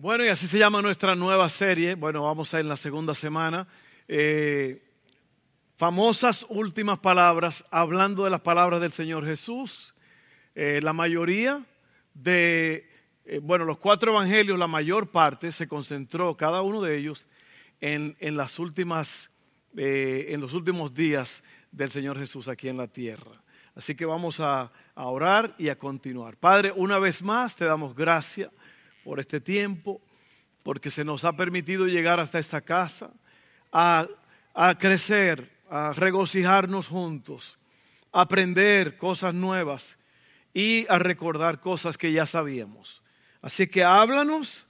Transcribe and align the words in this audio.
Bueno, 0.00 0.24
y 0.24 0.28
así 0.28 0.46
se 0.46 0.60
llama 0.60 0.80
nuestra 0.80 1.16
nueva 1.16 1.48
serie. 1.48 1.96
Bueno, 1.96 2.22
vamos 2.22 2.54
a 2.54 2.58
ir 2.58 2.60
en 2.60 2.68
la 2.68 2.76
segunda 2.76 3.16
semana. 3.16 3.66
Eh, 4.06 4.80
famosas 5.76 6.46
últimas 6.48 7.00
palabras, 7.00 7.64
hablando 7.72 8.22
de 8.22 8.30
las 8.30 8.42
palabras 8.42 8.80
del 8.80 8.92
Señor 8.92 9.26
Jesús. 9.26 9.96
Eh, 10.54 10.78
la 10.84 10.92
mayoría 10.92 11.66
de, 12.14 12.88
eh, 13.24 13.40
bueno, 13.42 13.64
los 13.64 13.78
cuatro 13.78 14.12
evangelios, 14.12 14.56
la 14.56 14.68
mayor 14.68 15.10
parte 15.10 15.50
se 15.50 15.66
concentró, 15.66 16.36
cada 16.36 16.62
uno 16.62 16.80
de 16.80 16.96
ellos, 16.96 17.26
en, 17.80 18.16
en 18.20 18.36
las 18.36 18.60
últimas, 18.60 19.32
en 19.74 20.40
los 20.40 20.54
últimos 20.54 20.94
días 20.94 21.42
del 21.72 21.90
Señor 21.90 22.20
Jesús 22.20 22.46
aquí 22.46 22.68
en 22.68 22.76
la 22.76 22.86
tierra. 22.86 23.42
Así 23.74 23.96
que 23.96 24.04
vamos 24.04 24.38
a, 24.38 24.70
a 24.94 25.06
orar 25.06 25.56
y 25.58 25.70
a 25.70 25.76
continuar. 25.76 26.36
Padre, 26.36 26.72
una 26.76 27.00
vez 27.00 27.20
más 27.20 27.56
te 27.56 27.64
damos 27.64 27.96
gracias 27.96 28.52
por 29.08 29.20
este 29.20 29.40
tiempo, 29.40 30.02
porque 30.62 30.90
se 30.90 31.02
nos 31.02 31.24
ha 31.24 31.32
permitido 31.32 31.86
llegar 31.86 32.20
hasta 32.20 32.38
esta 32.38 32.60
casa, 32.60 33.10
a, 33.72 34.06
crecer, 34.78 35.50
a 35.70 35.94
regocijarnos 35.94 36.88
juntos, 36.88 37.58
a 38.12 38.20
aprender 38.20 38.98
cosas 38.98 39.32
nuevas 39.32 39.96
y 40.52 40.84
a 40.90 40.98
recordar 40.98 41.58
cosas 41.58 41.96
que 41.96 42.12
ya 42.12 42.26
sabíamos. 42.26 43.02
Así 43.40 43.66
que 43.66 43.82
háblanos 43.82 44.66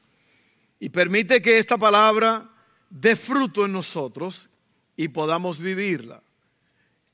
y 0.78 0.88
permite 0.88 1.42
que 1.42 1.58
esta 1.58 1.76
palabra 1.76 2.48
dé 2.88 3.16
fruto 3.16 3.64
en 3.64 3.72
nosotros 3.72 4.48
y 4.96 5.08
podamos 5.08 5.58
vivirla. 5.58 6.22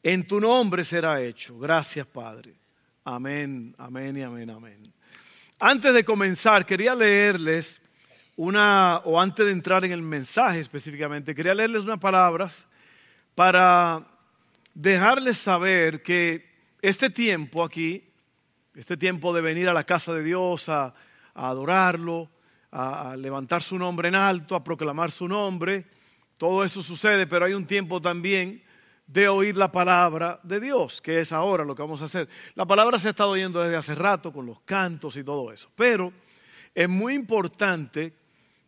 En 0.02 0.26
tu 0.26 0.38
nombre 0.38 0.84
será 0.84 1.22
hecho. 1.22 1.58
Gracias, 1.58 2.06
Padre. 2.06 2.52
Amén, 3.02 3.74
amén 3.78 4.14
y 4.14 4.22
amén, 4.22 4.50
amén. 4.50 4.93
Antes 5.66 5.94
de 5.94 6.04
comenzar, 6.04 6.66
quería 6.66 6.94
leerles 6.94 7.80
una, 8.36 8.98
o 9.06 9.18
antes 9.18 9.46
de 9.46 9.52
entrar 9.52 9.82
en 9.86 9.92
el 9.92 10.02
mensaje 10.02 10.60
específicamente, 10.60 11.34
quería 11.34 11.54
leerles 11.54 11.84
unas 11.84 12.00
palabras 12.00 12.66
para 13.34 14.06
dejarles 14.74 15.38
saber 15.38 16.02
que 16.02 16.52
este 16.82 17.08
tiempo 17.08 17.64
aquí, 17.64 18.04
este 18.74 18.98
tiempo 18.98 19.32
de 19.32 19.40
venir 19.40 19.70
a 19.70 19.72
la 19.72 19.84
casa 19.84 20.12
de 20.12 20.22
Dios 20.22 20.68
a, 20.68 20.94
adorarlo, 21.32 22.28
a 22.70 23.16
levantar 23.16 23.62
su 23.62 23.78
nombre 23.78 24.08
en 24.08 24.16
alto, 24.16 24.56
a 24.56 24.62
proclamar 24.62 25.12
su 25.12 25.26
nombre, 25.26 25.86
todo 26.36 26.62
eso 26.62 26.82
sucede, 26.82 27.26
pero 27.26 27.46
hay 27.46 27.54
un 27.54 27.66
tiempo 27.66 28.02
también 28.02 28.62
de 29.06 29.28
oír 29.28 29.56
la 29.56 29.70
palabra 29.70 30.40
de 30.42 30.60
Dios, 30.60 31.00
que 31.00 31.20
es 31.20 31.32
ahora 31.32 31.64
lo 31.64 31.74
que 31.74 31.82
vamos 31.82 32.02
a 32.02 32.06
hacer. 32.06 32.28
La 32.54 32.66
palabra 32.66 32.98
se 32.98 33.08
ha 33.08 33.10
estado 33.10 33.30
oyendo 33.30 33.60
desde 33.60 33.76
hace 33.76 33.94
rato 33.94 34.32
con 34.32 34.46
los 34.46 34.60
cantos 34.62 35.16
y 35.16 35.24
todo 35.24 35.52
eso, 35.52 35.70
pero 35.74 36.12
es 36.74 36.88
muy 36.88 37.14
importante 37.14 38.14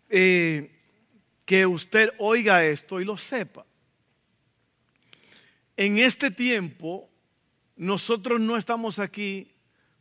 eh, 0.09 0.71
que 1.45 1.67
usted 1.67 2.11
oiga 2.19 2.65
esto 2.65 3.01
y 3.01 3.05
lo 3.05 3.17
sepa. 3.17 3.65
En 5.77 5.99
este 5.99 6.31
tiempo, 6.31 7.11
nosotros 7.77 8.41
no 8.41 8.57
estamos 8.57 8.99
aquí 8.99 9.53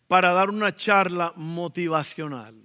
para 0.08 0.32
dar 0.32 0.50
una 0.50 0.76
charla 0.76 1.34
motivacional. 1.36 2.56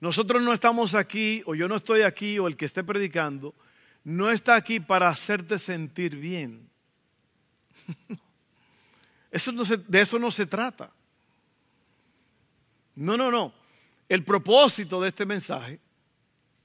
Nosotros 0.00 0.42
no 0.42 0.52
estamos 0.52 0.94
aquí, 0.94 1.42
o 1.46 1.54
yo 1.54 1.68
no 1.68 1.76
estoy 1.76 2.02
aquí, 2.02 2.38
o 2.38 2.46
el 2.46 2.56
que 2.56 2.66
esté 2.66 2.84
predicando, 2.84 3.54
no 4.06 4.30
está 4.30 4.54
aquí 4.54 4.78
para 4.78 5.08
hacerte 5.08 5.58
sentir 5.58 6.14
bien. 6.14 6.70
De 9.88 10.00
eso 10.00 10.18
no 10.20 10.30
se 10.30 10.46
trata. 10.46 10.92
No, 12.94 13.16
no, 13.16 13.32
no. 13.32 13.52
El 14.08 14.24
propósito 14.24 15.00
de 15.00 15.08
este 15.08 15.26
mensaje 15.26 15.80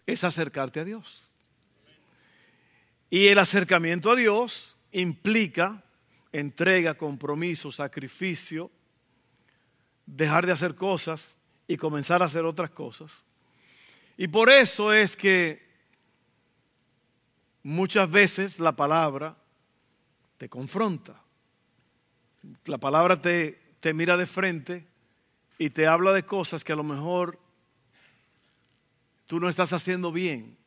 es 0.05 0.23
acercarte 0.23 0.79
a 0.79 0.85
Dios. 0.85 1.27
Y 3.09 3.25
el 3.27 3.39
acercamiento 3.39 4.11
a 4.11 4.15
Dios 4.15 4.77
implica 4.91 5.83
entrega, 6.31 6.93
compromiso, 6.93 7.71
sacrificio, 7.71 8.69
dejar 10.05 10.45
de 10.45 10.51
hacer 10.51 10.75
cosas 10.75 11.35
y 11.67 11.75
comenzar 11.75 12.21
a 12.21 12.25
hacer 12.25 12.45
otras 12.45 12.69
cosas. 12.69 13.23
Y 14.15 14.27
por 14.27 14.51
eso 14.51 14.93
es 14.93 15.15
que 15.17 15.70
muchas 17.63 18.09
veces 18.09 18.59
la 18.59 18.75
palabra 18.75 19.35
te 20.37 20.49
confronta. 20.49 21.21
La 22.65 22.77
palabra 22.77 23.21
te, 23.21 23.59
te 23.79 23.93
mira 23.93 24.17
de 24.17 24.25
frente 24.25 24.87
y 25.57 25.69
te 25.69 25.85
habla 25.85 26.11
de 26.13 26.23
cosas 26.23 26.63
que 26.63 26.73
a 26.73 26.75
lo 26.75 26.83
mejor 26.83 27.37
tú 29.27 29.39
no 29.39 29.47
estás 29.47 29.73
haciendo 29.73 30.11
bien. 30.11 30.57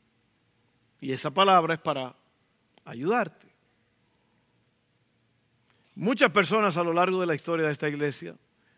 Y 1.01 1.13
esa 1.13 1.31
palabra 1.31 1.75
es 1.75 1.81
para 1.81 2.15
ayudarte. 2.85 3.49
Muchas 5.97 6.31
personas 6.31 6.77
a 6.77 6.83
lo 6.83 6.93
largo 6.93 7.21
de 7.21 7.27
la 7.27 7.35
historia 7.35 7.67
de 7.67 7.73
esta 7.73 7.89
iglesia 7.89 8.37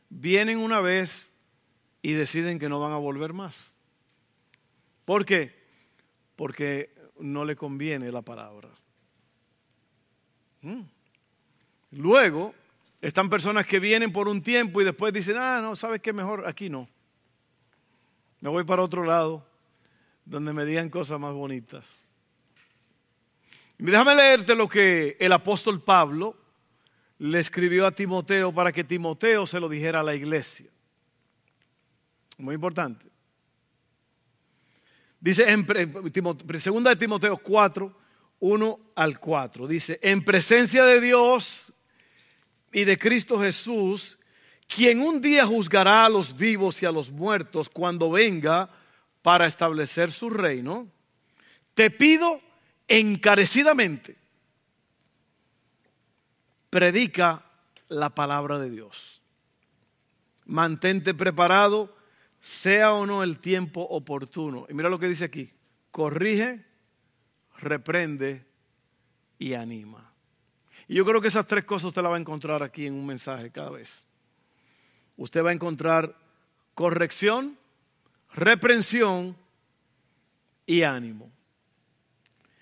vienen 0.09 0.59
una 0.59 0.81
vez 0.81 1.33
y 2.03 2.13
deciden 2.13 2.59
que 2.59 2.69
no 2.69 2.81
van 2.81 2.93
a 2.93 2.99
volver 2.99 3.33
más. 3.33 3.73
¿Por 5.05 5.25
qué? 5.25 5.55
Porque 6.37 6.95
no 7.21 7.45
le 7.45 7.57
conviene 7.57 8.11
la 8.11 8.23
palabra. 8.23 8.69
Mm. 10.63 10.83
Luego, 11.93 12.55
están 13.01 13.31
personas 13.31 13.67
que 13.67 13.79
vienen 13.79 14.13
por 14.13 14.29
un 14.29 14.43
tiempo 14.43 14.81
y 14.81 14.85
después 14.85 15.13
dicen, 15.13 15.37
ah, 15.39 15.61
no, 15.61 15.77
¿sabes 15.77 16.01
qué? 16.01 16.13
Mejor 16.13 16.47
aquí 16.47 16.69
no. 16.69 16.89
Me 18.41 18.49
voy 18.49 18.65
para 18.65 18.83
otro 18.83 19.05
lado, 19.05 19.47
donde 20.25 20.53
me 20.53 20.65
digan 20.65 20.91
cosas 20.91 21.19
más 21.21 21.33
bonitas. 21.33 21.97
déjame 23.79 24.15
leerte 24.15 24.55
lo 24.55 24.69
que 24.69 25.17
el 25.21 25.33
apóstol 25.33 25.83
Pablo 25.83 26.37
le 27.19 27.39
escribió 27.39 27.87
a 27.87 27.93
Timoteo 27.93 28.53
para 28.53 28.73
que 28.73 28.85
Timoteo 28.85 29.47
se 29.47 29.61
lo 29.61 29.69
dijera 29.69 30.01
a 30.01 30.03
la 30.03 30.15
iglesia. 30.15 30.67
Muy 32.39 32.55
importante. 32.55 33.07
Dice 35.21 35.51
en 35.51 35.67
segunda 36.61 36.91
de 36.91 36.97
Timoteo 36.97 37.37
4, 37.39 37.97
1 38.41 38.81
al 38.95 39.19
4. 39.19 39.67
Dice, 39.67 39.99
en 40.03 40.25
presencia 40.25 40.85
de 40.85 41.01
Dios 41.01 41.73
y 42.73 42.85
de 42.85 42.99
Cristo 42.99 43.41
Jesús, 43.41 44.19
quien 44.67 45.01
un 45.01 45.21
día 45.21 45.47
juzgará 45.47 46.05
a 46.05 46.09
los 46.09 46.37
vivos 46.37 46.83
y 46.83 46.87
a 46.87 46.93
los 46.93 47.11
muertos 47.11 47.69
cuando 47.69 48.11
venga 48.11 48.69
para 49.23 49.47
establecer 49.47 50.13
su 50.13 50.31
reino, 50.31 50.87
te 51.75 51.91
pido 51.91 52.41
encarecidamente, 52.89 54.17
predica 56.71 57.45
la 57.89 58.11
palabra 58.11 58.59
de 58.59 58.71
Dios. 58.71 59.23
Mantente 60.45 61.15
preparado 61.15 61.96
sea 62.47 62.93
o 62.93 63.05
no 63.07 63.25
el 63.25 63.41
tiempo 63.41 63.81
oportuno. 63.81 64.67
Y 64.69 64.75
mira 64.75 64.89
lo 64.89 65.01
que 65.01 65.09
dice 65.09 65.25
aquí, 65.25 65.53
corrige, 65.91 66.65
reprende 67.59 68.47
y 69.37 69.55
anima. 69.55 70.15
Y 70.87 70.95
yo 70.95 71.05
creo 71.05 71.21
que 71.21 71.27
esas 71.27 71.49
tres 71.49 71.65
cosas 71.65 71.87
usted 71.87 72.03
las 72.03 72.13
va 72.13 72.17
a 72.17 72.21
encontrar 72.21 72.63
aquí 72.63 72.87
en 72.87 72.95
un 72.95 73.05
mensaje 73.05 73.51
cada 73.51 73.71
vez. 73.71 74.07
Usted 75.17 75.45
va 75.45 75.51
a 75.51 75.55
encontrar 75.55 76.17
corrección, 76.73 77.59
reprensión 78.33 79.37
y 80.67 80.83
ánimo. 80.83 81.33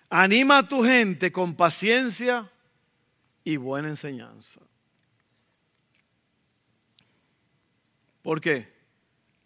Anima 0.09 0.59
a 0.59 0.66
tu 0.66 0.83
gente 0.83 1.31
con 1.31 1.55
paciencia 1.55 2.51
y 3.45 3.59
buena 3.59 3.89
enseñanza. 3.89 4.62
¿Por 8.22 8.41
qué? 8.41 8.74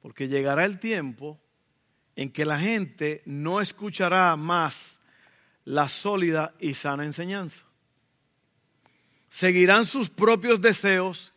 Porque 0.00 0.28
llegará 0.28 0.64
el 0.64 0.78
tiempo 0.78 1.40
en 2.16 2.30
que 2.30 2.44
la 2.44 2.58
gente 2.58 3.22
no 3.26 3.60
escuchará 3.60 4.34
más 4.36 4.98
la 5.64 5.88
sólida 5.88 6.54
y 6.58 6.74
sana 6.74 7.04
enseñanza. 7.04 7.64
Seguirán 9.28 9.84
sus 9.86 10.08
propios 10.08 10.60
deseos 10.60 11.32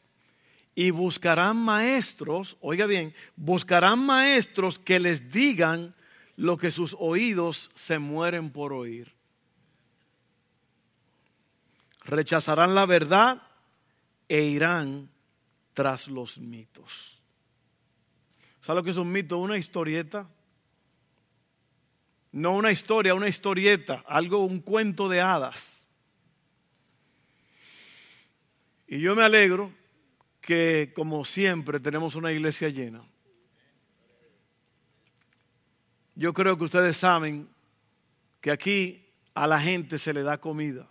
y 0.73 0.89
buscarán 0.91 1.57
maestros, 1.57 2.57
oiga 2.61 2.85
bien, 2.85 3.13
buscarán 3.35 3.99
maestros 3.99 4.79
que 4.79 4.99
les 4.99 5.31
digan 5.31 5.93
lo 6.37 6.57
que 6.57 6.71
sus 6.71 6.95
oídos 6.97 7.69
se 7.75 7.99
mueren 7.99 8.49
por 8.49 8.73
oír. 8.73 9.13
Rechazarán 12.05 12.73
la 12.73 12.85
verdad 12.87 13.43
e 14.27 14.41
irán 14.41 15.09
tras 15.73 16.07
los 16.07 16.39
mitos. 16.39 17.20
¿Sabe 18.61 18.79
lo 18.79 18.83
que 18.83 18.91
es 18.91 18.97
un 18.97 19.11
mito? 19.11 19.37
Una 19.37 19.57
historieta. 19.57 20.27
No 22.31 22.55
una 22.55 22.71
historia, 22.71 23.13
una 23.13 23.27
historieta, 23.27 24.05
algo, 24.07 24.45
un 24.45 24.61
cuento 24.61 25.09
de 25.09 25.19
hadas. 25.19 25.85
Y 28.87 28.99
yo 28.99 29.15
me 29.15 29.23
alegro 29.23 29.73
que, 30.39 30.93
como 30.95 31.25
siempre, 31.25 31.79
tenemos 31.79 32.15
una 32.15 32.31
iglesia 32.31 32.69
llena. 32.69 33.03
yo 36.21 36.33
creo 36.33 36.55
que 36.55 36.65
ustedes 36.65 36.97
saben 36.97 37.49
que 38.41 38.51
aquí 38.51 39.03
a 39.33 39.47
la 39.47 39.59
gente 39.59 39.97
se 39.97 40.13
le 40.13 40.21
da 40.21 40.39
comida 40.39 40.87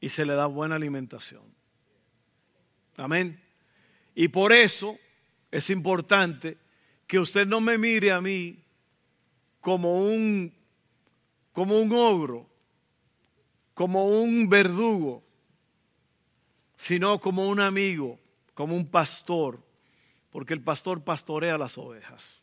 y 0.00 0.08
se 0.08 0.24
le 0.24 0.32
da 0.32 0.46
buena 0.46 0.76
alimentación. 0.76 1.42
Amén. 2.96 3.38
Y 4.14 4.28
por 4.28 4.52
eso 4.52 4.98
es 5.50 5.70
importante 5.70 6.58
que 7.06 7.18
usted 7.18 7.46
no 7.46 7.60
me 7.60 7.78
mire 7.78 8.12
a 8.12 8.20
mí 8.20 8.62
como 9.60 10.00
un, 10.00 10.52
como 11.52 11.78
un 11.78 11.92
ogro, 11.92 12.48
como 13.74 14.08
un 14.08 14.48
verdugo, 14.48 15.22
sino 16.76 17.20
como 17.20 17.48
un 17.48 17.60
amigo, 17.60 18.18
como 18.54 18.76
un 18.76 18.86
pastor, 18.86 19.62
porque 20.30 20.54
el 20.54 20.62
pastor 20.62 21.02
pastorea 21.02 21.58
las 21.58 21.78
ovejas. 21.78 22.42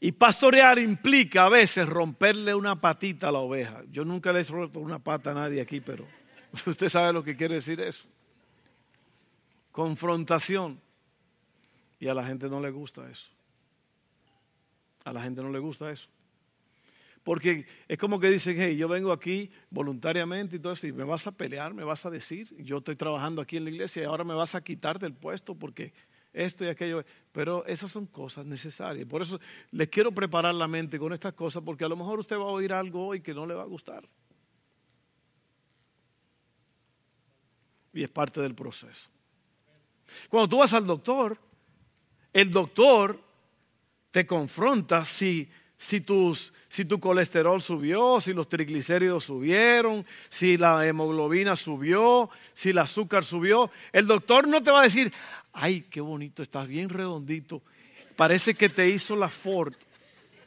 Y 0.00 0.12
pastorear 0.12 0.78
implica 0.78 1.46
a 1.46 1.48
veces 1.48 1.88
romperle 1.88 2.54
una 2.54 2.80
patita 2.80 3.28
a 3.28 3.32
la 3.32 3.38
oveja. 3.38 3.82
Yo 3.90 4.04
nunca 4.04 4.32
le 4.32 4.40
he 4.40 4.44
roto 4.44 4.80
una 4.80 4.98
pata 4.98 5.30
a 5.30 5.34
nadie 5.34 5.60
aquí, 5.60 5.80
pero 5.80 6.06
usted 6.66 6.88
sabe 6.88 7.12
lo 7.12 7.24
que 7.24 7.36
quiere 7.36 7.56
decir 7.56 7.80
eso. 7.80 8.06
Confrontación. 9.72 10.80
Y 12.06 12.08
a 12.08 12.14
la 12.14 12.24
gente 12.24 12.48
no 12.48 12.60
le 12.60 12.70
gusta 12.70 13.10
eso. 13.10 13.32
A 15.02 15.12
la 15.12 15.22
gente 15.22 15.42
no 15.42 15.50
le 15.50 15.58
gusta 15.58 15.90
eso. 15.90 16.08
Porque 17.24 17.66
es 17.88 17.98
como 17.98 18.20
que 18.20 18.30
dicen, 18.30 18.54
hey, 18.60 18.76
yo 18.76 18.86
vengo 18.86 19.10
aquí 19.10 19.50
voluntariamente 19.70 20.54
y 20.54 20.58
todo 20.60 20.74
eso, 20.74 20.86
y 20.86 20.92
me 20.92 21.02
vas 21.02 21.26
a 21.26 21.32
pelear, 21.32 21.74
me 21.74 21.82
vas 21.82 22.06
a 22.06 22.10
decir, 22.10 22.54
yo 22.62 22.78
estoy 22.78 22.94
trabajando 22.94 23.42
aquí 23.42 23.56
en 23.56 23.64
la 23.64 23.70
iglesia 23.70 24.02
y 24.02 24.04
ahora 24.04 24.22
me 24.22 24.34
vas 24.34 24.54
a 24.54 24.62
quitar 24.62 25.00
del 25.00 25.14
puesto 25.14 25.56
porque 25.56 25.92
esto 26.32 26.64
y 26.64 26.68
aquello. 26.68 27.04
Pero 27.32 27.66
esas 27.66 27.90
son 27.90 28.06
cosas 28.06 28.46
necesarias. 28.46 29.04
Por 29.08 29.22
eso 29.22 29.40
les 29.72 29.88
quiero 29.88 30.12
preparar 30.12 30.54
la 30.54 30.68
mente 30.68 31.00
con 31.00 31.12
estas 31.12 31.32
cosas, 31.32 31.64
porque 31.64 31.84
a 31.84 31.88
lo 31.88 31.96
mejor 31.96 32.20
usted 32.20 32.36
va 32.36 32.42
a 32.42 32.52
oír 32.54 32.72
algo 32.72 33.04
hoy 33.04 33.20
que 33.20 33.34
no 33.34 33.46
le 33.46 33.54
va 33.54 33.62
a 33.62 33.66
gustar. 33.66 34.08
Y 37.92 38.04
es 38.04 38.10
parte 38.10 38.40
del 38.40 38.54
proceso. 38.54 39.10
Cuando 40.28 40.48
tú 40.48 40.58
vas 40.58 40.72
al 40.72 40.86
doctor, 40.86 41.36
el 42.36 42.50
doctor 42.50 43.18
te 44.10 44.26
confronta 44.26 45.06
si, 45.06 45.48
si, 45.78 46.02
tus, 46.02 46.52
si 46.68 46.84
tu 46.84 47.00
colesterol 47.00 47.62
subió, 47.62 48.20
si 48.20 48.34
los 48.34 48.46
triglicéridos 48.46 49.24
subieron, 49.24 50.04
si 50.28 50.58
la 50.58 50.86
hemoglobina 50.86 51.56
subió, 51.56 52.28
si 52.52 52.70
el 52.70 52.78
azúcar 52.78 53.24
subió. 53.24 53.70
El 53.90 54.06
doctor 54.06 54.46
no 54.48 54.62
te 54.62 54.70
va 54.70 54.80
a 54.80 54.84
decir, 54.84 55.14
ay, 55.54 55.86
qué 55.88 56.02
bonito, 56.02 56.42
estás 56.42 56.68
bien 56.68 56.90
redondito. 56.90 57.62
Parece 58.16 58.52
que 58.52 58.68
te 58.68 58.86
hizo 58.86 59.16
la 59.16 59.30
Ford. 59.30 59.72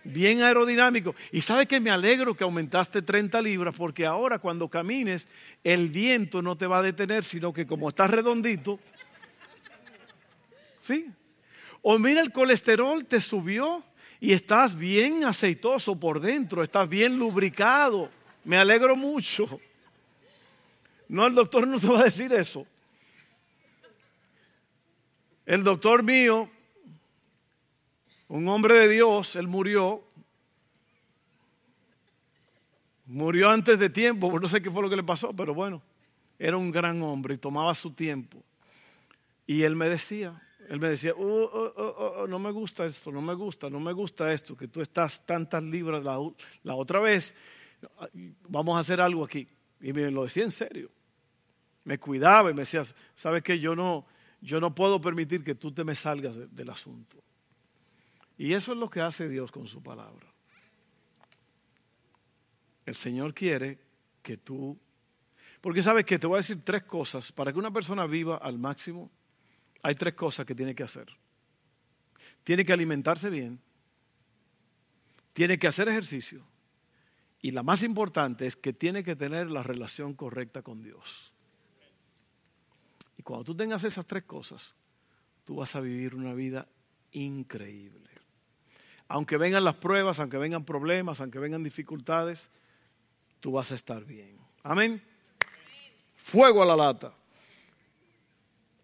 Bien 0.03 0.43
aerodinámico. 0.43 1.15
Y 1.31 1.41
sabe 1.41 1.65
que 1.65 1.79
me 1.79 1.89
alegro 1.89 2.35
que 2.35 2.43
aumentaste 2.43 3.01
30 3.01 3.41
libras 3.41 3.73
porque 3.75 4.05
ahora 4.05 4.37
cuando 4.37 4.69
camines 4.69 5.27
el 5.63 5.89
viento 5.89 6.43
no 6.43 6.55
te 6.55 6.67
va 6.67 6.77
a 6.77 6.83
detener, 6.83 7.23
sino 7.23 7.51
que 7.51 7.65
como 7.65 7.89
estás 7.89 8.11
redondito, 8.11 8.79
¿sí? 10.81 11.07
O 11.81 11.97
mira 11.97 12.21
el 12.21 12.31
colesterol 12.31 13.05
te 13.05 13.21
subió 13.21 13.83
y 14.19 14.33
estás 14.33 14.75
bien 14.75 15.23
aceitoso 15.23 15.97
por 15.97 16.19
dentro, 16.19 16.61
estás 16.61 16.87
bien 16.89 17.17
lubricado. 17.17 18.09
Me 18.43 18.57
alegro 18.57 18.95
mucho. 18.95 19.59
No, 21.07 21.25
el 21.27 21.33
doctor 21.33 21.67
no 21.67 21.79
te 21.79 21.87
va 21.87 22.01
a 22.01 22.03
decir 22.03 22.31
eso. 22.33 22.65
El 25.45 25.63
doctor 25.63 26.03
mío, 26.03 26.49
un 28.27 28.47
hombre 28.47 28.75
de 28.75 28.87
Dios, 28.87 29.35
él 29.35 29.47
murió. 29.47 30.03
Murió 33.07 33.49
antes 33.49 33.79
de 33.79 33.89
tiempo, 33.89 34.39
no 34.39 34.47
sé 34.47 34.61
qué 34.61 34.69
fue 34.69 34.83
lo 34.83 34.89
que 34.89 34.95
le 34.95 35.03
pasó, 35.03 35.33
pero 35.33 35.55
bueno, 35.55 35.81
era 36.37 36.55
un 36.57 36.69
gran 36.69 37.01
hombre 37.01 37.33
y 37.33 37.37
tomaba 37.37 37.73
su 37.73 37.91
tiempo. 37.91 38.43
Y 39.47 39.63
él 39.63 39.75
me 39.75 39.89
decía, 39.89 40.39
él 40.69 40.79
me 40.79 40.89
decía, 40.89 41.13
oh, 41.17 41.49
oh, 41.51 42.13
oh, 42.19 42.27
no 42.27 42.37
me 42.37 42.51
gusta 42.51 42.85
esto, 42.85 43.11
no 43.11 43.23
me 43.23 43.33
gusta, 43.33 43.71
no 43.71 43.79
me 43.79 43.91
gusta 43.91 44.31
esto, 44.31 44.55
que 44.55 44.67
tú 44.67 44.81
estás 44.81 45.25
tantas 45.25 45.63
libras 45.63 46.03
la, 46.03 46.75
otra 46.75 46.99
vez, 46.99 47.33
vamos 48.47 48.77
a 48.77 48.79
hacer 48.81 49.01
algo 49.01 49.25
aquí. 49.25 49.47
Y 49.81 49.91
me 49.93 50.11
lo 50.11 50.25
decía 50.25 50.43
en 50.43 50.51
serio. 50.51 50.91
Me 51.85 51.97
cuidaba 51.97 52.51
y 52.51 52.53
me 52.53 52.61
decía, 52.61 52.83
¿sabes 53.15 53.41
qué? 53.41 53.59
Yo 53.59 53.75
no, 53.75 54.05
yo 54.41 54.59
no 54.59 54.75
puedo 54.75 55.01
permitir 55.01 55.43
que 55.43 55.55
tú 55.55 55.71
te 55.71 55.83
me 55.83 55.95
salgas 55.95 56.37
del 56.55 56.69
asunto. 56.69 57.17
Y 58.37 58.53
eso 58.53 58.71
es 58.73 58.77
lo 58.77 58.91
que 58.91 59.01
hace 59.01 59.27
Dios 59.27 59.51
con 59.51 59.65
su 59.65 59.81
palabra. 59.81 60.27
El 62.85 62.93
Señor 62.93 63.33
quiere 63.33 63.79
que 64.21 64.37
tú... 64.37 64.77
Porque 65.61 65.81
sabes 65.81 66.05
que 66.05 66.19
te 66.19 66.27
voy 66.27 66.35
a 66.35 66.41
decir 66.41 66.61
tres 66.63 66.83
cosas. 66.83 67.31
Para 67.31 67.51
que 67.51 67.57
una 67.57 67.71
persona 67.71 68.05
viva 68.05 68.37
al 68.37 68.59
máximo, 68.59 69.09
hay 69.81 69.95
tres 69.95 70.13
cosas 70.13 70.45
que 70.45 70.55
tiene 70.55 70.75
que 70.75 70.83
hacer. 70.83 71.07
Tiene 72.43 72.65
que 72.65 72.73
alimentarse 72.73 73.29
bien, 73.29 73.59
tiene 75.33 75.59
que 75.59 75.67
hacer 75.67 75.87
ejercicio 75.87 76.43
y 77.41 77.51
la 77.51 77.63
más 77.63 77.83
importante 77.83 78.45
es 78.45 78.55
que 78.55 78.73
tiene 78.73 79.03
que 79.03 79.15
tener 79.15 79.49
la 79.49 79.63
relación 79.63 80.13
correcta 80.13 80.61
con 80.61 80.81
Dios. 80.81 81.31
Y 83.17 83.23
cuando 83.23 83.45
tú 83.45 83.55
tengas 83.55 83.83
esas 83.83 84.05
tres 84.05 84.23
cosas, 84.23 84.75
tú 85.45 85.57
vas 85.57 85.75
a 85.75 85.79
vivir 85.79 86.15
una 86.15 86.33
vida 86.33 86.67
increíble. 87.11 88.09
Aunque 89.07 89.37
vengan 89.37 89.63
las 89.63 89.75
pruebas, 89.75 90.19
aunque 90.19 90.37
vengan 90.37 90.65
problemas, 90.65 91.21
aunque 91.21 91.39
vengan 91.39 91.63
dificultades, 91.63 92.47
tú 93.39 93.53
vas 93.53 93.71
a 93.71 93.75
estar 93.75 94.05
bien. 94.05 94.37
Amén. 94.63 95.01
Fuego 96.15 96.61
a 96.61 96.65
la 96.65 96.75
lata. 96.75 97.13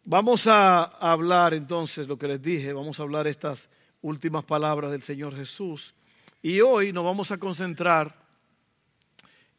Vamos 0.08 0.46
a 0.46 0.84
hablar 0.84 1.56
entonces 1.56 2.08
lo 2.08 2.16
que 2.16 2.28
les 2.28 2.40
dije, 2.40 2.72
vamos 2.74 3.00
a 3.00 3.04
hablar 3.04 3.26
estas 3.26 3.68
últimas 4.04 4.46
palabras 4.46 4.92
del 4.92 5.02
Señor 5.02 5.36
Jesús. 5.36 5.96
Y 6.44 6.62
hoy 6.62 6.94
nos 6.94 7.04
vamos 7.04 7.32
a 7.32 7.40
concentrar 7.40 8.16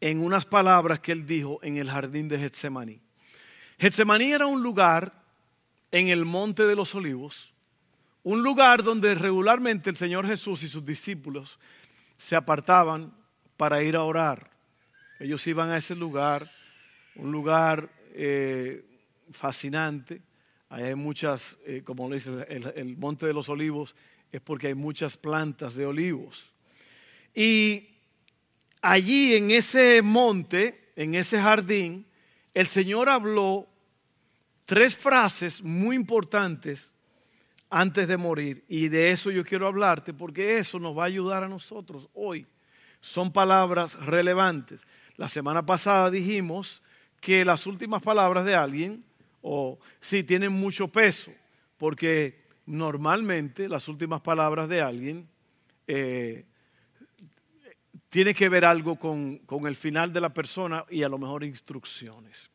en 0.00 0.20
unas 0.20 0.46
palabras 0.46 1.00
que 1.00 1.10
él 1.10 1.26
dijo 1.26 1.58
en 1.64 1.78
el 1.78 1.90
jardín 1.90 2.28
de 2.28 2.38
Getsemaní. 2.38 3.00
Getsemaní 3.76 4.30
era 4.30 4.46
un 4.46 4.62
lugar 4.62 5.20
en 5.90 6.10
el 6.10 6.24
monte 6.24 6.62
de 6.62 6.76
los 6.76 6.94
olivos, 6.94 7.52
un 8.22 8.44
lugar 8.44 8.84
donde 8.84 9.16
regularmente 9.16 9.90
el 9.90 9.96
Señor 9.96 10.28
Jesús 10.28 10.62
y 10.62 10.68
sus 10.68 10.86
discípulos 10.86 11.58
se 12.18 12.36
apartaban 12.36 13.12
para 13.56 13.82
ir 13.82 13.96
a 13.96 14.04
orar. 14.04 14.48
Ellos 15.18 15.44
iban 15.48 15.70
a 15.70 15.78
ese 15.78 15.96
lugar, 15.96 16.48
un 17.16 17.32
lugar 17.32 17.90
eh, 18.14 18.84
fascinante. 19.32 20.22
Hay 20.76 20.94
muchas, 20.94 21.56
eh, 21.64 21.80
como 21.82 22.06
le 22.06 22.16
dice, 22.16 22.30
el, 22.50 22.70
el 22.76 22.98
monte 22.98 23.24
de 23.24 23.32
los 23.32 23.48
olivos 23.48 23.96
es 24.30 24.42
porque 24.42 24.66
hay 24.66 24.74
muchas 24.74 25.16
plantas 25.16 25.74
de 25.74 25.86
olivos. 25.86 26.52
Y 27.34 27.88
allí 28.82 29.36
en 29.36 29.52
ese 29.52 30.02
monte, 30.02 30.92
en 30.94 31.14
ese 31.14 31.40
jardín, 31.40 32.04
el 32.52 32.66
Señor 32.66 33.08
habló 33.08 33.66
tres 34.66 34.94
frases 34.94 35.62
muy 35.62 35.96
importantes 35.96 36.92
antes 37.70 38.06
de 38.06 38.18
morir. 38.18 38.62
Y 38.68 38.88
de 38.88 39.12
eso 39.12 39.30
yo 39.30 39.46
quiero 39.46 39.66
hablarte 39.66 40.12
porque 40.12 40.58
eso 40.58 40.78
nos 40.78 40.94
va 40.94 41.04
a 41.04 41.06
ayudar 41.06 41.42
a 41.42 41.48
nosotros 41.48 42.06
hoy. 42.12 42.46
Son 43.00 43.32
palabras 43.32 43.94
relevantes. 44.04 44.82
La 45.16 45.28
semana 45.28 45.64
pasada 45.64 46.10
dijimos 46.10 46.82
que 47.18 47.46
las 47.46 47.66
últimas 47.66 48.02
palabras 48.02 48.44
de 48.44 48.54
alguien, 48.54 49.02
o 49.48 49.78
sí, 50.00 50.24
tienen 50.24 50.52
mucho 50.52 50.88
peso, 50.88 51.30
porque 51.78 52.46
normalmente 52.66 53.68
las 53.68 53.86
últimas 53.86 54.20
palabras 54.20 54.68
de 54.68 54.80
alguien 54.80 55.28
eh, 55.86 56.44
tiene 58.08 58.34
que 58.34 58.48
ver 58.48 58.64
algo 58.64 58.96
con, 58.96 59.38
con 59.38 59.68
el 59.68 59.76
final 59.76 60.12
de 60.12 60.20
la 60.20 60.34
persona 60.34 60.84
y 60.90 61.04
a 61.04 61.08
lo 61.08 61.16
mejor 61.16 61.44
instrucciones. 61.44 62.50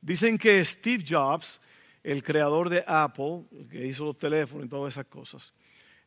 Dicen 0.00 0.38
que 0.38 0.64
Steve 0.64 1.04
Jobs, 1.06 1.60
el 2.02 2.22
creador 2.22 2.70
de 2.70 2.82
Apple, 2.86 3.44
que 3.70 3.86
hizo 3.86 4.06
los 4.06 4.18
teléfonos 4.18 4.64
y 4.64 4.70
todas 4.70 4.94
esas 4.94 5.06
cosas, 5.06 5.52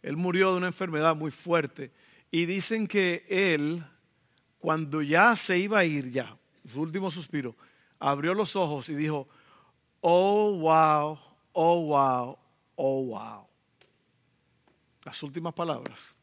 él 0.02 0.18
murió 0.18 0.52
de 0.52 0.58
una 0.58 0.68
enfermedad 0.68 1.16
muy 1.16 1.30
fuerte 1.30 1.92
y 2.32 2.48
dicen 2.48 2.88
que 2.88 3.28
él, 3.30 3.86
cuando 4.58 5.04
ya 5.04 5.36
se 5.36 5.60
iba 5.60 5.78
a 5.78 5.86
ir 5.86 6.10
ya, 6.10 6.36
su 6.68 6.82
último 6.82 7.12
suspiro, 7.12 7.56
abrió 8.00 8.34
los 8.34 8.56
ojos 8.56 8.90
y 8.90 8.96
dijo, 8.96 9.30
oh 10.08 10.52
wow, 10.58 11.18
oh 11.54 11.80
wow, 11.88 12.38
oh 12.76 13.06
wow. 13.06 13.48
Las 15.04 15.24
últimas 15.24 15.54
palabras. 15.54 16.16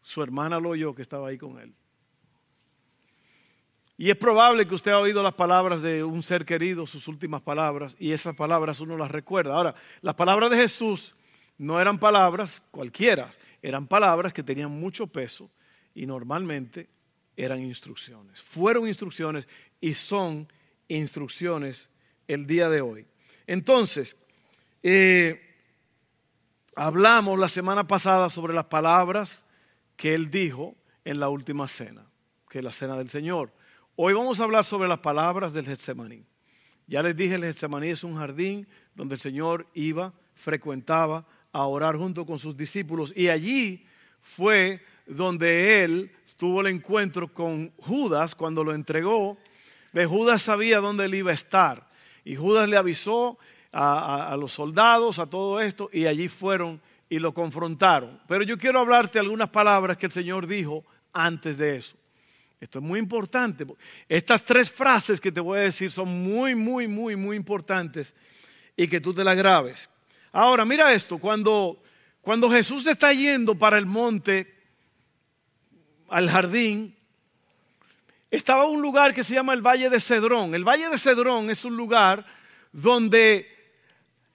Su 0.00 0.22
hermana 0.22 0.60
lo 0.60 0.70
oyó 0.70 0.94
que 0.94 1.02
estaba 1.02 1.28
ahí 1.28 1.38
con 1.38 1.58
él. 1.58 1.74
Y 3.98 4.10
es 4.10 4.16
probable 4.16 4.68
que 4.68 4.76
usted 4.76 4.92
ha 4.92 5.00
oído 5.00 5.24
las 5.24 5.34
palabras 5.34 5.82
de 5.82 6.04
un 6.04 6.22
ser 6.22 6.44
querido, 6.44 6.86
sus 6.86 7.08
últimas 7.08 7.42
palabras, 7.42 7.96
y 7.98 8.12
esas 8.12 8.36
palabras 8.36 8.78
uno 8.78 8.96
las 8.96 9.10
recuerda. 9.10 9.56
Ahora, 9.56 9.74
las 10.00 10.14
palabras 10.14 10.50
de 10.50 10.58
Jesús 10.58 11.16
no 11.58 11.80
eran 11.80 11.98
palabras 11.98 12.62
cualquiera, 12.70 13.28
eran 13.60 13.88
palabras 13.88 14.32
que 14.32 14.44
tenían 14.44 14.70
mucho 14.70 15.08
peso 15.08 15.50
y 15.96 16.06
normalmente 16.06 16.88
eran 17.36 17.60
instrucciones. 17.60 18.40
Fueron 18.40 18.86
instrucciones 18.86 19.48
y 19.80 19.94
son 19.94 20.46
instrucciones 20.86 21.88
el 22.28 22.46
día 22.46 22.68
de 22.68 22.80
hoy. 22.80 23.06
Entonces, 23.46 24.16
eh, 24.82 25.40
hablamos 26.74 27.38
la 27.38 27.48
semana 27.48 27.86
pasada 27.86 28.28
sobre 28.30 28.54
las 28.54 28.66
palabras 28.66 29.44
que 29.96 30.14
él 30.14 30.30
dijo 30.30 30.76
en 31.04 31.20
la 31.20 31.28
última 31.28 31.68
cena, 31.68 32.06
que 32.48 32.58
es 32.58 32.64
la 32.64 32.72
cena 32.72 32.96
del 32.96 33.08
Señor. 33.08 33.52
Hoy 33.94 34.12
vamos 34.12 34.40
a 34.40 34.44
hablar 34.44 34.64
sobre 34.64 34.88
las 34.88 34.98
palabras 34.98 35.52
del 35.52 35.66
Getsemaní. 35.66 36.24
Ya 36.86 37.02
les 37.02 37.16
dije, 37.16 37.34
el 37.36 37.44
Getsemaní 37.44 37.88
es 37.88 38.04
un 38.04 38.16
jardín 38.16 38.68
donde 38.94 39.14
el 39.14 39.20
Señor 39.20 39.66
iba, 39.74 40.12
frecuentaba 40.34 41.26
a 41.52 41.66
orar 41.66 41.96
junto 41.96 42.26
con 42.26 42.38
sus 42.38 42.56
discípulos 42.56 43.12
y 43.16 43.28
allí 43.28 43.86
fue 44.20 44.82
donde 45.06 45.82
él 45.84 46.12
tuvo 46.36 46.60
el 46.60 46.66
encuentro 46.66 47.32
con 47.32 47.70
Judas 47.78 48.34
cuando 48.34 48.62
lo 48.62 48.74
entregó. 48.74 49.38
De 49.92 50.04
Judas 50.04 50.42
sabía 50.42 50.80
dónde 50.80 51.06
él 51.06 51.14
iba 51.14 51.30
a 51.30 51.34
estar 51.34 51.88
y 52.26 52.34
Judas 52.34 52.68
le 52.68 52.76
avisó 52.76 53.38
a, 53.72 54.36
los 54.36 54.52
soldados, 54.52 55.20
a 55.20 55.26
todo 55.26 55.60
esto 55.60 55.88
y 55.92 56.06
allí 56.06 56.26
fueron 56.26 56.82
y 57.08 57.20
lo 57.20 57.32
confrontaron. 57.32 58.20
Pero 58.26 58.42
yo 58.42 58.58
quiero 58.58 58.80
hablarte 58.80 59.20
algunas 59.20 59.48
palabras 59.48 59.96
que 59.96 60.06
el 60.06 60.12
Señor 60.12 60.48
dijo 60.48 60.84
antes 61.12 61.56
de 61.56 61.76
eso. 61.76 61.96
Esto 62.60 62.80
es 62.80 62.84
muy 62.84 62.98
importante. 62.98 63.64
Estas 64.08 64.44
tres 64.44 64.68
frases 64.68 65.20
que 65.20 65.30
te 65.30 65.38
voy 65.38 65.60
a 65.60 65.62
decir 65.62 65.92
son 65.92 66.08
muy, 66.24 66.56
muy, 66.56 66.88
muy, 66.88 67.14
muy 67.14 67.36
importantes 67.36 68.12
y 68.76 68.88
que 68.88 69.00
tú 69.00 69.14
te 69.14 69.22
las 69.22 69.36
grabes. 69.36 69.88
Ahora, 70.32 70.64
mira 70.64 70.92
esto, 70.92 71.18
cuando, 71.18 71.80
cuando 72.22 72.50
Jesús 72.50 72.88
está 72.88 73.12
yendo 73.12 73.54
para 73.54 73.78
el 73.78 73.86
monte, 73.86 74.52
al 76.08 76.28
jardín, 76.28 76.95
estaba 78.30 78.66
un 78.66 78.82
lugar 78.82 79.14
que 79.14 79.24
se 79.24 79.34
llama 79.34 79.54
el 79.54 79.62
Valle 79.62 79.88
de 79.88 80.00
Cedrón. 80.00 80.54
El 80.54 80.64
Valle 80.64 80.88
de 80.88 80.98
Cedrón 80.98 81.50
es 81.50 81.64
un 81.64 81.76
lugar 81.76 82.24
donde 82.72 83.48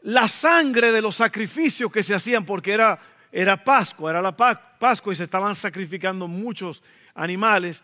la 0.04 0.28
sangre 0.28 0.92
de 0.92 1.02
los 1.02 1.16
sacrificios 1.16 1.92
que 1.92 2.04
se 2.04 2.16
hacían, 2.16 2.46
porque 2.46 2.74
era, 2.74 3.00
era 3.32 3.64
Pascua, 3.64 4.12
era 4.12 4.22
la 4.22 4.36
Pascua 4.36 5.14
y 5.14 5.16
se 5.16 5.24
estaban 5.24 5.56
sacrificando 5.56 6.28
muchos 6.28 6.82
animales, 7.14 7.84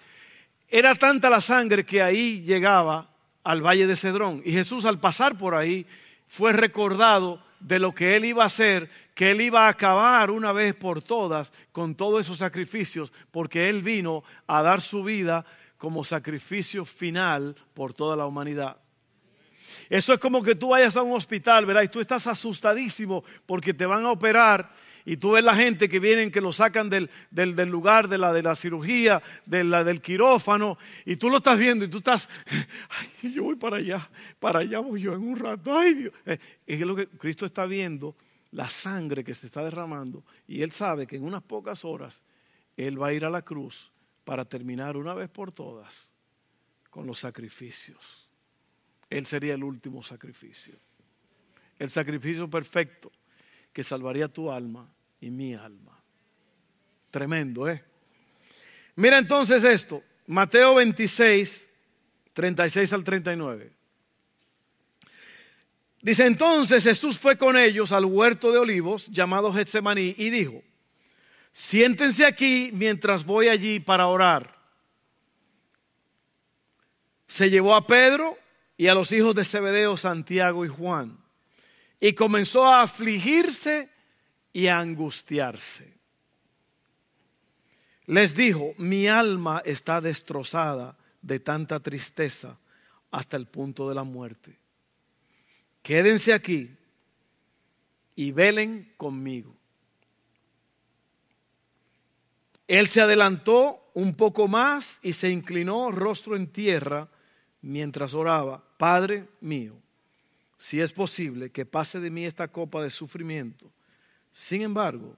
era 0.70 0.96
tanta 0.96 1.30
la 1.30 1.42
sangre 1.42 1.86
que 1.86 2.02
ahí 2.02 2.42
llegaba 2.42 3.10
al 3.44 3.62
valle 3.62 3.88
de 3.88 3.96
Cedrón. 3.96 4.42
Y 4.44 4.52
Jesús 4.52 4.86
al 4.86 5.00
pasar 5.00 5.38
por 5.38 5.56
ahí 5.56 5.86
fue 6.28 6.54
recordado 6.54 7.42
de 7.60 7.80
lo 7.80 7.94
que 7.94 8.16
él 8.16 8.26
iba 8.26 8.44
a 8.44 8.48
hacer, 8.48 8.90
que 9.16 9.32
él 9.32 9.42
iba 9.42 9.66
a 9.66 9.70
acabar 9.70 10.30
una 10.32 10.52
vez 10.52 10.76
por 10.76 11.02
todas 11.02 11.52
con 11.72 11.96
todos 11.96 12.22
esos 12.22 12.38
sacrificios, 12.38 13.14
porque 13.32 13.70
él 13.70 13.82
vino 13.82 14.24
a 14.48 14.62
dar 14.62 14.82
su 14.82 15.04
vida 15.04 15.46
como 15.78 16.04
sacrificio 16.04 16.86
final 16.86 17.56
por 17.74 17.94
toda 17.94 18.16
la 18.16 18.26
humanidad. 18.26 18.78
Eso 19.90 20.14
es 20.14 20.20
como 20.20 20.44
que 20.44 20.56
tú 20.56 20.70
vayas 20.70 20.96
a 20.96 21.02
un 21.02 21.16
hospital, 21.16 21.66
¿verdad? 21.66 21.84
Y 21.84 21.88
tú 21.88 22.00
estás 22.00 22.28
asustadísimo 22.28 23.24
porque 23.46 23.74
te 23.74 23.86
van 23.86 24.06
a 24.06 24.12
operar 24.12 24.70
y 25.06 25.16
tú 25.16 25.32
ves 25.32 25.44
la 25.44 25.56
gente 25.56 25.88
que 25.88 26.00
vienen, 26.00 26.32
que 26.32 26.42
lo 26.42 26.52
sacan 26.52 26.90
del, 26.90 27.10
lugar 27.70 28.10
de 28.10 28.18
la, 28.18 28.34
de 28.34 28.44
la 28.44 28.56
cirugía, 28.56 29.24
del 29.46 30.02
quirófano, 30.02 30.78
y 31.06 31.16
tú 31.16 31.30
lo 31.30 31.38
estás 31.38 31.58
viendo 31.58 31.86
y 31.86 31.88
tú 31.88 32.00
estás, 32.00 32.28
ay, 33.24 33.32
yo 33.32 33.44
voy 33.44 33.56
para 33.56 33.78
allá, 33.78 34.10
para 34.38 34.60
allá 34.60 34.80
voy 34.80 35.04
yo 35.04 35.14
en 35.14 35.22
un 35.22 35.38
rato, 35.38 35.78
ay 35.78 35.94
Dios. 35.94 36.14
Eh, 36.26 36.38
es 36.66 36.82
lo 36.82 36.94
que 36.94 37.08
Cristo 37.08 37.46
está 37.46 37.66
viendo, 37.66 38.18
la 38.52 38.70
sangre 38.70 39.24
que 39.24 39.34
se 39.34 39.46
está 39.46 39.64
derramando, 39.64 40.26
y 40.46 40.62
Él 40.62 40.74
sabe 40.74 41.08
que 41.08 41.16
en 41.16 41.24
unas 41.24 41.42
pocas 41.42 41.86
horas 41.86 42.22
Él 42.76 43.02
va 43.02 43.08
a 43.08 43.14
ir 43.14 43.24
a 43.24 43.30
la 43.30 43.44
cruz 43.44 43.94
para 44.28 44.44
terminar 44.44 44.98
una 44.98 45.14
vez 45.14 45.30
por 45.30 45.54
todas 45.54 46.12
con 46.90 47.08
los 47.08 47.18
sacrificios. 47.18 48.30
Él 49.10 49.26
sería 49.26 49.54
el 49.54 49.64
último 49.64 50.04
sacrificio. 50.04 50.76
El 51.80 51.90
sacrificio 51.90 52.50
perfecto 52.50 53.10
que 53.72 53.86
salvaría 53.86 54.28
tu 54.28 54.52
alma 54.52 54.92
y 55.22 55.30
mi 55.30 55.54
alma. 55.54 55.98
Tremendo, 57.10 57.70
¿eh? 57.70 57.82
Mira 58.96 59.18
entonces 59.18 59.64
esto, 59.64 60.04
Mateo 60.26 60.76
26, 60.76 61.70
36 62.34 62.92
al 62.92 63.06
39. 63.06 63.72
Dice 66.02 66.26
entonces 66.26 66.84
Jesús 66.84 67.18
fue 67.18 67.38
con 67.38 67.56
ellos 67.56 67.94
al 67.94 68.04
huerto 68.04 68.52
de 68.52 68.58
olivos 68.58 69.08
llamado 69.08 69.54
Getsemaní 69.54 70.16
y 70.18 70.30
dijo, 70.32 70.62
siéntense 71.58 72.24
aquí 72.24 72.70
mientras 72.72 73.26
voy 73.26 73.48
allí 73.48 73.80
para 73.80 74.06
orar. 74.06 74.56
Se 77.28 77.50
llevó 77.50 77.76
a 77.76 77.88
Pedro 77.88 78.38
y 78.78 78.88
a 78.88 78.94
los 78.94 79.12
hijos 79.12 79.34
de 79.34 79.44
Zebedeo, 79.44 79.98
Santiago 79.98 80.66
y 80.66 80.68
Juan, 80.68 81.18
y 82.00 82.14
comenzó 82.14 82.64
a 82.64 82.84
afligirse 82.84 83.90
y 84.54 84.68
angustiarse. 84.68 85.98
Les 88.06 88.36
dijo, 88.36 88.76
mi 88.78 89.08
alma 89.08 89.64
está 89.66 90.00
destrozada 90.00 90.96
de 91.24 91.40
tanta 91.40 91.80
tristeza 91.80 92.60
hasta 93.10 93.36
el 93.36 93.48
punto 93.48 93.90
de 93.90 93.96
la 93.96 94.04
muerte. 94.04 94.60
Quédense 95.82 96.34
aquí 96.34 96.78
y 98.16 98.32
velen 98.32 98.94
conmigo. 98.96 99.57
Él 102.68 102.88
se 102.88 103.02
adelantó 103.02 103.90
un 103.94 104.14
poco 104.14 104.48
más 104.48 105.00
y 105.02 105.14
se 105.14 105.30
inclinó 105.30 105.90
rostro 105.92 106.36
en 106.36 106.48
tierra 106.48 107.08
mientras 107.62 108.14
oraba, 108.14 108.64
Padre 108.78 109.28
mío, 109.42 109.76
si 110.58 110.82
es 110.82 110.92
posible 110.92 111.50
que 111.50 111.66
pase 111.66 112.00
de 112.00 112.12
mí 112.12 112.26
esta 112.26 112.48
copa 112.50 112.84
de 112.84 112.90
sufrimiento, 112.90 113.72
sin 114.34 114.62
embargo, 114.62 115.16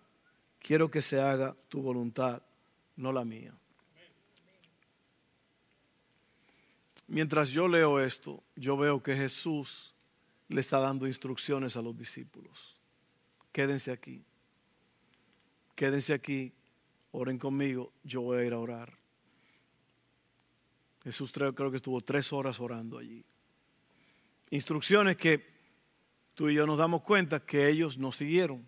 quiero 0.59 0.89
que 0.89 1.01
se 1.01 1.19
haga 1.19 1.55
tu 1.67 1.81
voluntad, 1.81 2.41
no 2.95 3.11
la 3.11 3.25
mía. 3.25 3.53
Mientras 7.07 7.49
yo 7.49 7.67
leo 7.67 7.99
esto, 7.99 8.43
yo 8.55 8.77
veo 8.77 9.01
que 9.01 9.15
Jesús 9.15 9.95
le 10.47 10.61
está 10.61 10.79
dando 10.79 11.07
instrucciones 11.07 11.75
a 11.75 11.81
los 11.81 11.97
discípulos. 11.97 12.77
Quédense 13.51 13.91
aquí. 13.91 14.23
Quédense 15.75 16.13
aquí, 16.13 16.53
oren 17.11 17.37
conmigo, 17.37 17.91
yo 18.03 18.21
voy 18.21 18.39
a 18.39 18.45
ir 18.45 18.53
a 18.53 18.59
orar. 18.59 18.97
Jesús 21.03 21.31
creo, 21.31 21.53
que 21.53 21.77
estuvo 21.77 22.01
tres 22.01 22.31
horas 22.33 22.59
orando 22.59 22.97
allí. 22.97 23.23
Instrucciones 24.49 25.17
que 25.17 25.45
tú 26.35 26.49
y 26.49 26.55
yo 26.55 26.65
nos 26.65 26.77
damos 26.77 27.01
cuenta 27.01 27.39
que 27.39 27.69
ellos 27.69 27.97
no 27.97 28.11
siguieron 28.11 28.67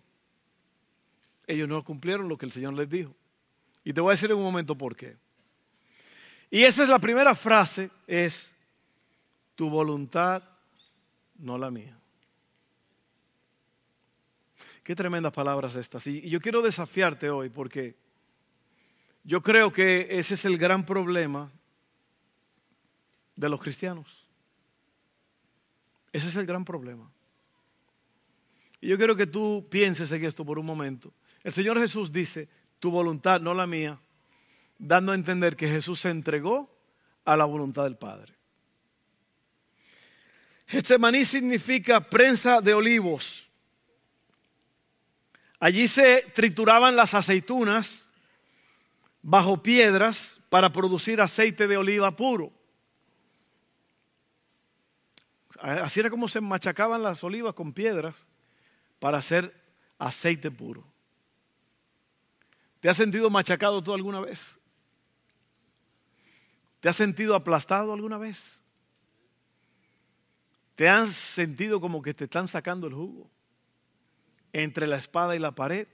ellos 1.46 1.68
no 1.68 1.82
cumplieron 1.84 2.28
lo 2.28 2.36
que 2.36 2.46
el 2.46 2.52
Señor 2.52 2.74
les 2.74 2.88
dijo. 2.88 3.14
Y 3.84 3.92
te 3.92 4.00
voy 4.00 4.10
a 4.10 4.14
decir 4.14 4.30
en 4.30 4.36
un 4.36 4.42
momento 4.42 4.76
por 4.76 4.96
qué. 4.96 5.16
Y 6.50 6.62
esa 6.62 6.82
es 6.82 6.88
la 6.88 6.98
primera 6.98 7.34
frase, 7.34 7.90
es 8.06 8.52
tu 9.54 9.68
voluntad, 9.68 10.42
no 11.36 11.58
la 11.58 11.70
mía. 11.70 11.98
Qué 14.84 14.94
tremendas 14.94 15.32
palabras 15.32 15.76
estas. 15.76 16.06
Y 16.06 16.28
yo 16.28 16.40
quiero 16.40 16.62
desafiarte 16.62 17.30
hoy 17.30 17.48
porque 17.48 17.96
yo 19.24 19.42
creo 19.42 19.72
que 19.72 20.18
ese 20.18 20.34
es 20.34 20.44
el 20.44 20.58
gran 20.58 20.84
problema 20.84 21.50
de 23.36 23.48
los 23.48 23.60
cristianos. 23.60 24.26
Ese 26.12 26.28
es 26.28 26.36
el 26.36 26.46
gran 26.46 26.64
problema. 26.64 27.10
Y 28.80 28.88
yo 28.88 28.96
quiero 28.96 29.16
que 29.16 29.26
tú 29.26 29.66
pienses 29.70 30.10
en 30.12 30.24
esto 30.24 30.44
por 30.44 30.58
un 30.58 30.66
momento. 30.66 31.12
El 31.42 31.52
Señor 31.52 31.80
Jesús 31.80 32.12
dice, 32.12 32.48
tu 32.78 32.90
voluntad, 32.90 33.40
no 33.40 33.54
la 33.54 33.66
mía, 33.66 33.98
dando 34.78 35.12
a 35.12 35.14
entender 35.14 35.56
que 35.56 35.68
Jesús 35.68 36.00
se 36.00 36.10
entregó 36.10 36.68
a 37.24 37.36
la 37.36 37.44
voluntad 37.44 37.84
del 37.84 37.96
Padre. 37.96 38.34
Getsemaní 40.66 41.24
significa 41.24 42.00
prensa 42.00 42.60
de 42.60 42.74
olivos. 42.74 43.50
Allí 45.60 45.86
se 45.86 46.22
trituraban 46.34 46.96
las 46.96 47.14
aceitunas 47.14 48.08
bajo 49.22 49.62
piedras 49.62 50.40
para 50.50 50.72
producir 50.72 51.20
aceite 51.20 51.66
de 51.66 51.76
oliva 51.76 52.14
puro. 52.14 52.52
Así 55.60 56.00
era 56.00 56.10
como 56.10 56.28
se 56.28 56.40
machacaban 56.40 57.02
las 57.02 57.22
olivas 57.22 57.54
con 57.54 57.72
piedras 57.72 58.26
para 58.98 59.18
hacer 59.18 59.54
aceite 59.98 60.50
puro. 60.50 60.84
¿Te 62.80 62.88
has 62.88 62.96
sentido 62.96 63.30
machacado 63.30 63.80
tú 63.80 63.94
alguna 63.94 64.20
vez? 64.20 64.58
¿Te 66.80 66.88
has 66.88 66.96
sentido 66.96 67.36
aplastado 67.36 67.92
alguna 67.92 68.18
vez? 68.18 68.60
¿Te 70.74 70.88
has 70.88 71.10
sentido 71.10 71.80
como 71.80 72.02
que 72.02 72.12
te 72.12 72.24
están 72.24 72.48
sacando 72.48 72.88
el 72.88 72.94
jugo 72.94 73.30
entre 74.52 74.88
la 74.88 74.96
espada 74.96 75.36
y 75.36 75.38
la 75.38 75.52
pared? 75.52 75.86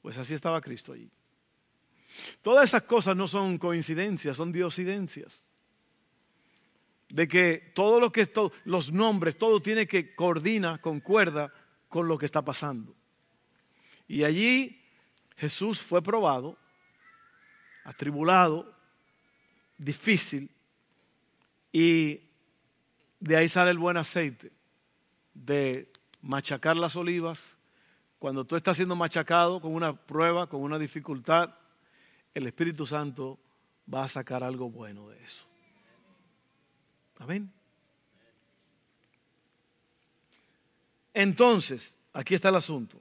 Pues 0.00 0.16
así 0.16 0.32
estaba 0.32 0.62
Cristo 0.62 0.94
allí. 0.94 1.10
Todas 2.42 2.68
esas 2.68 2.82
cosas 2.82 3.16
no 3.16 3.28
son 3.28 3.58
coincidencias, 3.58 4.36
son 4.36 4.52
diosidencias. 4.52 5.50
De 7.08 7.28
que 7.28 7.72
todo 7.74 8.00
lo 8.00 8.10
que 8.10 8.22
es, 8.22 8.30
los 8.64 8.92
nombres, 8.92 9.36
todo 9.38 9.60
tiene 9.60 9.86
que 9.86 10.14
coordina, 10.14 10.78
concuerda 10.78 11.52
con 11.88 12.08
lo 12.08 12.18
que 12.18 12.26
está 12.26 12.42
pasando. 12.42 12.94
Y 14.08 14.24
allí 14.24 14.82
Jesús 15.36 15.80
fue 15.80 16.02
probado, 16.02 16.58
atribulado, 17.84 18.74
difícil, 19.78 20.50
y 21.72 22.20
de 23.20 23.36
ahí 23.36 23.48
sale 23.48 23.70
el 23.70 23.78
buen 23.78 23.96
aceite 23.96 24.50
de 25.34 25.92
machacar 26.22 26.76
las 26.76 26.96
olivas. 26.96 27.56
Cuando 28.18 28.44
tú 28.44 28.56
estás 28.56 28.76
siendo 28.76 28.96
machacado 28.96 29.60
con 29.60 29.74
una 29.74 29.94
prueba, 29.94 30.48
con 30.48 30.62
una 30.62 30.78
dificultad, 30.78 31.54
el 32.36 32.46
Espíritu 32.46 32.84
Santo 32.84 33.38
va 33.92 34.04
a 34.04 34.08
sacar 34.08 34.44
algo 34.44 34.68
bueno 34.68 35.08
de 35.08 35.24
eso. 35.24 35.46
Amén. 37.18 37.50
Entonces, 41.14 41.96
aquí 42.12 42.34
está 42.34 42.50
el 42.50 42.56
asunto. 42.56 43.00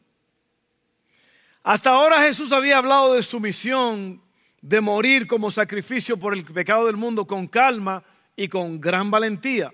Hasta 1.63 1.89
ahora 1.89 2.21
Jesús 2.21 2.53
había 2.53 2.77
hablado 2.77 3.15
de 3.15 3.23
su 3.23 3.41
misión 3.41 4.21
de 4.61 4.79
morir 4.79 5.27
como 5.27 5.51
sacrificio 5.51 6.15
por 6.15 6.33
el 6.33 6.45
pecado 6.45 6.85
del 6.85 6.95
mundo 6.95 7.27
con 7.27 7.45
calma 7.47 8.05
y 8.37 8.47
con 8.47 8.79
gran 8.79 9.11
valentía. 9.11 9.73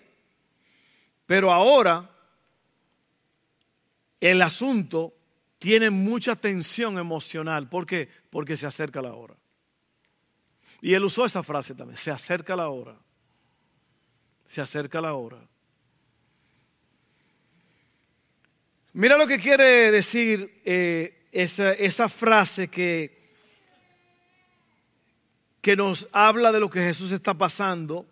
Pero 1.27 1.51
ahora 1.51 2.09
el 4.19 4.41
asunto 4.41 5.13
tiene 5.59 5.91
mucha 5.91 6.35
tensión 6.35 6.97
emocional. 6.97 7.69
¿Por 7.69 7.85
qué? 7.85 8.09
Porque 8.31 8.57
se 8.57 8.65
acerca 8.65 9.03
la 9.03 9.13
hora. 9.13 9.35
Y 10.81 10.95
él 10.95 11.03
usó 11.03 11.25
esa 11.25 11.43
frase 11.43 11.75
también, 11.75 11.97
se 11.97 12.09
acerca 12.09 12.55
la 12.55 12.69
hora. 12.69 12.97
Se 14.47 14.59
acerca 14.59 14.99
la 14.99 15.13
hora. 15.13 15.37
Mira 18.93 19.15
lo 19.15 19.25
que 19.25 19.39
quiere 19.39 19.91
decir 19.91 20.61
eh, 20.65 21.27
esa, 21.31 22.09
frase 22.09 22.67
que, 22.67 23.31
que 25.61 25.77
nos 25.77 26.09
habla 26.11 26.51
de 26.51 26.59
lo 26.59 26.69
que 26.69 26.81
Jesús 26.81 27.11
está 27.11 27.33
pasando. 27.33 28.05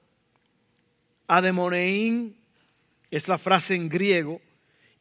Ademoneín 1.28 2.38
es 3.12 3.28
la 3.28 3.38
frase 3.38 3.76
en 3.76 3.90
griego. 3.90 4.40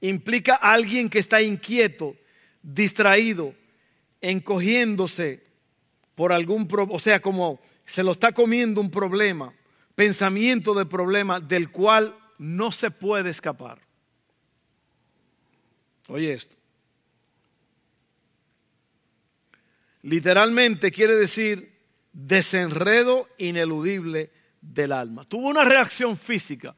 Implica 0.01 0.55
a 0.57 0.73
alguien 0.73 1.09
que 1.09 1.21
está 1.21 1.43
inquieto, 1.43 2.17
distraído, 2.63 3.55
encogiéndose 4.21 5.48
por 6.19 6.33
algún, 6.33 6.67
o 6.73 6.99
sea, 6.99 7.23
como 7.23 7.61
se 7.85 8.03
lo 8.03 8.11
está 8.11 8.33
comiendo 8.33 8.81
un 8.81 8.91
problema, 8.91 9.55
pensamiento 9.95 10.75
de 10.75 10.85
problema 10.85 11.39
del 11.39 11.71
cual 11.71 12.19
no 12.39 12.73
se 12.73 12.91
puede 12.91 13.31
escapar. 13.31 13.79
Oye 16.09 16.33
esto. 16.33 16.57
Literalmente 20.03 20.91
quiere 20.91 21.15
decir 21.15 21.79
desenredo 22.13 23.29
ineludible 23.39 24.33
del 24.61 24.91
alma. 24.91 25.23
Tuvo 25.23 25.47
una 25.47 25.63
reacción 25.63 26.17
física 26.17 26.75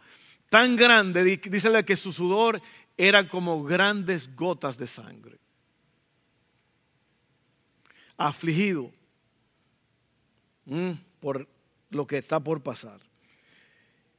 tan 0.51 0.77
grande, 0.77 1.25
dícele 1.25 1.83
que 1.87 1.97
su 1.97 2.13
sudor 2.13 2.61
era 2.99 3.27
como 3.27 3.65
grandes 3.65 4.37
gotas 4.37 4.77
de 4.77 4.87
sangre. 4.87 5.39
Afligido 8.19 9.00
mm, 10.65 10.93
por 11.21 11.49
lo 11.91 12.07
que 12.07 12.19
está 12.19 12.41
por 12.41 12.63
pasar. 12.63 13.01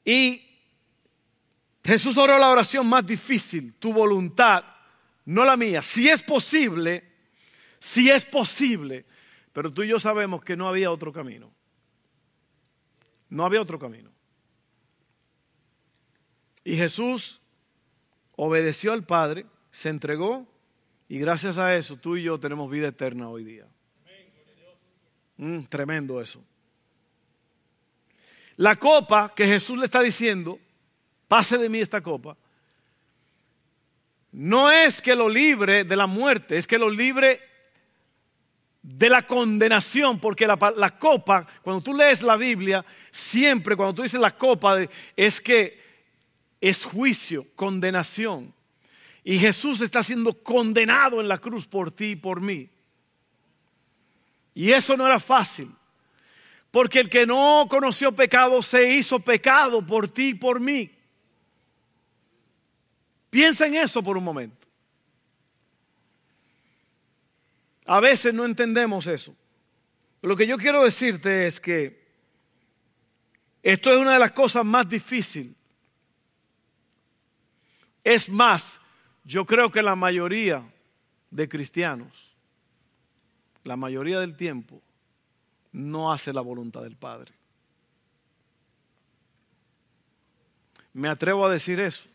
Y 0.03 0.43
Jesús 1.83 2.17
oró 2.17 2.37
la 2.37 2.49
oración 2.49 2.87
más 2.87 3.05
difícil, 3.05 3.73
tu 3.75 3.93
voluntad, 3.93 4.63
no 5.25 5.45
la 5.45 5.57
mía. 5.57 5.81
Si 5.81 6.09
es 6.09 6.21
posible, 6.21 7.03
si 7.79 8.09
es 8.09 8.25
posible, 8.25 9.05
pero 9.53 9.71
tú 9.71 9.83
y 9.83 9.87
yo 9.87 9.99
sabemos 9.99 10.43
que 10.43 10.55
no 10.55 10.67
había 10.67 10.91
otro 10.91 11.11
camino. 11.11 11.51
No 13.29 13.45
había 13.45 13.61
otro 13.61 13.79
camino. 13.79 14.11
Y 16.63 16.75
Jesús 16.75 17.41
obedeció 18.35 18.93
al 18.93 19.03
Padre, 19.03 19.45
se 19.71 19.89
entregó 19.89 20.47
y 21.07 21.17
gracias 21.17 21.57
a 21.57 21.75
eso 21.75 21.97
tú 21.97 22.17
y 22.17 22.23
yo 22.23 22.39
tenemos 22.39 22.69
vida 22.69 22.89
eterna 22.89 23.29
hoy 23.29 23.43
día. 23.43 23.67
Mm, 25.41 25.63
tremendo 25.63 26.21
eso. 26.21 26.39
La 28.57 28.75
copa 28.75 29.33
que 29.35 29.47
Jesús 29.47 29.75
le 29.75 29.85
está 29.85 29.99
diciendo, 29.99 30.59
pase 31.27 31.57
de 31.57 31.67
mí 31.67 31.79
esta 31.79 31.99
copa, 31.99 32.37
no 34.33 34.69
es 34.69 35.01
que 35.01 35.15
lo 35.15 35.27
libre 35.27 35.83
de 35.83 35.95
la 35.95 36.05
muerte, 36.05 36.59
es 36.59 36.67
que 36.67 36.77
lo 36.77 36.91
libre 36.91 37.39
de 38.83 39.09
la 39.09 39.25
condenación, 39.25 40.19
porque 40.19 40.45
la, 40.45 40.99
copa, 40.99 41.47
cuando 41.63 41.81
tú 41.81 41.95
lees 41.95 42.21
la 42.21 42.37
Biblia, 42.37 42.85
siempre 43.09 43.75
cuando 43.75 43.95
tú 43.95 44.03
dices 44.03 44.19
la 44.19 44.37
copa, 44.37 44.77
es 45.15 45.41
que 45.41 45.81
es 46.61 46.85
juicio, 46.85 47.47
condenación. 47.55 48.53
Y 49.23 49.39
Jesús 49.39 49.81
está 49.81 50.03
siendo 50.03 50.35
condenado 50.43 51.19
en 51.19 51.27
la 51.27 51.39
cruz 51.39 51.65
por 51.65 51.89
ti 51.89 52.11
y 52.11 52.15
por 52.15 52.41
mí. 52.41 52.69
Y 54.53 54.71
eso 54.71 54.97
no 54.97 55.05
era 55.05 55.19
fácil, 55.19 55.71
porque 56.71 56.99
el 56.99 57.09
que 57.09 57.25
no 57.25 57.67
conoció 57.69 58.11
pecado 58.11 58.61
se 58.61 58.95
hizo 58.95 59.19
pecado 59.19 59.85
por 59.85 60.07
ti 60.07 60.29
y 60.29 60.33
por 60.33 60.59
mí. 60.59 60.91
Piensa 63.29 63.65
en 63.67 63.75
eso 63.75 64.03
por 64.03 64.17
un 64.17 64.23
momento. 64.23 64.67
A 67.85 67.99
veces 67.99 68.33
no 68.33 68.45
entendemos 68.45 69.07
eso. 69.07 69.35
Lo 70.21 70.35
que 70.35 70.45
yo 70.45 70.57
quiero 70.57 70.83
decirte 70.83 71.47
es 71.47 71.59
que 71.59 72.01
esto 73.63 73.91
es 73.91 73.97
una 73.97 74.13
de 74.13 74.19
las 74.19 74.31
cosas 74.31 74.65
más 74.65 74.87
difíciles. 74.87 75.53
Es 78.03 78.29
más, 78.29 78.79
yo 79.23 79.45
creo 79.45 79.71
que 79.71 79.81
la 79.81 79.95
mayoría 79.95 80.63
de 81.29 81.47
cristianos, 81.47 82.30
la 83.63 83.75
mayoría 83.75 84.19
del 84.19 84.35
tiempo, 84.35 84.81
no 85.71 86.11
hace 86.11 86.33
la 86.33 86.41
voluntad 86.41 86.83
del 86.83 86.95
Padre. 86.95 87.33
Me 90.93 91.07
atrevo 91.07 91.45
a 91.45 91.51
decir 91.51 91.79
eso. 91.79 92.09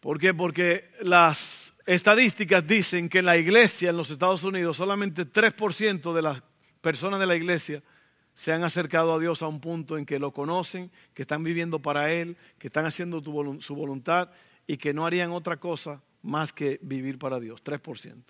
¿Por 0.00 0.18
qué? 0.18 0.34
Porque 0.34 0.90
las 1.00 1.74
estadísticas 1.86 2.66
dicen 2.66 3.08
que 3.08 3.18
en 3.18 3.26
la 3.26 3.36
iglesia 3.36 3.90
en 3.90 3.96
los 3.96 4.10
Estados 4.10 4.44
Unidos 4.44 4.76
solamente 4.76 5.26
3% 5.26 6.14
de 6.14 6.22
las 6.22 6.42
personas 6.80 7.20
de 7.20 7.26
la 7.26 7.36
iglesia 7.36 7.82
se 8.34 8.52
han 8.52 8.64
acercado 8.64 9.14
a 9.14 9.18
Dios 9.18 9.42
a 9.42 9.48
un 9.48 9.60
punto 9.60 9.98
en 9.98 10.06
que 10.06 10.18
lo 10.18 10.32
conocen, 10.32 10.90
que 11.14 11.22
están 11.22 11.42
viviendo 11.42 11.80
para 11.80 12.12
Él, 12.12 12.36
que 12.58 12.68
están 12.68 12.86
haciendo 12.86 13.22
su 13.60 13.74
voluntad 13.74 14.30
y 14.66 14.76
que 14.76 14.94
no 14.94 15.04
harían 15.04 15.32
otra 15.32 15.58
cosa 15.58 16.02
más 16.22 16.52
que 16.52 16.78
vivir 16.82 17.18
para 17.18 17.40
Dios. 17.40 17.62
3%. 17.62 18.22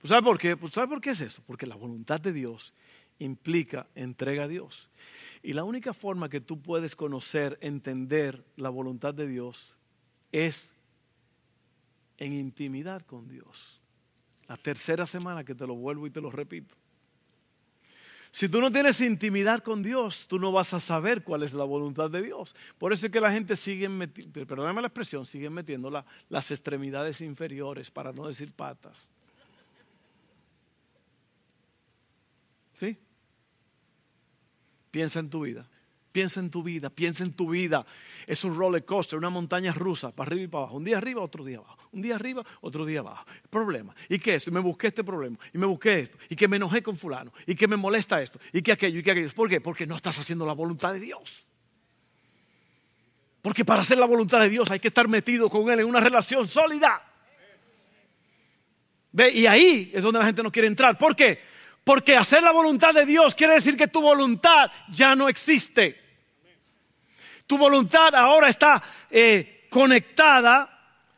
Pues 0.00 0.08
¿sabe 0.08 0.22
por 0.22 0.38
qué? 0.38 0.56
Pues 0.56 0.72
¿sabe 0.72 0.88
por 0.88 1.00
qué 1.00 1.10
es 1.10 1.20
eso? 1.20 1.42
Porque 1.46 1.66
la 1.66 1.76
voluntad 1.76 2.20
de 2.20 2.32
Dios 2.32 2.72
implica 3.18 3.86
entrega 3.94 4.44
a 4.44 4.48
Dios. 4.48 4.88
Y 5.42 5.52
la 5.52 5.64
única 5.64 5.92
forma 5.92 6.28
que 6.28 6.40
tú 6.40 6.60
puedes 6.60 6.96
conocer, 6.96 7.58
entender 7.60 8.44
la 8.56 8.70
voluntad 8.70 9.14
de 9.14 9.26
Dios 9.26 9.76
es 10.32 10.72
en 12.18 12.32
intimidad 12.32 13.02
con 13.02 13.28
Dios. 13.28 13.80
La 14.48 14.56
tercera 14.56 15.06
semana 15.06 15.44
que 15.44 15.54
te 15.54 15.66
lo 15.66 15.74
vuelvo 15.74 16.06
y 16.06 16.10
te 16.10 16.20
lo 16.20 16.30
repito. 16.30 16.74
Si 18.34 18.48
tú 18.48 18.60
no 18.60 18.72
tienes 18.72 19.00
intimidad 19.00 19.62
con 19.62 19.80
Dios, 19.80 20.26
tú 20.26 20.40
no 20.40 20.50
vas 20.50 20.74
a 20.74 20.80
saber 20.80 21.22
cuál 21.22 21.44
es 21.44 21.54
la 21.54 21.62
voluntad 21.62 22.10
de 22.10 22.20
Dios. 22.20 22.56
Por 22.78 22.92
eso 22.92 23.06
es 23.06 23.12
que 23.12 23.20
la 23.20 23.30
gente 23.30 23.54
sigue 23.54 23.88
metiendo, 23.88 24.44
perdóname 24.44 24.80
la 24.80 24.88
expresión, 24.88 25.24
sigue 25.24 25.48
metiendo 25.50 25.88
las 26.28 26.50
extremidades 26.50 27.20
inferiores, 27.20 27.92
para 27.92 28.12
no 28.12 28.26
decir 28.26 28.50
patas. 28.50 29.06
¿Sí? 32.74 32.96
Piensa 34.90 35.20
en 35.20 35.30
tu 35.30 35.42
vida. 35.42 35.68
Piensa 36.14 36.38
en 36.38 36.48
tu 36.48 36.62
vida, 36.62 36.90
piensa 36.90 37.24
en 37.24 37.32
tu 37.32 37.50
vida. 37.50 37.84
Es 38.24 38.44
un 38.44 38.56
roller 38.56 38.84
coaster, 38.84 39.18
una 39.18 39.30
montaña 39.30 39.72
rusa, 39.72 40.12
para 40.12 40.28
arriba 40.28 40.44
y 40.44 40.46
para 40.46 40.62
abajo. 40.62 40.76
Un 40.76 40.84
día 40.84 40.96
arriba, 40.96 41.20
otro 41.20 41.44
día 41.44 41.58
abajo. 41.58 41.88
Un 41.90 42.02
día 42.02 42.14
arriba, 42.14 42.44
otro 42.60 42.86
día 42.86 43.00
abajo. 43.00 43.26
Problema. 43.50 43.96
¿Y 44.08 44.20
qué 44.20 44.36
es? 44.36 44.46
Y 44.46 44.52
me 44.52 44.60
busqué 44.60 44.86
este 44.86 45.02
problema. 45.02 45.36
Y 45.52 45.58
me 45.58 45.66
busqué 45.66 45.98
esto. 45.98 46.16
Y 46.28 46.36
que 46.36 46.46
me 46.46 46.54
enojé 46.54 46.84
con 46.84 46.96
fulano. 46.96 47.32
Y 47.48 47.56
que 47.56 47.66
me 47.66 47.76
molesta 47.76 48.22
esto. 48.22 48.38
Y 48.52 48.62
que 48.62 48.70
aquello. 48.70 49.00
Y 49.00 49.02
que 49.02 49.10
aquello. 49.10 49.28
¿Por 49.34 49.48
qué? 49.48 49.60
Porque 49.60 49.88
no 49.88 49.96
estás 49.96 50.16
haciendo 50.16 50.46
la 50.46 50.52
voluntad 50.52 50.92
de 50.92 51.00
Dios. 51.00 51.48
Porque 53.42 53.64
para 53.64 53.80
hacer 53.80 53.98
la 53.98 54.06
voluntad 54.06 54.38
de 54.38 54.50
Dios 54.50 54.70
hay 54.70 54.78
que 54.78 54.88
estar 54.88 55.08
metido 55.08 55.50
con 55.50 55.68
Él 55.68 55.80
en 55.80 55.86
una 55.86 55.98
relación 55.98 56.46
sólida. 56.46 57.02
¿Ve? 59.10 59.32
Y 59.32 59.46
ahí 59.46 59.90
es 59.92 60.00
donde 60.00 60.20
la 60.20 60.26
gente 60.26 60.44
no 60.44 60.52
quiere 60.52 60.68
entrar. 60.68 60.96
¿Por 60.96 61.16
qué? 61.16 61.53
Porque 61.84 62.16
hacer 62.16 62.42
la 62.42 62.50
voluntad 62.50 62.94
de 62.94 63.06
Dios 63.06 63.34
quiere 63.34 63.54
decir 63.54 63.76
que 63.76 63.88
tu 63.88 64.00
voluntad 64.00 64.70
ya 64.90 65.14
no 65.14 65.28
existe. 65.28 66.00
Tu 67.46 67.58
voluntad 67.58 68.14
ahora 68.14 68.48
está 68.48 68.82
eh, 69.10 69.66
conectada 69.70 70.70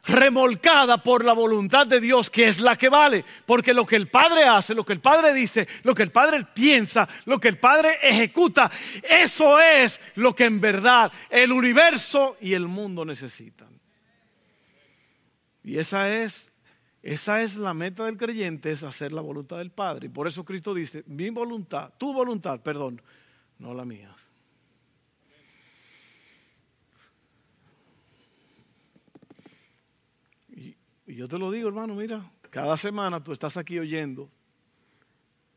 remolcada 0.07 1.03
por 1.03 1.25
la 1.25 1.33
voluntad 1.33 1.87
de 1.87 2.01
Dios, 2.01 2.31
que 2.31 2.47
es 2.47 2.61
la 2.61 2.77
que 2.77 2.89
vale. 2.89 3.25
Porque 3.45 3.75
lo 3.75 3.85
que 3.85 3.97
el 3.97 4.09
Padre 4.09 4.45
hace, 4.45 4.75
lo 4.75 4.85
que 4.85 4.93
el 4.93 5.01
Padre 5.01 5.33
dice, 5.33 5.67
lo 5.83 5.95
que 5.95 6.03
el 6.03 6.13
Padre 6.13 6.47
piensa, 6.55 7.09
lo 7.25 7.39
que 7.39 7.49
el 7.49 7.59
Padre 7.59 7.99
ejecuta, 8.03 8.71
eso 9.03 9.59
es 9.59 10.01
lo 10.15 10.35
que 10.35 10.45
en 10.45 10.61
verdad 10.61 11.13
el 11.29 11.53
universo 11.53 12.37
y 12.41 12.55
el 12.55 12.67
mundo 12.67 13.05
necesitan. 13.05 13.69
Y 15.65 15.79
esa 15.79 16.09
es, 16.15 16.53
esa 17.07 17.41
es 17.41 17.57
la 17.57 17.73
meta 17.73 18.05
del 18.07 18.17
creyente, 18.17 18.73
es 18.73 18.83
hacer 18.83 19.13
la 19.13 19.21
voluntad 19.21 19.59
del 19.59 19.71
Padre. 19.71 20.07
Y 20.07 20.09
por 20.09 20.27
eso 20.27 20.45
Cristo 20.45 20.75
dice, 20.75 21.05
mi 21.07 21.31
voluntad, 21.31 21.93
tu 21.97 22.13
voluntad, 22.13 22.59
perdón, 22.59 23.01
no 23.61 23.73
la 23.75 23.85
mía. 23.85 24.13
Y 30.49 31.15
yo 31.15 31.29
te 31.29 31.39
lo 31.39 31.53
digo, 31.53 31.69
hermano, 31.69 31.95
mira, 31.95 32.29
cada 32.51 32.77
semana 32.77 33.23
tú 33.23 33.31
estás 33.31 33.57
aquí 33.57 33.79
oyendo 33.79 34.29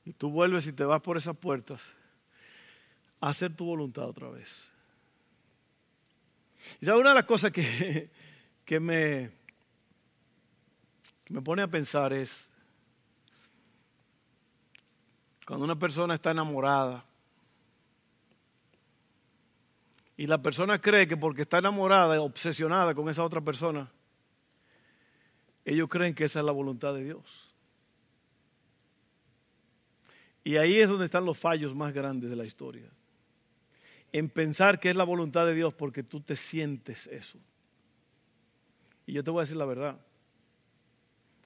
y 0.06 0.14
tú 0.14 0.30
vuelves 0.30 0.68
y 0.68 0.74
te 0.74 0.84
vas 0.84 1.02
por 1.02 1.18
esas 1.18 1.36
puertas 1.36 1.96
a 3.20 3.30
hacer 3.30 3.56
tu 3.56 3.66
voluntad 3.66 4.06
otra 4.06 4.30
vez. 4.30 4.68
Y 6.80 6.86
sabes, 6.86 7.02
una 7.02 7.10
de 7.10 7.16
las 7.16 7.26
cosas 7.26 7.52
que, 7.52 8.12
que 8.66 8.80
me, 8.80 9.39
me 11.30 11.42
pone 11.42 11.62
a 11.62 11.68
pensar 11.68 12.12
es 12.12 12.50
cuando 15.46 15.66
una 15.66 15.78
persona 15.78 16.16
está 16.16 16.32
enamorada 16.32 17.06
y 20.18 20.28
la 20.28 20.42
persona 20.42 20.82
cree 20.82 21.08
que 21.08 21.16
porque 21.16 21.44
está 21.44 21.60
enamorada, 21.60 22.20
obsesionada 22.20 22.94
con 22.94 23.08
esa 23.10 23.24
otra 23.24 23.42
persona, 23.42 23.90
ellos 25.64 25.88
creen 25.88 26.14
que 26.14 26.26
esa 26.26 26.40
es 26.40 26.46
la 26.46 26.52
voluntad 26.52 26.94
de 26.94 27.04
Dios. 27.04 27.24
Y 30.44 30.58
ahí 30.58 30.80
es 30.80 30.90
donde 30.90 31.06
están 31.06 31.26
los 31.26 31.38
fallos 31.38 31.76
más 31.76 31.94
grandes 31.94 32.30
de 32.30 32.36
la 32.36 32.46
historia. 32.46 32.90
En 34.12 34.30
pensar 34.30 34.80
que 34.80 34.90
es 34.90 34.96
la 34.96 35.04
voluntad 35.04 35.46
de 35.46 35.54
Dios 35.54 35.74
porque 35.74 36.02
tú 36.02 36.22
te 36.22 36.36
sientes 36.36 37.08
eso. 37.08 37.38
Y 39.06 39.14
yo 39.14 39.24
te 39.24 39.30
voy 39.30 39.42
a 39.42 39.44
decir 39.44 39.58
la 39.58 39.66
verdad. 39.66 40.00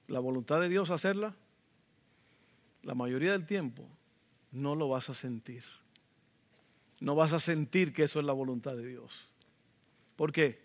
La 0.08 0.20
voluntad 0.20 0.60
de 0.60 0.68
Dios 0.68 0.90
hacerla, 0.90 1.34
la 2.82 2.94
mayoría 2.94 3.32
del 3.32 3.46
tiempo 3.46 3.88
no 4.52 4.74
lo 4.74 4.88
vas 4.88 5.10
a 5.10 5.14
sentir. 5.14 5.64
No 7.00 7.14
vas 7.14 7.32
a 7.32 7.40
sentir 7.40 7.92
que 7.92 8.04
eso 8.04 8.20
es 8.20 8.26
la 8.26 8.32
voluntad 8.32 8.76
de 8.76 8.86
Dios. 8.86 9.30
¿Por 10.16 10.32
qué? 10.32 10.62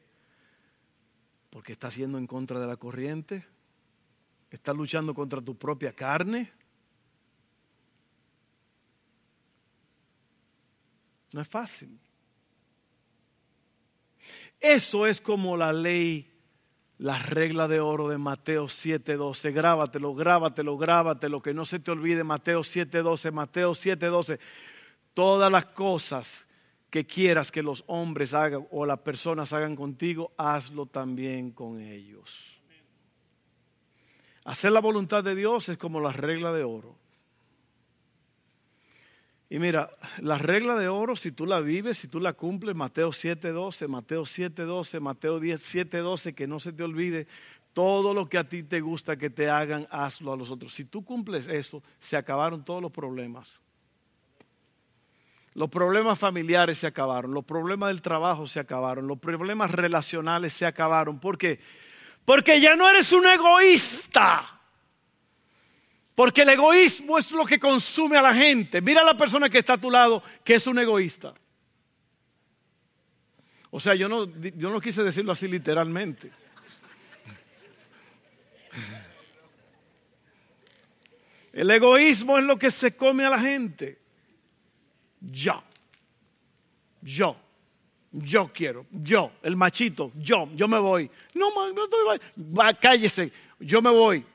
Porque 1.49 1.71
estás 1.71 1.95
yendo 1.95 2.17
en 2.17 2.27
contra 2.27 2.59
de 2.59 2.67
la 2.67 2.77
corriente, 2.77 3.45
estás 4.51 4.75
luchando 4.75 5.13
contra 5.13 5.41
tu 5.41 5.57
propia 5.57 5.93
carne. 5.93 6.51
No 11.31 11.41
es 11.41 11.47
fácil. 11.47 11.99
Eso 14.59 15.07
es 15.07 15.21
como 15.21 15.55
la 15.55 15.71
ley, 15.71 16.31
la 16.99 17.17
regla 17.17 17.69
de 17.69 17.79
oro 17.79 18.09
de 18.09 18.17
Mateo 18.17 18.67
7:12. 18.67 19.51
Grábatelo, 19.51 20.13
grábatelo, 20.13 20.77
grábatelo, 20.77 21.41
que 21.41 21.53
no 21.53 21.65
se 21.65 21.79
te 21.79 21.91
olvide 21.91 22.23
Mateo 22.23 22.61
7:12, 22.61 23.31
Mateo 23.31 23.73
7:12. 23.73 24.37
Todas 25.13 25.51
las 25.51 25.65
cosas 25.65 26.45
que 26.89 27.05
quieras 27.05 27.51
que 27.51 27.63
los 27.63 27.83
hombres 27.87 28.33
hagan 28.33 28.67
o 28.71 28.85
las 28.85 28.99
personas 28.99 29.53
hagan 29.53 29.75
contigo, 29.75 30.33
hazlo 30.37 30.87
también 30.87 31.51
con 31.51 31.79
ellos. 31.79 32.61
Hacer 34.43 34.71
la 34.71 34.81
voluntad 34.81 35.23
de 35.23 35.35
Dios 35.35 35.69
es 35.69 35.77
como 35.77 36.01
la 36.01 36.11
regla 36.11 36.51
de 36.51 36.63
oro. 36.63 36.98
Y 39.49 39.57
mira, 39.57 39.89
la 40.19 40.37
regla 40.37 40.75
de 40.75 40.87
oro, 40.87 41.15
si 41.15 41.31
tú 41.31 41.47
la 41.47 41.59
vives, 41.59 41.97
si 41.97 42.07
tú 42.07 42.19
la 42.19 42.33
cumples, 42.33 42.75
Mateo 42.75 43.09
7:12, 43.11 43.87
Mateo 43.87 44.23
7:12, 44.23 44.99
Mateo 44.99 45.39
10, 45.39 45.61
7:12, 45.61 46.35
que 46.35 46.45
no 46.45 46.59
se 46.59 46.71
te 46.71 46.83
olvide, 46.83 47.25
todo 47.73 48.13
lo 48.13 48.29
que 48.29 48.37
a 48.37 48.47
ti 48.47 48.61
te 48.61 48.79
gusta 48.79 49.17
que 49.17 49.31
te 49.31 49.49
hagan, 49.49 49.87
hazlo 49.89 50.33
a 50.33 50.37
los 50.37 50.51
otros. 50.51 50.73
Si 50.73 50.85
tú 50.85 51.03
cumples 51.03 51.47
eso, 51.47 51.81
se 51.97 52.15
acabaron 52.15 52.63
todos 52.63 52.81
los 52.81 52.91
problemas. 52.91 53.59
Los 55.55 55.69
problemas 55.69 56.19
familiares 56.19 56.77
se 56.77 56.87
acabaron, 56.87 57.33
los 57.33 57.43
problemas 57.43 57.89
del 57.89 58.03
trabajo 58.03 58.45
se 58.45 58.59
acabaron, 58.59 59.07
los 59.07 59.17
problemas 59.17 59.71
relacionales 59.71 60.53
se 60.53 60.67
acabaron. 60.67 61.19
¿Por 61.19 61.39
qué? 61.39 61.59
Porque 62.23 62.61
ya 62.61 62.75
no 62.75 62.87
eres 62.87 63.11
un 63.11 63.25
egoísta. 63.25 64.58
Porque 66.19 66.41
el 66.41 66.49
egoísmo 66.49 67.17
es 67.17 67.31
lo 67.31 67.45
que 67.45 67.57
consume 67.57 68.17
a 68.17 68.21
la 68.21 68.33
gente. 68.33 68.81
Mira 68.81 68.99
a 68.99 69.05
la 69.05 69.15
persona 69.15 69.49
que 69.49 69.57
está 69.57 69.75
a 69.75 69.77
tu 69.77 69.89
lado 69.89 70.21
que 70.43 70.55
es 70.55 70.67
un 70.67 70.77
egoísta. 70.77 71.33
O 73.71 73.79
sea, 73.79 73.95
yo 73.95 74.09
no, 74.09 74.25
yo 74.25 74.69
no 74.69 74.81
quise 74.81 75.01
decirlo 75.01 75.31
así 75.31 75.47
literalmente. 75.47 76.29
El 81.53 81.71
egoísmo 81.71 82.37
es 82.37 82.43
lo 82.43 82.59
que 82.59 82.69
se 82.69 82.97
come 82.97 83.23
a 83.23 83.29
la 83.29 83.39
gente 83.39 83.97
yo. 85.21 85.63
Yo. 87.01 87.37
Yo 88.11 88.51
quiero, 88.53 88.87
yo, 88.91 89.31
el 89.41 89.55
machito, 89.55 90.11
yo, 90.15 90.49
yo 90.53 90.67
me 90.67 90.79
voy. 90.79 91.09
No, 91.33 91.71
no 91.71 91.87
te 91.87 91.95
Va, 92.37 92.73
cállese, 92.73 93.31
yo 93.57 93.81
me 93.81 93.91
voy. 93.91 94.25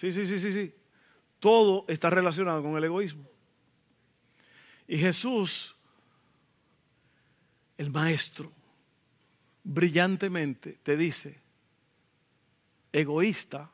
Sí, 0.00 0.14
sí, 0.14 0.26
sí, 0.26 0.40
sí, 0.40 0.50
sí. 0.50 0.74
Todo 1.38 1.84
está 1.86 2.08
relacionado 2.08 2.62
con 2.62 2.74
el 2.74 2.84
egoísmo. 2.84 3.28
Y 4.88 4.96
Jesús, 4.96 5.76
el 7.76 7.90
maestro, 7.90 8.50
brillantemente 9.62 10.78
te 10.82 10.96
dice, 10.96 11.42
egoísta, 12.90 13.70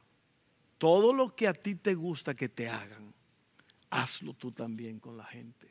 todo 0.78 1.12
lo 1.12 1.36
que 1.36 1.46
a 1.46 1.54
ti 1.54 1.76
te 1.76 1.94
gusta 1.94 2.34
que 2.34 2.48
te 2.48 2.68
hagan, 2.68 3.14
hazlo 3.90 4.34
tú 4.34 4.50
también 4.50 4.98
con 4.98 5.16
la 5.16 5.26
gente. 5.26 5.70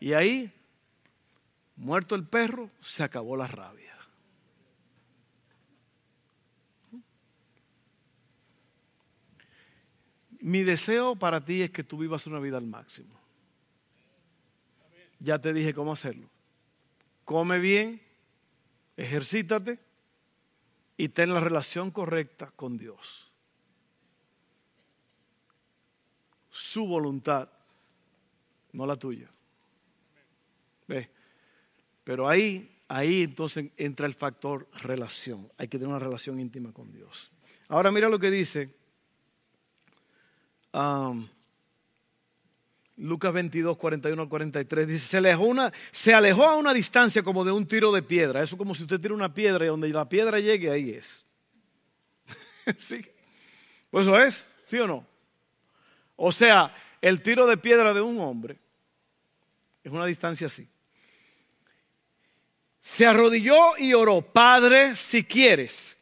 Y 0.00 0.14
ahí, 0.14 0.52
muerto 1.76 2.16
el 2.16 2.26
perro, 2.26 2.72
se 2.80 3.04
acabó 3.04 3.36
la 3.36 3.46
rabia. 3.46 3.97
Mi 10.48 10.62
deseo 10.62 11.14
para 11.14 11.44
ti 11.44 11.60
es 11.60 11.70
que 11.70 11.84
tú 11.84 11.98
vivas 11.98 12.26
una 12.26 12.40
vida 12.40 12.56
al 12.56 12.66
máximo. 12.66 13.14
Ya 15.20 15.38
te 15.38 15.52
dije 15.52 15.74
cómo 15.74 15.92
hacerlo. 15.92 16.30
Come 17.26 17.58
bien, 17.58 18.00
ejercítate 18.96 19.78
y 20.96 21.10
ten 21.10 21.34
la 21.34 21.40
relación 21.40 21.90
correcta 21.90 22.50
con 22.56 22.78
Dios. 22.78 23.30
Su 26.48 26.86
voluntad, 26.86 27.50
no 28.72 28.86
la 28.86 28.96
tuya. 28.96 29.28
¿Ve? 30.86 31.10
Pero 32.04 32.26
ahí, 32.26 32.74
ahí 32.88 33.24
entonces 33.24 33.70
entra 33.76 34.06
el 34.06 34.14
factor 34.14 34.66
relación. 34.80 35.52
Hay 35.58 35.68
que 35.68 35.76
tener 35.76 35.90
una 35.90 35.98
relación 35.98 36.40
íntima 36.40 36.72
con 36.72 36.90
Dios. 36.90 37.30
Ahora 37.68 37.92
mira 37.92 38.08
lo 38.08 38.18
que 38.18 38.30
dice 38.30 38.77
um, 40.78 41.26
Lucas 42.96 43.32
22, 43.32 43.76
41 43.76 44.22
al 44.22 44.28
43. 44.28 44.86
Dice, 44.86 45.06
se 45.06 45.16
alejó, 45.18 45.44
una, 45.44 45.72
se 45.90 46.14
alejó 46.14 46.44
a 46.44 46.56
una 46.56 46.74
distancia 46.74 47.22
como 47.22 47.44
de 47.44 47.52
un 47.52 47.66
tiro 47.66 47.92
de 47.92 48.02
piedra. 48.02 48.42
Eso 48.42 48.56
como 48.56 48.74
si 48.74 48.82
usted 48.82 49.00
tira 49.00 49.14
una 49.14 49.32
piedra 49.32 49.64
y 49.64 49.68
donde 49.68 49.88
la 49.88 50.08
piedra 50.08 50.40
llegue, 50.40 50.70
ahí 50.70 50.90
es. 50.90 51.24
¿Sí? 52.78 53.04
Pues 53.90 54.06
eso 54.06 54.20
es, 54.20 54.46
¿sí 54.64 54.78
o 54.78 54.86
no? 54.86 55.06
O 56.16 56.32
sea, 56.32 56.74
el 57.00 57.22
tiro 57.22 57.46
de 57.46 57.56
piedra 57.56 57.94
de 57.94 58.00
un 58.00 58.18
hombre 58.20 58.58
es 59.84 59.92
una 59.92 60.06
distancia 60.06 60.48
así. 60.48 60.68
Se 62.80 63.06
arrodilló 63.06 63.76
y 63.78 63.94
oró, 63.94 64.22
Padre, 64.22 64.96
si 64.96 65.22
quieres, 65.22 65.96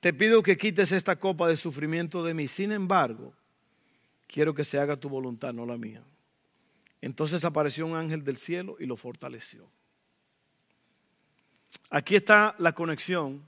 te 0.00 0.12
pido 0.12 0.42
que 0.42 0.56
quites 0.56 0.92
esta 0.92 1.16
copa 1.16 1.48
de 1.48 1.56
sufrimiento 1.56 2.22
de 2.22 2.34
mí. 2.34 2.46
Sin 2.46 2.70
embargo, 2.70 3.34
quiero 4.32 4.54
que 4.54 4.64
se 4.64 4.78
haga 4.78 4.96
tu 4.96 5.10
voluntad, 5.10 5.52
no 5.52 5.66
la 5.66 5.76
mía. 5.76 6.02
Entonces 7.02 7.44
apareció 7.44 7.86
un 7.86 7.94
ángel 7.94 8.24
del 8.24 8.38
cielo 8.38 8.76
y 8.80 8.86
lo 8.86 8.96
fortaleció. 8.96 9.68
Aquí 11.90 12.16
está 12.16 12.54
la 12.58 12.72
conexión 12.72 13.44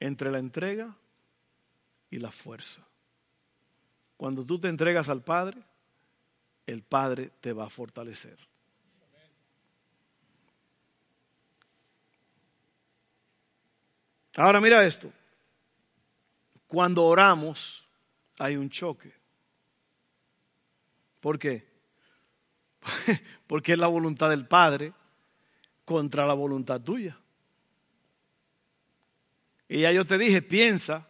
entre 0.00 0.30
la 0.30 0.38
entrega 0.38 0.96
y 2.10 2.18
la 2.18 2.32
fuerza. 2.32 2.82
Cuando 4.16 4.44
tú 4.44 4.58
te 4.58 4.68
entregas 4.68 5.10
al 5.10 5.22
Padre, 5.22 5.62
el 6.66 6.82
Padre 6.82 7.30
te 7.40 7.52
va 7.52 7.66
a 7.66 7.70
fortalecer. 7.70 8.38
Ahora 14.36 14.60
mira 14.60 14.86
esto. 14.86 15.12
Cuando 16.66 17.04
oramos 17.04 17.86
hay 18.38 18.56
un 18.56 18.70
choque. 18.70 19.25
¿Por 21.20 21.38
qué? 21.38 21.66
Porque 23.46 23.72
es 23.72 23.78
la 23.78 23.86
voluntad 23.86 24.30
del 24.30 24.46
Padre 24.46 24.92
contra 25.84 26.26
la 26.26 26.34
voluntad 26.34 26.80
tuya. 26.80 27.18
Y 29.68 29.80
ya 29.80 29.92
yo 29.92 30.04
te 30.04 30.18
dije, 30.18 30.42
piensa 30.42 31.08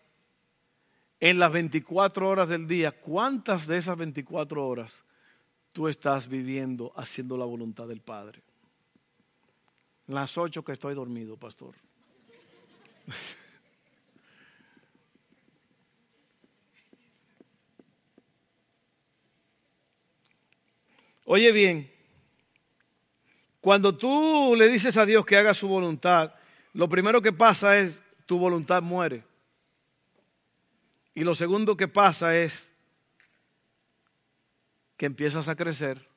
en 1.21 1.38
las 1.38 1.53
24 1.53 2.29
horas 2.29 2.49
del 2.49 2.66
día, 2.66 2.92
¿cuántas 2.92 3.66
de 3.66 3.79
esas 3.79 3.97
24 3.97 4.66
horas 4.66 5.05
tú 5.73 5.88
estás 5.88 6.29
viviendo 6.29 6.92
haciendo 6.97 7.37
la 7.37 7.45
voluntad 7.45 7.88
del 7.88 8.01
Padre? 8.01 8.42
Las 10.07 10.38
ocho 10.38 10.64
que 10.64 10.73
estoy 10.73 10.95
dormido, 10.95 11.37
pastor. 11.37 11.75
Oye 21.29 21.51
bien, 21.51 21.93
cuando 23.61 23.97
tú 23.97 24.55
le 24.57 24.69
dices 24.69 24.97
a 24.97 25.05
Dios 25.05 25.27
que 25.27 25.37
haga 25.37 25.55
su 25.55 25.67
voluntad, 25.67 26.33
lo 26.73 26.89
primero 26.89 27.21
que 27.21 27.33
pasa 27.33 27.77
es 27.77 28.01
tu 28.27 28.39
voluntad 28.39 28.81
muere. 28.81 29.25
Y 31.15 31.25
lo 31.25 31.35
segundo 31.35 31.77
que 31.77 31.89
pasa 31.89 32.37
es 32.37 32.71
que 34.97 35.07
empiezas 35.07 35.49
a 35.49 35.57
crecer 35.57 36.09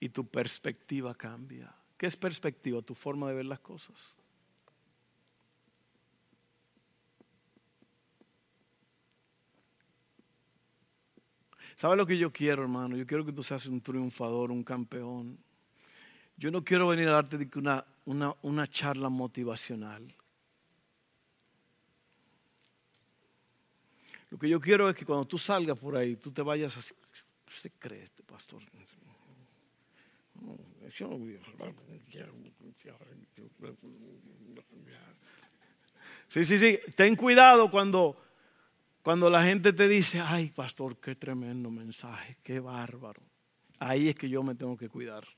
y 0.00 0.08
tu 0.08 0.26
perspectiva 0.26 1.14
cambia. 1.14 1.74
¿Qué 1.98 2.06
es 2.06 2.16
perspectiva? 2.16 2.80
Tu 2.80 2.94
forma 2.94 3.28
de 3.28 3.34
ver 3.34 3.44
las 3.44 3.60
cosas. 3.60 4.16
¿Sabes 11.76 11.96
lo 11.96 12.06
que 12.06 12.16
yo 12.16 12.32
quiero, 12.32 12.62
hermano? 12.62 12.96
Yo 12.96 13.06
quiero 13.06 13.24
que 13.24 13.32
tú 13.32 13.42
seas 13.42 13.66
un 13.66 13.80
triunfador, 13.80 14.50
un 14.50 14.62
campeón. 14.62 15.38
Yo 16.36 16.50
no 16.50 16.64
quiero 16.64 16.88
venir 16.88 17.08
a 17.08 17.12
darte 17.12 17.48
una, 17.56 17.84
una, 18.04 18.34
una 18.42 18.66
charla 18.68 19.08
motivacional. 19.08 20.14
Lo 24.30 24.38
que 24.38 24.48
yo 24.48 24.60
quiero 24.60 24.88
es 24.88 24.96
que 24.96 25.04
cuando 25.04 25.26
tú 25.26 25.38
salgas 25.38 25.78
por 25.78 25.96
ahí, 25.96 26.16
tú 26.16 26.30
te 26.32 26.42
vayas 26.42 26.76
así. 26.76 26.94
¿Se 27.48 27.70
cree 27.70 28.02
este 28.02 28.22
pastor? 28.22 28.62
Sí, 36.28 36.44
sí, 36.44 36.58
sí. 36.58 36.80
Ten 36.96 37.14
cuidado 37.14 37.70
cuando 37.70 38.23
cuando 39.04 39.28
la 39.28 39.44
gente 39.44 39.74
te 39.74 39.86
dice, 39.86 40.18
ay, 40.18 40.48
pastor, 40.48 40.96
qué 40.96 41.14
tremendo 41.14 41.70
mensaje, 41.70 42.38
qué 42.42 42.58
bárbaro. 42.58 43.20
Ahí 43.78 44.08
es 44.08 44.14
que 44.14 44.30
yo 44.30 44.42
me 44.42 44.54
tengo 44.54 44.78
que 44.78 44.88
cuidar. 44.88 45.28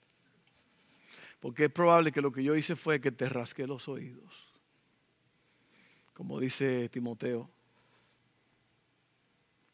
Porque 1.40 1.64
es 1.64 1.72
probable 1.72 2.12
que 2.12 2.20
lo 2.20 2.30
que 2.30 2.44
yo 2.44 2.54
hice 2.54 2.76
fue 2.76 3.00
que 3.00 3.10
te 3.10 3.28
rasqué 3.28 3.66
los 3.66 3.88
oídos. 3.88 4.46
Como 6.14 6.38
dice 6.38 6.88
Timoteo. 6.90 7.50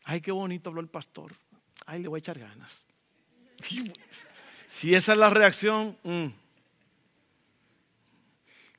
Ay, 0.04 0.22
qué 0.22 0.32
bonito 0.32 0.70
habló 0.70 0.80
el 0.80 0.88
pastor. 0.88 1.34
Ay, 1.84 2.00
le 2.00 2.08
voy 2.08 2.16
a 2.16 2.20
echar 2.20 2.38
ganas. 2.38 2.86
Si 4.68 4.94
esa 4.94 5.12
es 5.12 5.18
la 5.18 5.28
reacción, 5.28 5.98
mm. 6.02 6.28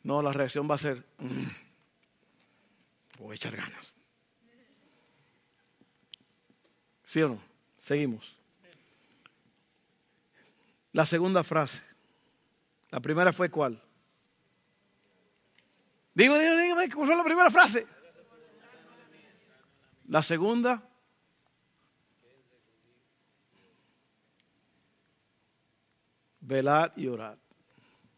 no, 0.01 0.23
la 0.23 0.33
reacción 0.33 0.67
va 0.67 0.73
a 0.73 0.79
ser, 0.79 1.05
mm, 1.19 1.45
voy 3.19 3.33
a 3.33 3.35
echar 3.35 3.55
ganas. 3.55 3.92
¿Sí 7.13 7.21
o 7.21 7.29
no? 7.29 7.37
Seguimos. 7.77 8.35
La 10.93 11.05
segunda 11.05 11.43
frase. 11.43 11.83
La 12.89 12.99
primera 13.01 13.31
fue 13.31 13.51
cuál? 13.51 13.79
Digo, 16.15 16.39
dígame, 16.39 16.63
dígame, 16.63 16.89
¿cómo 16.89 17.05
fue 17.05 17.15
la 17.15 17.23
primera 17.23 17.51
frase? 17.51 17.85
La 20.07 20.23
segunda. 20.23 20.81
Velar 26.39 26.93
y 26.95 27.05
orar. 27.05 27.37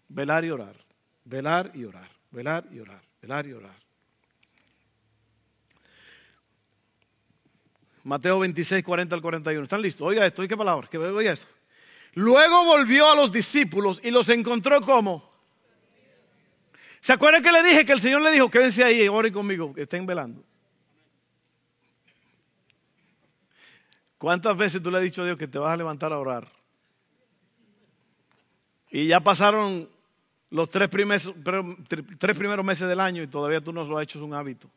Velar 0.08 0.46
y 0.46 0.52
orar. 0.52 0.78
Velar 1.26 1.72
y 1.74 1.84
orar. 1.84 2.10
Velar 2.32 2.66
y 2.72 2.80
orar. 2.80 3.02
Velar 3.22 3.46
y 3.46 3.52
orar. 3.52 3.85
Mateo 8.06 8.38
26, 8.38 8.84
40 8.84 9.16
al 9.16 9.22
41. 9.22 9.64
¿Están 9.64 9.82
listos? 9.82 10.08
Oiga 10.08 10.24
esto, 10.28 10.44
oiga 10.44 10.54
qué 10.54 10.58
palabra, 10.58 10.88
que 10.88 11.00
oiga 11.00 11.32
esto. 11.34 11.48
Luego 12.14 12.64
volvió 12.64 13.10
a 13.10 13.16
los 13.16 13.32
discípulos 13.32 14.00
y 14.04 14.12
los 14.12 14.30
encontró 14.30 14.80
como. 14.82 15.28
¿Se 17.00 17.14
acuerdan 17.14 17.42
que 17.42 17.52
le 17.52 17.64
dije 17.64 17.84
que 17.84 17.94
el 17.94 18.00
Señor 18.00 18.22
le 18.22 18.32
dijo, 18.32 18.50
quédense 18.50 18.84
ahí, 18.84 19.08
oren 19.08 19.34
conmigo, 19.34 19.74
que 19.74 19.82
estén 19.82 20.06
velando? 20.06 20.44
¿Cuántas 24.20 24.56
veces 24.56 24.84
tú 24.84 24.92
le 24.92 24.98
has 24.98 25.04
dicho 25.04 25.24
a 25.24 25.26
Dios 25.26 25.38
que 25.38 25.48
te 25.48 25.58
vas 25.58 25.74
a 25.74 25.78
levantar 25.78 26.14
a 26.14 26.20
orar? 26.20 26.48
Y 28.92 29.08
ya 29.08 29.20
pasaron 29.20 29.90
los 30.52 30.70
tres 30.70 30.90
primeros, 30.90 31.34
tres 32.20 32.38
primeros 32.38 32.64
meses 32.64 32.88
del 32.88 33.00
año 33.00 33.24
y 33.24 33.28
todavía 33.28 33.62
tú 33.62 33.74
no 33.74 33.84
lo 33.84 33.98
has 33.98 34.04
hecho 34.04 34.24
un 34.24 34.36
hábito. 34.36 34.70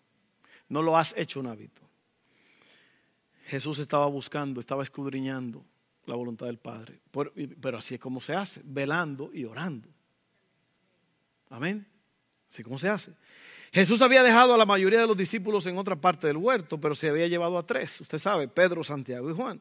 No 0.71 0.81
lo 0.81 0.97
has 0.97 1.15
hecho 1.17 1.41
un 1.41 1.47
hábito. 1.47 1.88
Jesús 3.49 3.79
estaba 3.79 4.07
buscando, 4.07 4.61
estaba 4.61 4.83
escudriñando 4.83 5.65
la 6.05 6.15
voluntad 6.15 6.47
del 6.47 6.59
Padre. 6.59 7.01
Pero 7.61 7.79
así 7.79 7.95
es 7.95 8.01
como 8.01 8.21
se 8.21 8.35
hace, 8.35 8.61
velando 8.63 9.31
y 9.33 9.47
orando. 9.47 9.89
Amén. 11.49 11.87
Así 12.51 12.61
es 12.61 12.65
como 12.65 12.79
se 12.79 12.91
hace. 12.91 13.13
Jesús 13.73 14.03
había 14.03 14.23
dejado 14.23 14.53
a 14.53 14.59
la 14.59 14.67
mayoría 14.67 15.01
de 15.01 15.07
los 15.07 15.17
discípulos 15.17 15.65
en 15.67 15.79
otra 15.79 15.97
parte 15.97 16.27
del 16.27 16.37
huerto, 16.37 16.79
pero 16.79 16.95
se 16.95 17.09
había 17.09 17.27
llevado 17.27 17.57
a 17.57 17.67
tres. 17.67 17.99
Usted 18.03 18.19
sabe, 18.19 18.49
Pedro, 18.49 18.85
Santiago 18.85 19.31
y 19.31 19.35
Juan. 19.35 19.61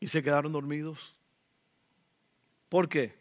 Y 0.00 0.08
se 0.08 0.22
quedaron 0.22 0.50
dormidos. 0.50 1.14
¿Por 2.70 2.88
qué? 2.88 3.14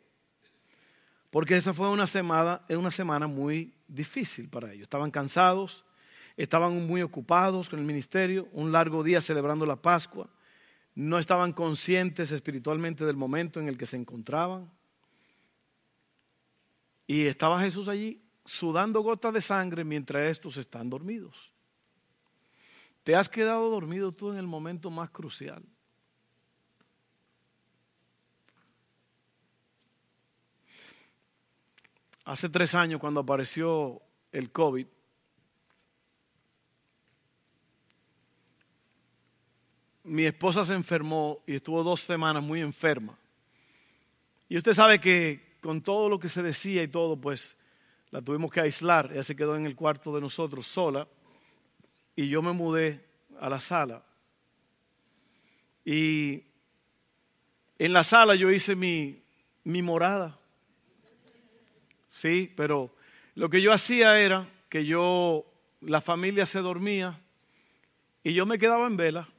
Porque 1.30 1.58
esa 1.58 1.74
fue 1.74 1.90
una 1.90 2.08
semana, 2.08 2.62
una 2.70 2.92
semana 2.92 3.28
muy 3.28 3.74
difícil 3.86 4.48
para 4.48 4.72
ellos. 4.72 4.84
Estaban 4.84 5.12
cansados, 5.12 5.84
estaban 6.38 6.86
muy 6.86 7.02
ocupados 7.02 7.70
con 7.70 7.80
el 7.80 7.86
ministerio, 7.86 8.48
un 8.52 8.72
largo 8.72 9.04
día 9.04 9.22
celebrando 9.22 9.66
la 9.66 9.82
Pascua, 9.82 10.30
no 10.96 11.20
estaban 11.20 11.54
conscientes 11.54 12.32
espiritualmente 12.32 13.06
del 13.06 13.18
momento 13.18 13.60
en 13.60 13.68
el 13.68 13.78
que 13.78 13.86
se 13.86 13.98
encontraban. 13.98 14.72
Y 17.08 17.26
estaba 17.26 17.60
Jesús 17.60 17.88
allí 17.88 18.22
sudando 18.46 19.02
gotas 19.02 19.34
de 19.34 19.42
sangre 19.42 19.84
mientras 19.84 20.30
estos 20.30 20.58
están 20.58 20.90
dormidos. 20.90 21.52
¿Te 23.04 23.16
has 23.16 23.30
quedado 23.30 23.70
dormido 23.70 24.12
tú 24.12 24.32
en 24.32 24.38
el 24.38 24.48
momento 24.48 24.90
más 24.90 25.10
crucial? 25.10 25.64
Hace 32.24 32.50
tres 32.50 32.74
años 32.74 33.00
cuando 33.00 33.20
apareció 33.20 34.02
el 34.32 34.52
COVID, 34.52 34.88
mi 40.06 40.26
esposa 40.26 40.64
se 40.64 40.76
enfermó 40.76 41.42
y 41.48 41.56
estuvo 41.56 41.84
dos 41.84 42.02
semanas 42.02 42.44
muy 42.44 42.62
enferma. 42.62 43.18
Y 44.48 44.58
usted 44.58 44.74
sabe 44.74 45.00
que 45.00 45.58
con 45.62 45.82
todo 45.82 46.10
lo 46.10 46.20
que 46.20 46.30
se 46.30 46.44
decía 46.44 46.84
y 46.84 46.88
todo, 46.88 47.18
pues 47.18 47.58
la 48.12 48.22
tuvimos 48.22 48.52
que 48.52 48.62
aislar. 48.62 49.12
Ella 49.12 49.24
se 49.24 49.36
quedó 49.36 49.56
en 49.56 49.66
el 49.66 49.76
cuarto 49.76 50.14
de 50.14 50.22
nosotros 50.22 50.68
sola 50.68 51.08
y 52.16 52.30
yo 52.30 52.44
me 52.44 52.52
mudé 52.52 53.04
a 53.40 53.50
la 53.50 53.60
sala. 53.60 54.04
Y 55.84 56.44
en 57.80 57.94
la 57.94 58.04
sala 58.04 58.36
yo 58.36 58.52
hice 58.52 58.76
mi, 58.76 59.24
mi 59.64 59.82
morada. 59.82 60.38
Sí, 62.08 62.54
pero 62.56 62.96
lo 63.34 63.50
que 63.50 63.62
yo 63.62 63.74
hacía 63.74 64.20
era 64.20 64.48
que 64.70 64.86
yo, 64.86 65.46
la 65.82 66.00
familia 66.00 66.46
se 66.46 66.60
dormía 66.60 67.20
y 68.24 68.34
yo 68.34 68.46
me 68.46 68.60
quedaba 68.60 68.86
en 68.86 68.98
vela 68.98 69.30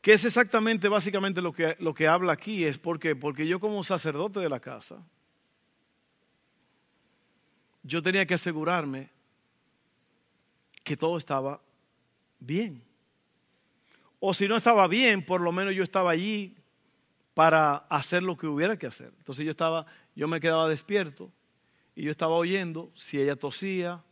que 0.00 0.12
es 0.12 0.24
exactamente, 0.24 0.88
básicamente 0.88 1.42
lo 1.42 1.52
que, 1.52 1.76
lo 1.80 1.92
que 1.92 2.06
habla 2.06 2.32
aquí, 2.32 2.64
es 2.64 2.78
porque, 2.78 3.16
porque 3.16 3.46
yo 3.46 3.58
como 3.58 3.82
sacerdote 3.82 4.40
de 4.40 4.48
la 4.48 4.60
casa, 4.60 5.04
yo 7.82 8.02
tenía 8.02 8.26
que 8.26 8.34
asegurarme 8.34 9.10
que 10.84 10.96
todo 10.96 11.18
estaba 11.18 11.60
bien. 12.38 12.82
O 14.20 14.32
si 14.32 14.48
no 14.48 14.56
estaba 14.56 14.88
bien, 14.88 15.24
por 15.24 15.40
lo 15.40 15.52
menos 15.52 15.74
yo 15.74 15.82
estaba 15.82 16.10
allí 16.10 16.56
para 17.34 17.76
hacer 17.76 18.22
lo 18.22 18.36
que 18.36 18.46
hubiera 18.46 18.78
que 18.78 18.86
hacer. 18.86 19.12
Entonces 19.18 19.44
yo 19.44 19.50
estaba, 19.50 19.86
yo 20.16 20.26
me 20.26 20.40
quedaba 20.40 20.68
despierto 20.68 21.30
y 21.94 22.04
yo 22.04 22.10
estaba 22.10 22.34
oyendo 22.34 22.90
si 22.94 23.20
ella 23.20 23.36
tosía, 23.36 24.02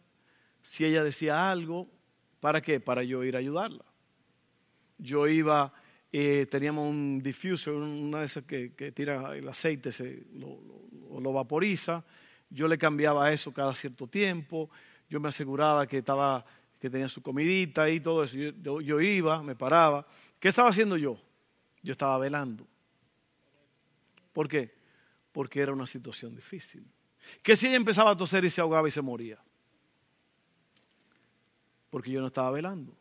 si 0.62 0.84
ella 0.84 1.02
decía 1.02 1.50
algo, 1.50 1.88
¿para 2.40 2.60
qué? 2.60 2.78
Para 2.78 3.02
yo 3.02 3.24
ir 3.24 3.36
a 3.36 3.38
ayudarla. 3.38 3.85
Yo 4.98 5.26
iba, 5.26 5.72
eh, 6.12 6.46
teníamos 6.50 6.86
un 6.86 7.20
diffuser, 7.22 7.74
una 7.74 8.20
de 8.20 8.24
esas 8.24 8.44
que, 8.44 8.70
tira 8.94 9.36
el 9.36 9.48
aceite, 9.48 9.92
se, 9.92 10.24
lo, 10.34 11.32
vaporiza. 11.32 12.04
Yo 12.48 12.68
le 12.68 12.78
cambiaba 12.78 13.32
eso 13.32 13.52
cada 13.52 13.74
cierto 13.74 14.06
tiempo. 14.06 14.70
Yo 15.08 15.20
me 15.20 15.28
aseguraba 15.28 15.86
que 15.86 15.98
estaba, 15.98 16.44
que 16.78 16.88
tenía 16.88 17.08
su 17.08 17.22
comidita 17.22 17.88
y 17.90 18.00
todo 18.00 18.24
eso. 18.24 18.36
Yo, 18.36 18.80
yo 18.80 19.00
iba, 19.00 19.42
me 19.42 19.54
paraba. 19.54 20.06
¿Qué 20.38 20.48
estaba 20.48 20.70
haciendo 20.70 20.96
yo? 20.96 21.20
Yo 21.82 21.92
estaba 21.92 22.18
velando. 22.18 22.66
¿Por 24.32 24.48
qué? 24.48 24.74
Porque 25.32 25.60
era 25.60 25.72
una 25.72 25.86
situación 25.86 26.34
difícil. 26.34 26.86
¿Qué 27.42 27.56
si 27.56 27.66
ella 27.66 27.76
empezaba 27.76 28.10
a 28.10 28.16
toser 28.16 28.44
y 28.44 28.50
se 28.50 28.60
ahogaba 28.60 28.88
y 28.88 28.90
se 28.90 29.02
moría? 29.02 29.38
Porque 31.90 32.10
yo 32.10 32.20
no 32.20 32.26
estaba 32.28 32.50
velando. 32.50 32.96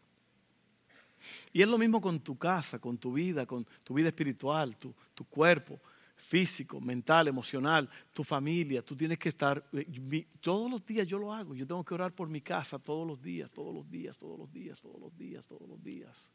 Y 1.53 1.61
es 1.61 1.67
lo 1.67 1.77
mismo 1.77 2.01
con 2.01 2.19
tu 2.19 2.37
casa, 2.37 2.79
con 2.79 2.97
tu 2.97 3.13
vida, 3.13 3.45
con 3.45 3.65
tu 3.83 3.93
vida 3.93 4.09
espiritual, 4.09 4.77
tu, 4.77 4.93
cuerpo 5.29 5.79
físico, 6.15 6.79
mental, 6.79 7.27
emocional, 7.27 7.89
tu 8.13 8.23
familia. 8.23 8.81
Tú 8.81 8.95
tienes 8.95 9.19
que 9.19 9.29
estar, 9.29 9.63
eh, 9.73 10.25
todos 10.39 10.69
los 10.69 10.85
días 10.85 11.07
yo 11.07 11.19
lo 11.19 11.33
hago, 11.33 11.53
yo 11.55 11.67
tengo 11.67 11.83
que 11.83 11.93
orar 11.93 12.13
por 12.13 12.27
mi 12.29 12.41
casa 12.41 12.79
todos 12.79 13.05
los 13.05 13.21
días, 13.21 13.51
todos 13.51 13.73
los 13.73 13.89
días, 13.89 14.17
todos 14.17 14.39
los 14.39 14.51
días, 14.51 14.79
todos 14.79 14.99
los 14.99 15.17
días, 15.17 15.45
todos 15.45 15.67
los 15.67 15.83
días. 15.83 16.31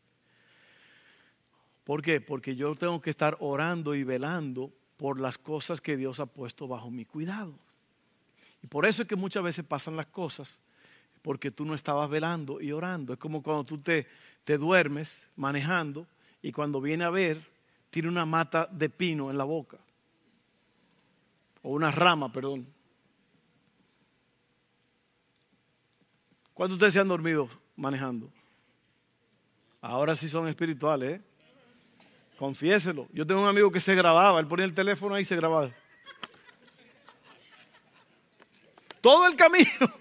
¿Por 1.85 2.03
qué? 2.03 2.21
Porque 2.21 2.55
yo 2.55 2.75
tengo 2.75 3.01
que 3.01 3.11
estar 3.11 3.37
orando 3.41 3.95
y 3.95 4.05
velando 4.05 4.73
por 4.97 5.19
las 5.19 5.39
cosas 5.39 5.81
que 5.81 5.97
Dios 5.97 6.21
ha 6.21 6.27
puesto 6.27 6.69
bajo 6.69 6.91
mi 6.91 7.05
cuidado. 7.05 7.59
Y 8.63 8.67
por 8.67 8.87
eso 8.87 9.03
es 9.03 9.09
que 9.09 9.17
muchas 9.17 9.43
veces 9.43 9.65
pasan 9.65 9.97
las 9.97 10.07
cosas 10.07 10.61
porque 11.23 11.51
tú 11.51 11.65
no 11.65 11.75
estabas 11.75 12.09
velando 12.09 12.61
y 12.61 12.73
orando. 12.73 13.13
Es 13.13 13.19
como 13.19 13.43
cuando 13.43 13.65
tú 13.65 13.79
te, 13.79 14.07
te 14.45 14.59
duermes 14.59 15.29
manejando 15.37 16.07
y 16.43 16.53
cuando 16.53 16.81
viene 16.81 17.05
a 17.05 17.11
ver, 17.11 17.41
tiene 17.91 18.09
una 18.09 18.25
mata 18.25 18.67
de 18.71 18.89
pino 18.89 19.31
en 19.31 19.39
la 19.39 19.45
boca. 19.45 19.79
O 21.63 21.71
una 21.71 21.91
rama, 21.91 22.33
perdón. 22.33 22.67
¿Cuántos 26.55 26.75
de 26.75 26.77
ustedes 26.77 26.95
se 26.95 27.01
han 27.01 27.09
dormido 27.09 27.49
manejando? 27.77 28.31
Ahora 29.81 30.15
sí 30.15 30.29
son 30.29 30.49
espirituales, 30.49 31.19
¿eh? 31.19 31.23
Confiéselo. 32.39 33.07
Yo 33.13 33.27
tengo 33.27 33.43
un 33.43 33.49
amigo 33.49 33.71
que 33.71 33.81
se 33.81 33.95
grababa, 33.95 34.41
él 34.41 34.47
ponía 34.47 34.65
el 34.65 34.75
teléfono 34.75 35.15
ahí 35.15 35.23
y 35.23 35.27
se 35.27 35.37
grababa. 35.37 35.71
Todo 39.01 39.27
el 39.27 39.37
camino. 39.37 39.69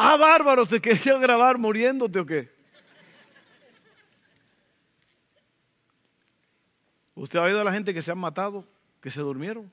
Ah, 0.00 0.16
bárbaro, 0.16 0.64
¿te 0.64 0.80
quería 0.80 1.18
grabar 1.18 1.58
muriéndote 1.58 2.20
o 2.20 2.24
qué? 2.24 2.57
¿Usted 7.18 7.38
ha 7.38 7.42
oído 7.42 7.60
a 7.60 7.64
la 7.64 7.72
gente 7.72 7.92
que 7.92 8.02
se 8.02 8.12
han 8.12 8.18
matado, 8.18 8.64
que 9.00 9.10
se 9.10 9.20
durmieron? 9.20 9.70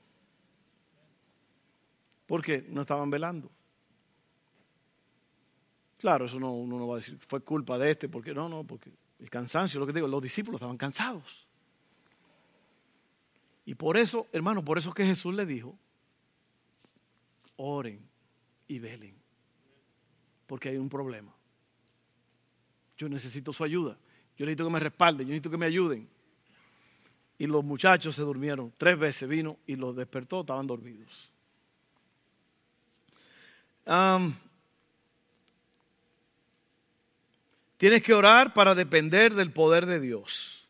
¿Por 2.26 2.44
qué? 2.44 2.66
No 2.68 2.80
estaban 2.80 3.08
velando. 3.08 3.50
Claro, 5.98 6.26
eso 6.26 6.38
no, 6.40 6.52
uno 6.52 6.78
no 6.78 6.88
va 6.88 6.96
a 6.96 6.98
decir, 6.98 7.18
fue 7.18 7.40
culpa 7.40 7.78
de 7.78 7.92
este, 7.92 8.08
porque 8.08 8.34
no, 8.34 8.48
no, 8.48 8.64
porque 8.64 8.90
el 9.20 9.30
cansancio, 9.30 9.80
lo 9.80 9.86
que 9.86 9.92
digo, 9.92 10.08
los 10.08 10.22
discípulos 10.22 10.58
estaban 10.58 10.76
cansados. 10.76 11.46
Y 13.64 13.74
por 13.74 13.96
eso, 13.96 14.26
hermano, 14.32 14.64
por 14.64 14.78
eso 14.78 14.92
que 14.92 15.04
Jesús 15.04 15.34
le 15.34 15.46
dijo, 15.46 15.76
oren 17.56 18.00
y 18.68 18.78
velen 18.78 19.16
porque 20.46 20.68
hay 20.68 20.78
un 20.78 20.88
problema. 20.88 21.32
Yo 22.96 23.08
necesito 23.08 23.52
su 23.52 23.64
ayuda. 23.64 23.96
Yo 24.36 24.44
necesito 24.46 24.64
que 24.64 24.72
me 24.72 24.80
respalden, 24.80 25.26
yo 25.26 25.30
necesito 25.30 25.50
que 25.50 25.56
me 25.56 25.66
ayuden. 25.66 26.08
Y 27.38 27.46
los 27.46 27.64
muchachos 27.64 28.14
se 28.14 28.22
durmieron. 28.22 28.72
Tres 28.78 28.98
veces 28.98 29.28
vino 29.28 29.58
y 29.66 29.76
los 29.76 29.94
despertó, 29.94 30.40
estaban 30.40 30.66
dormidos. 30.66 31.30
tienes 37.76 38.02
que 38.02 38.14
orar 38.14 38.52
para 38.52 38.74
depender 38.74 39.34
del 39.34 39.52
poder 39.52 39.86
de 39.86 40.00
Dios. 40.00 40.68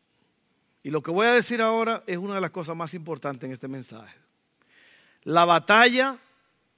Y 0.83 0.89
lo 0.89 1.01
que 1.01 1.11
voy 1.11 1.27
a 1.27 1.33
decir 1.33 1.61
ahora 1.61 2.03
es 2.07 2.17
una 2.17 2.35
de 2.35 2.41
las 2.41 2.51
cosas 2.51 2.75
más 2.75 2.93
importantes 2.93 3.47
en 3.47 3.53
este 3.53 3.67
mensaje. 3.67 4.17
La 5.23 5.45
batalla 5.45 6.17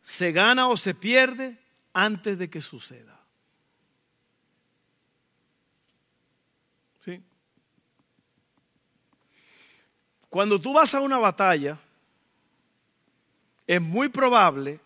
se 0.01 0.31
gana 0.31 0.67
o 0.67 0.77
se 0.77 0.95
pierde 0.95 1.57
antes 1.93 2.37
de 2.37 2.49
que 2.49 2.61
suceda. 2.61 3.19
¿Sí? 7.05 7.21
Cuando 10.29 10.59
tú 10.59 10.73
vas 10.73 10.93
a 10.93 11.01
una 11.01 11.17
batalla, 11.17 11.77
es 13.65 13.81
muy 13.81 14.09
probable 14.09 14.79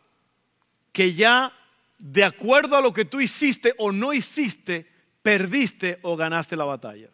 que 0.92 1.14
ya 1.14 1.54
de 1.98 2.24
acuerdo 2.24 2.76
a 2.76 2.82
lo 2.82 2.94
que 2.94 3.06
tú 3.06 3.22
hiciste 3.22 3.74
o 3.78 3.92
no 3.92 4.14
hiciste, 4.14 4.90
perdiste 5.22 6.00
o 6.02 6.16
ganaste 6.16 6.56
la 6.56 6.66
batalla. 6.66 7.10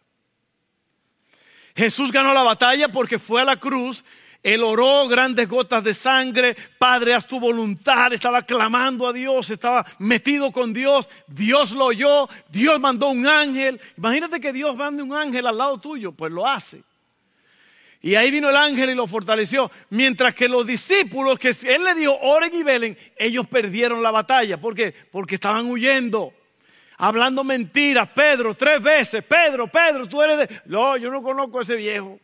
Jesús 1.76 2.10
ganó 2.10 2.34
la 2.34 2.42
batalla 2.42 2.90
porque 2.90 3.18
fue 3.18 3.40
a 3.40 3.44
la 3.44 3.56
cruz 3.56 4.04
él 4.42 4.62
oró 4.62 5.06
grandes 5.06 5.46
gotas 5.48 5.84
de 5.84 5.92
sangre, 5.92 6.56
Padre, 6.78 7.12
haz 7.12 7.26
tu 7.26 7.38
voluntad, 7.38 8.12
estaba 8.12 8.42
clamando 8.42 9.06
a 9.06 9.12
Dios, 9.12 9.50
estaba 9.50 9.84
metido 9.98 10.50
con 10.50 10.72
Dios, 10.72 11.08
Dios 11.26 11.72
lo 11.72 11.86
oyó, 11.86 12.28
Dios 12.48 12.80
mandó 12.80 13.08
un 13.08 13.26
ángel. 13.26 13.78
Imagínate 13.98 14.40
que 14.40 14.52
Dios 14.52 14.74
mande 14.74 15.02
un 15.02 15.12
ángel 15.12 15.46
al 15.46 15.58
lado 15.58 15.78
tuyo, 15.78 16.12
pues 16.12 16.32
lo 16.32 16.46
hace. 16.46 16.82
Y 18.02 18.14
ahí 18.14 18.30
vino 18.30 18.48
el 18.48 18.56
ángel 18.56 18.90
y 18.90 18.94
lo 18.94 19.06
fortaleció. 19.06 19.70
Mientras 19.90 20.34
que 20.34 20.48
los 20.48 20.66
discípulos, 20.66 21.38
que 21.38 21.50
él 21.50 21.84
le 21.84 21.94
dijo, 21.94 22.16
oren 22.22 22.54
y 22.54 22.62
velen, 22.62 22.96
ellos 23.16 23.46
perdieron 23.46 24.02
la 24.02 24.10
batalla. 24.10 24.58
¿Por 24.58 24.74
qué? 24.74 24.94
Porque 25.10 25.34
estaban 25.34 25.66
huyendo 25.70 26.32
hablando 27.00 27.42
mentiras. 27.42 28.08
Pedro, 28.10 28.54
tres 28.54 28.80
veces, 28.82 29.24
Pedro, 29.24 29.66
Pedro, 29.66 30.06
tú 30.06 30.22
eres 30.22 30.38
de... 30.38 30.60
No, 30.66 30.96
yo 30.96 31.10
no 31.10 31.22
conozco 31.22 31.58
a 31.58 31.62
ese 31.62 31.74
viejo. 31.74 32.20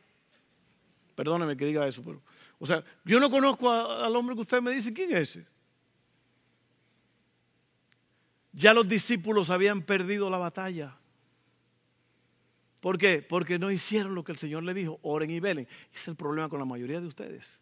Perdóneme 1.15 1.57
que 1.57 1.65
diga 1.65 1.87
eso, 1.87 2.03
pero. 2.05 2.21
O 2.59 2.67
sea, 2.67 2.85
yo 3.05 3.19
no 3.19 3.31
conozco 3.31 3.71
al 3.71 4.15
hombre 4.15 4.35
que 4.35 4.43
usted 4.43 4.61
me 4.61 4.71
dice, 4.71 4.93
¿quién 4.93 5.11
es 5.13 5.31
ese? 5.31 5.47
Ya 8.53 8.73
los 8.73 8.89
discípulos 8.89 9.51
habían 9.51 9.83
perdido 9.83 10.31
la 10.31 10.39
batalla. 10.39 10.97
¿Por 12.87 12.99
qué? 12.99 13.21
Porque 13.21 13.59
no 13.59 13.73
hicieron 13.73 14.15
lo 14.15 14.23
que 14.23 14.31
el 14.31 14.39
Señor 14.39 14.63
le 14.63 14.73
dijo, 14.73 15.01
oren 15.03 15.29
y 15.33 15.41
velen. 15.41 15.67
Ese 15.93 16.03
es 16.03 16.07
el 16.07 16.15
problema 16.15 16.49
con 16.49 16.61
la 16.61 16.65
mayoría 16.65 17.01
de 17.01 17.09
ustedes. 17.09 17.59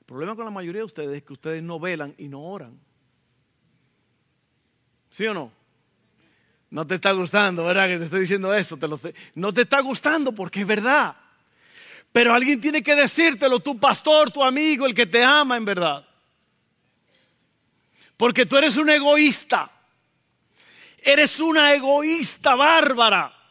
El 0.00 0.06
problema 0.06 0.34
con 0.34 0.46
la 0.46 0.50
mayoría 0.50 0.80
de 0.80 0.86
ustedes 0.86 1.18
es 1.18 1.22
que 1.24 1.34
ustedes 1.34 1.62
no 1.62 1.78
velan 1.78 2.14
y 2.16 2.28
no 2.28 2.40
oran. 2.40 2.80
¿Sí 5.10 5.26
o 5.26 5.34
no? 5.34 5.52
No 6.70 6.86
te 6.86 6.94
está 6.94 7.12
gustando, 7.12 7.66
¿verdad? 7.66 7.86
Que 7.86 7.98
te 7.98 8.04
estoy 8.04 8.20
diciendo 8.20 8.54
eso. 8.54 8.78
no 9.34 9.52
te 9.52 9.60
está 9.60 9.80
gustando 9.80 10.32
porque 10.32 10.62
es 10.62 10.66
verdad. 10.66 11.14
Pero 12.10 12.32
alguien 12.32 12.62
tiene 12.62 12.82
que 12.82 12.94
decírtelo, 12.94 13.60
tu 13.60 13.78
pastor, 13.78 14.30
tu 14.30 14.42
amigo, 14.42 14.86
el 14.86 14.94
que 14.94 15.04
te 15.04 15.22
ama 15.22 15.58
en 15.58 15.66
verdad. 15.66 16.08
Porque 18.16 18.46
tú 18.46 18.56
eres 18.56 18.78
un 18.78 18.88
egoísta. 18.88 19.70
Eres 20.96 21.40
una 21.40 21.74
egoísta 21.74 22.54
bárbara. 22.54 23.43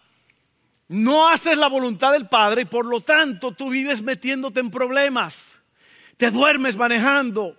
No 0.93 1.27
haces 1.27 1.57
la 1.57 1.69
voluntad 1.69 2.11
del 2.11 2.29
Padre 2.29 2.61
y 2.61 2.65
por 2.65 2.85
lo 2.85 3.01
tanto 3.01 3.53
tú 3.53 3.71
vives 3.71 4.03
metiéndote 4.03 4.59
en 4.59 4.69
problemas. 4.69 5.59
Te 6.17 6.29
duermes 6.29 6.77
manejando. 6.77 7.57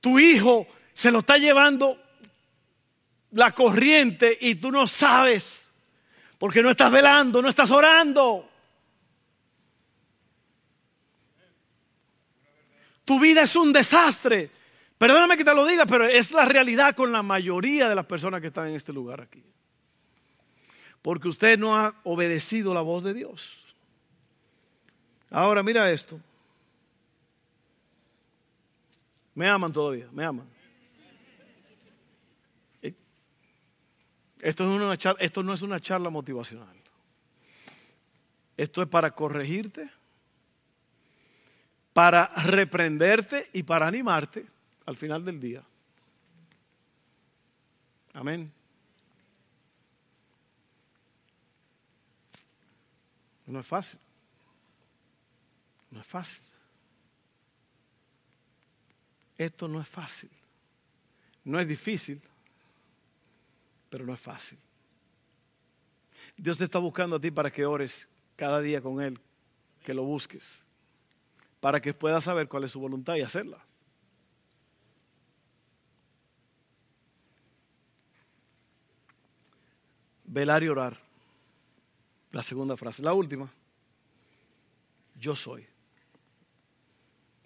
Tu 0.00 0.20
hijo 0.20 0.68
se 0.92 1.10
lo 1.10 1.18
está 1.18 1.38
llevando 1.38 2.00
la 3.32 3.50
corriente 3.50 4.38
y 4.40 4.54
tú 4.54 4.70
no 4.70 4.86
sabes. 4.86 5.72
Porque 6.38 6.62
no 6.62 6.70
estás 6.70 6.92
velando, 6.92 7.42
no 7.42 7.48
estás 7.48 7.72
orando. 7.72 8.48
Tu 13.04 13.18
vida 13.18 13.42
es 13.42 13.56
un 13.56 13.72
desastre. 13.72 14.52
Perdóname 14.96 15.36
que 15.36 15.44
te 15.44 15.52
lo 15.52 15.66
diga, 15.66 15.84
pero 15.84 16.06
es 16.06 16.30
la 16.30 16.44
realidad 16.44 16.94
con 16.94 17.10
la 17.10 17.24
mayoría 17.24 17.88
de 17.88 17.96
las 17.96 18.06
personas 18.06 18.40
que 18.40 18.46
están 18.46 18.68
en 18.68 18.76
este 18.76 18.92
lugar 18.92 19.22
aquí. 19.22 19.42
Porque 21.06 21.28
usted 21.28 21.56
no 21.56 21.76
ha 21.76 21.94
obedecido 22.02 22.74
la 22.74 22.80
voz 22.80 23.04
de 23.04 23.14
Dios. 23.14 23.76
Ahora 25.30 25.62
mira 25.62 25.88
esto. 25.92 26.18
Me 29.32 29.48
aman 29.48 29.72
todavía, 29.72 30.08
me 30.10 30.24
aman. 30.24 30.48
Eh, 32.82 32.92
esto, 34.40 34.64
es 34.64 34.82
una 34.82 34.98
esto 35.20 35.44
no 35.44 35.54
es 35.54 35.62
una 35.62 35.78
charla 35.78 36.10
motivacional. 36.10 36.76
Esto 38.56 38.82
es 38.82 38.88
para 38.88 39.12
corregirte, 39.12 39.88
para 41.92 42.32
reprenderte 42.34 43.46
y 43.52 43.62
para 43.62 43.86
animarte 43.86 44.44
al 44.84 44.96
final 44.96 45.24
del 45.24 45.38
día. 45.38 45.62
Amén. 48.12 48.52
No 53.46 53.60
es 53.60 53.66
fácil. 53.66 54.00
No 55.90 56.00
es 56.00 56.06
fácil. 56.06 56.42
Esto 59.38 59.68
no 59.68 59.80
es 59.80 59.88
fácil. 59.88 60.30
No 61.44 61.60
es 61.60 61.68
difícil, 61.68 62.20
pero 63.88 64.04
no 64.04 64.14
es 64.14 64.20
fácil. 64.20 64.58
Dios 66.36 66.58
te 66.58 66.64
está 66.64 66.78
buscando 66.78 67.16
a 67.16 67.20
ti 67.20 67.30
para 67.30 67.52
que 67.52 67.64
ores 67.64 68.08
cada 68.34 68.60
día 68.60 68.80
con 68.80 69.00
Él, 69.00 69.18
que 69.84 69.94
lo 69.94 70.02
busques, 70.02 70.58
para 71.60 71.80
que 71.80 71.94
puedas 71.94 72.24
saber 72.24 72.48
cuál 72.48 72.64
es 72.64 72.72
su 72.72 72.80
voluntad 72.80 73.14
y 73.14 73.22
hacerla. 73.22 73.64
Velar 80.24 80.62
y 80.64 80.68
orar. 80.68 81.05
La 82.32 82.42
segunda 82.42 82.76
frase. 82.76 83.02
La 83.02 83.12
última. 83.12 83.52
Yo 85.18 85.34
soy. 85.34 85.66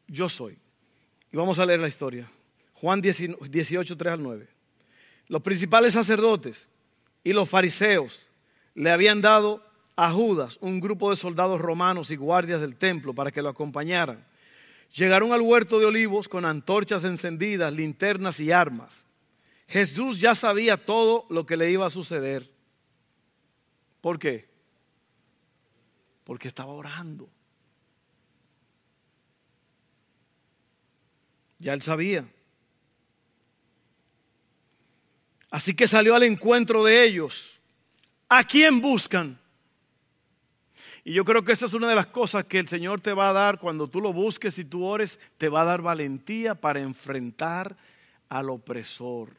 Yo 0.06 0.28
soy. 0.28 0.58
Y 1.32 1.36
vamos 1.36 1.58
a 1.58 1.66
leer 1.66 1.80
la 1.80 1.88
historia. 1.88 2.30
Juan 2.74 3.00
18, 3.00 3.96
3 3.96 4.12
al 4.12 4.22
9. 4.22 4.48
Los 5.28 5.42
principales 5.42 5.94
sacerdotes 5.94 6.68
y 7.22 7.32
los 7.32 7.48
fariseos 7.48 8.20
le 8.74 8.90
habían 8.90 9.20
dado 9.20 9.64
a 9.94 10.10
Judas 10.10 10.58
un 10.60 10.80
grupo 10.80 11.10
de 11.10 11.16
soldados 11.16 11.60
romanos 11.60 12.10
y 12.10 12.16
guardias 12.16 12.60
del 12.60 12.76
templo 12.76 13.14
para 13.14 13.30
que 13.30 13.42
lo 13.42 13.50
acompañaran. 13.50 14.24
Llegaron 14.92 15.32
al 15.32 15.42
huerto 15.42 15.78
de 15.78 15.86
olivos 15.86 16.28
con 16.28 16.44
antorchas 16.44 17.04
encendidas, 17.04 17.72
linternas 17.72 18.40
y 18.40 18.50
armas. 18.50 19.04
Jesús 19.68 20.18
ya 20.18 20.34
sabía 20.34 20.84
todo 20.84 21.26
lo 21.30 21.46
que 21.46 21.56
le 21.56 21.70
iba 21.70 21.86
a 21.86 21.90
suceder. 21.90 22.50
¿Por 24.00 24.18
qué? 24.18 24.49
Porque 26.30 26.46
estaba 26.46 26.72
orando. 26.72 27.28
Ya 31.58 31.72
él 31.72 31.82
sabía. 31.82 32.24
Así 35.50 35.74
que 35.74 35.88
salió 35.88 36.14
al 36.14 36.22
encuentro 36.22 36.84
de 36.84 37.02
ellos. 37.02 37.58
¿A 38.28 38.44
quién 38.44 38.80
buscan? 38.80 39.40
Y 41.02 41.14
yo 41.14 41.24
creo 41.24 41.42
que 41.42 41.50
esa 41.50 41.66
es 41.66 41.74
una 41.74 41.88
de 41.88 41.96
las 41.96 42.06
cosas 42.06 42.44
que 42.44 42.60
el 42.60 42.68
Señor 42.68 43.00
te 43.00 43.12
va 43.12 43.30
a 43.30 43.32
dar 43.32 43.58
cuando 43.58 43.88
tú 43.88 44.00
lo 44.00 44.12
busques 44.12 44.56
y 44.60 44.64
tú 44.64 44.84
ores, 44.84 45.18
te 45.36 45.48
va 45.48 45.62
a 45.62 45.64
dar 45.64 45.82
valentía 45.82 46.54
para 46.54 46.78
enfrentar 46.78 47.76
al 48.28 48.50
opresor. 48.50 49.36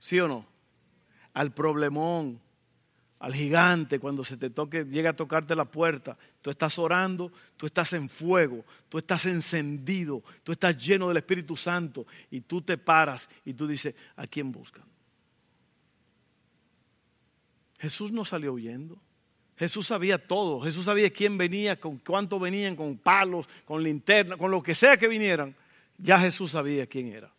¿Sí 0.00 0.18
o 0.18 0.26
no? 0.26 0.44
Al 1.32 1.52
problemón, 1.52 2.40
al 3.20 3.34
gigante 3.34 3.98
cuando 3.98 4.22
se 4.24 4.36
te 4.36 4.50
toque, 4.50 4.84
llega 4.84 5.10
a 5.10 5.16
tocarte 5.16 5.56
la 5.56 5.64
puerta. 5.64 6.16
Tú 6.40 6.50
estás 6.50 6.78
orando, 6.78 7.32
tú 7.56 7.66
estás 7.66 7.92
en 7.92 8.08
fuego, 8.08 8.64
tú 8.88 8.98
estás 8.98 9.26
encendido, 9.26 10.22
tú 10.44 10.52
estás 10.52 10.76
lleno 10.76 11.08
del 11.08 11.16
Espíritu 11.16 11.56
Santo 11.56 12.06
y 12.30 12.42
tú 12.42 12.62
te 12.62 12.78
paras 12.78 13.28
y 13.44 13.54
tú 13.54 13.66
dices, 13.66 13.94
¿a 14.16 14.26
quién 14.26 14.52
buscan? 14.52 14.84
Jesús 17.78 18.12
no 18.12 18.24
salió 18.24 18.52
huyendo. 18.52 18.98
Jesús 19.56 19.88
sabía 19.88 20.24
todo. 20.24 20.60
Jesús 20.60 20.84
sabía 20.84 21.10
quién 21.10 21.36
venía, 21.36 21.80
con 21.80 21.98
cuánto 21.98 22.38
venían, 22.38 22.76
con 22.76 22.96
palos, 22.96 23.46
con 23.64 23.82
linterna, 23.82 24.36
con 24.36 24.50
lo 24.50 24.62
que 24.62 24.74
sea 24.74 24.96
que 24.96 25.08
vinieran. 25.08 25.54
Ya 25.96 26.18
Jesús 26.18 26.52
sabía 26.52 26.86
quién 26.86 27.08
era. 27.08 27.32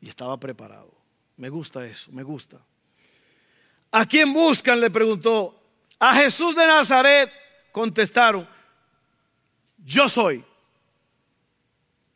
Y 0.00 0.08
estaba 0.08 0.38
preparado. 0.38 0.94
Me 1.36 1.48
gusta 1.48 1.84
eso, 1.84 2.12
me 2.12 2.22
gusta. 2.22 2.60
¿A 3.96 4.04
quién 4.06 4.32
buscan? 4.32 4.80
Le 4.80 4.90
preguntó. 4.90 5.54
A 6.00 6.16
Jesús 6.16 6.56
de 6.56 6.66
Nazaret 6.66 7.30
contestaron. 7.70 8.48
Yo 9.78 10.08
soy. 10.08 10.44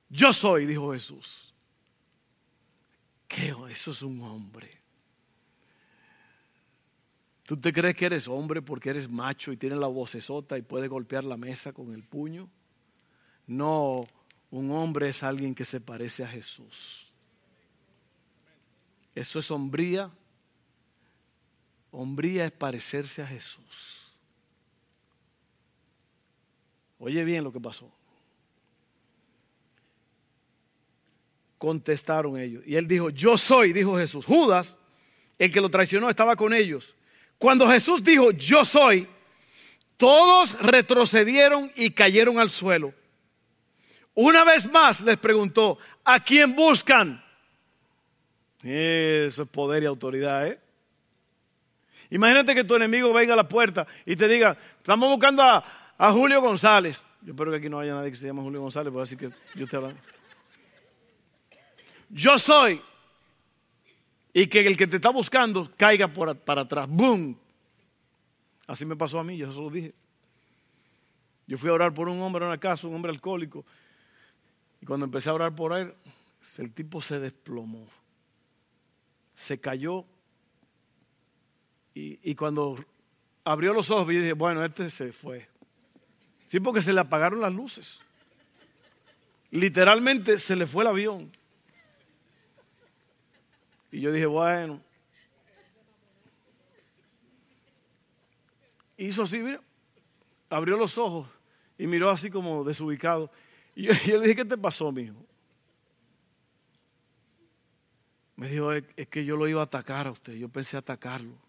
Yo 0.09 0.33
soy, 0.33 0.67
dijo 0.67 0.93
Jesús. 0.93 1.55
¿Qué? 3.29 3.55
Eso 3.71 3.93
es 3.93 4.03
un 4.03 4.21
hombre. 4.23 4.69
¿Tú 7.45 7.57
te 7.57 7.73
crees 7.73 7.95
que 7.95 8.07
eres 8.07 8.27
hombre 8.27 8.61
porque 8.61 8.91
eres 8.91 9.09
macho 9.09 9.53
y 9.53 9.57
tienes 9.57 9.79
la 9.79 9.87
vocesota 9.87 10.59
y 10.59 10.63
puedes 10.63 10.91
golpear 10.91 11.23
la 11.23 11.37
mesa 11.37 11.73
con 11.73 11.95
el 11.95 12.03
puño? 12.03 12.51
No, 13.47 14.05
un 14.51 14.73
hombre 14.73 15.11
es 15.11 15.23
alguien 15.23 15.55
que 15.55 15.65
se 15.65 15.81
parece 15.81 16.25
a 16.25 16.29
Jesús. 16.29 17.07
Eso 19.15 19.39
es 19.39 19.49
hombría. 19.53 20.11
Hombría 21.91 22.47
es 22.47 22.53
parecerse 22.53 23.23
a 23.23 23.27
Jesús. 23.27 24.13
Oye 26.99 27.25
bien 27.25 27.45
lo 27.45 27.53
que 27.53 27.61
pasó. 27.61 27.91
Contestaron 31.57 32.39
ellos. 32.39 32.63
Y 32.67 32.77
él 32.77 32.87
dijo, 32.87 33.11
yo 33.11 33.39
soy, 33.39 33.73
dijo 33.73 33.97
Jesús. 33.97 34.25
Judas, 34.25 34.77
el 35.39 35.51
que 35.51 35.61
lo 35.61 35.69
traicionó, 35.69 36.09
estaba 36.09 36.37
con 36.37 36.53
ellos. 36.53 36.95
Cuando 37.39 37.69
Jesús 37.69 38.03
dijo, 38.03 38.31
yo 38.33 38.65
soy, 38.65 39.09
todos 39.97 40.61
retrocedieron 40.61 41.71
y 41.77 41.91
cayeron 41.91 42.39
al 42.39 42.51
suelo. 42.51 42.93
Una 44.15 44.45
vez 44.45 44.71
más 44.71 45.01
les 45.01 45.17
preguntó, 45.17 45.79
¿a 46.05 46.19
quién 46.19 46.55
buscan? 46.55 47.25
Eso 48.63 49.43
es 49.45 49.49
poder 49.49 49.85
y 49.85 49.87
autoridad, 49.87 50.49
¿eh? 50.49 50.61
Imagínate 52.11 52.55
que 52.55 52.65
tu 52.65 52.75
enemigo 52.75 53.13
venga 53.13 53.35
a 53.35 53.37
la 53.37 53.49
puerta 53.49 53.87
y 54.07 54.17
te 54.17 54.27
diga, 54.29 54.57
estamos 54.79 55.09
buscando 55.11 55.43
a, 55.43 56.13
Julio 56.13 56.41
González. 56.41 57.03
Yo 57.23 57.33
espero 57.33 57.51
que 57.51 57.59
aquí 57.59 57.69
no 57.69 57.81
haya 57.81 57.95
nadie 57.95 58.11
que 58.11 58.17
se 58.17 58.27
llame 58.27 58.41
Julio 58.41 58.61
González, 58.61 58.91
pero 58.93 59.03
así 59.03 59.17
que 59.17 59.31
yo 59.55 59.67
te 59.67 59.77
hablo. 59.77 59.93
Yo 62.09 62.39
soy 62.39 62.81
y 64.33 64.47
que 64.47 64.61
el 64.61 64.77
que 64.77 64.87
te 64.87 64.97
está 64.97 65.11
buscando 65.11 65.71
caiga 65.77 66.09
para 66.09 66.63
atrás. 66.63 66.87
¡Boom! 66.89 67.37
Así 68.67 68.85
me 68.85 68.97
pasó 68.97 69.19
a 69.19 69.25
mí, 69.25 69.37
yo 69.37 69.49
eso 69.49 69.63
lo 69.63 69.71
dije. 69.71 69.95
Yo 71.47 71.57
fui 71.57 71.71
a 71.71 71.73
orar 71.73 71.95
por 71.95 72.09
un 72.09 72.21
hombre 72.21 72.45
en 72.45 72.49
una 72.49 72.59
casa, 72.59 72.87
un 72.87 72.95
hombre 72.95 73.11
alcohólico. 73.11 73.65
Y 74.81 74.87
cuando 74.87 75.07
empecé 75.07 75.31
a 75.31 75.35
orar 75.35 75.55
por 75.55 75.77
él, 75.77 75.95
el 76.59 76.73
tipo 76.73 77.01
se 77.01 77.19
desplomó. 77.19 77.87
Se 79.35 79.59
cayó. 79.59 80.05
Y, 82.01 82.35
cuando 82.37 82.77
abrió 83.43 83.73
los 83.73 83.91
ojos, 83.91 84.07
vi 84.07 84.19
dije, 84.19 84.33
bueno, 84.33 84.65
este 84.65 84.89
se 84.89 85.13
fue. 85.13 85.49
Sí, 86.47 86.61
porque 86.61 86.81
se 86.81 86.93
le 86.93 87.01
apagaron 87.01 87.41
las 87.41 87.53
luces. 87.53 88.01
Literalmente 89.51 90.39
se 90.39 90.55
le 90.55 90.65
fue 90.67 90.85
el 90.85 90.91
avión. 90.91 91.33
Y 93.91 94.01
yo 94.01 94.13
dije, 94.13 94.27
bueno. 94.27 94.81
Hizo 98.97 99.25
así, 99.25 99.39
mira, 99.41 99.61
abrió 100.51 100.77
los 100.77 100.99
ojos 100.99 101.29
y 101.77 101.89
miró 101.89 102.11
así 102.11 102.31
como 102.31 102.63
desubicado. 102.63 103.29
Y 103.75 103.87
yo, 103.87 103.93
le 104.19 104.21
dije, 104.21 104.37
¿qué 104.37 104.45
te 104.45 104.57
pasó, 104.57 104.93
mijo? 104.93 105.17
Me 108.37 108.49
dijo, 108.49 108.73
es, 108.73 108.85
que 109.09 109.25
yo 109.25 109.37
lo 109.37 109.49
iba 109.49 109.63
a 109.63 109.65
atacar 109.65 110.07
a 110.07 110.13
usted, 110.13 110.35
yo 110.35 110.49
pensé 110.49 110.77
atacarlo. 110.77 111.48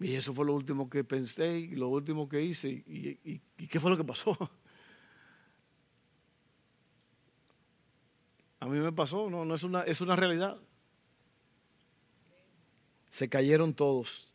Y 0.00 0.14
eso 0.14 0.34
fue 0.34 0.46
lo 0.46 0.54
último 0.54 0.90
que 0.90 1.04
pensé 1.04 1.58
y 1.58 1.76
lo 1.76 1.88
último 1.88 2.28
que 2.28 2.42
hice. 2.42 2.68
y 2.68 3.66
qué 3.68 3.78
fue 3.78 3.90
lo 3.90 3.96
que 3.96 4.04
pasó? 4.04 4.36
A 8.60 8.66
mí 8.66 8.78
me 8.78 8.92
pasó, 8.92 9.30
no, 9.30 9.44
no 9.46 9.54
es 9.54 9.62
una, 9.62 9.82
es 9.82 10.02
una 10.02 10.14
realidad. 10.14 10.58
Se 13.10 13.28
cayeron 13.28 13.72
todos. 13.72 14.32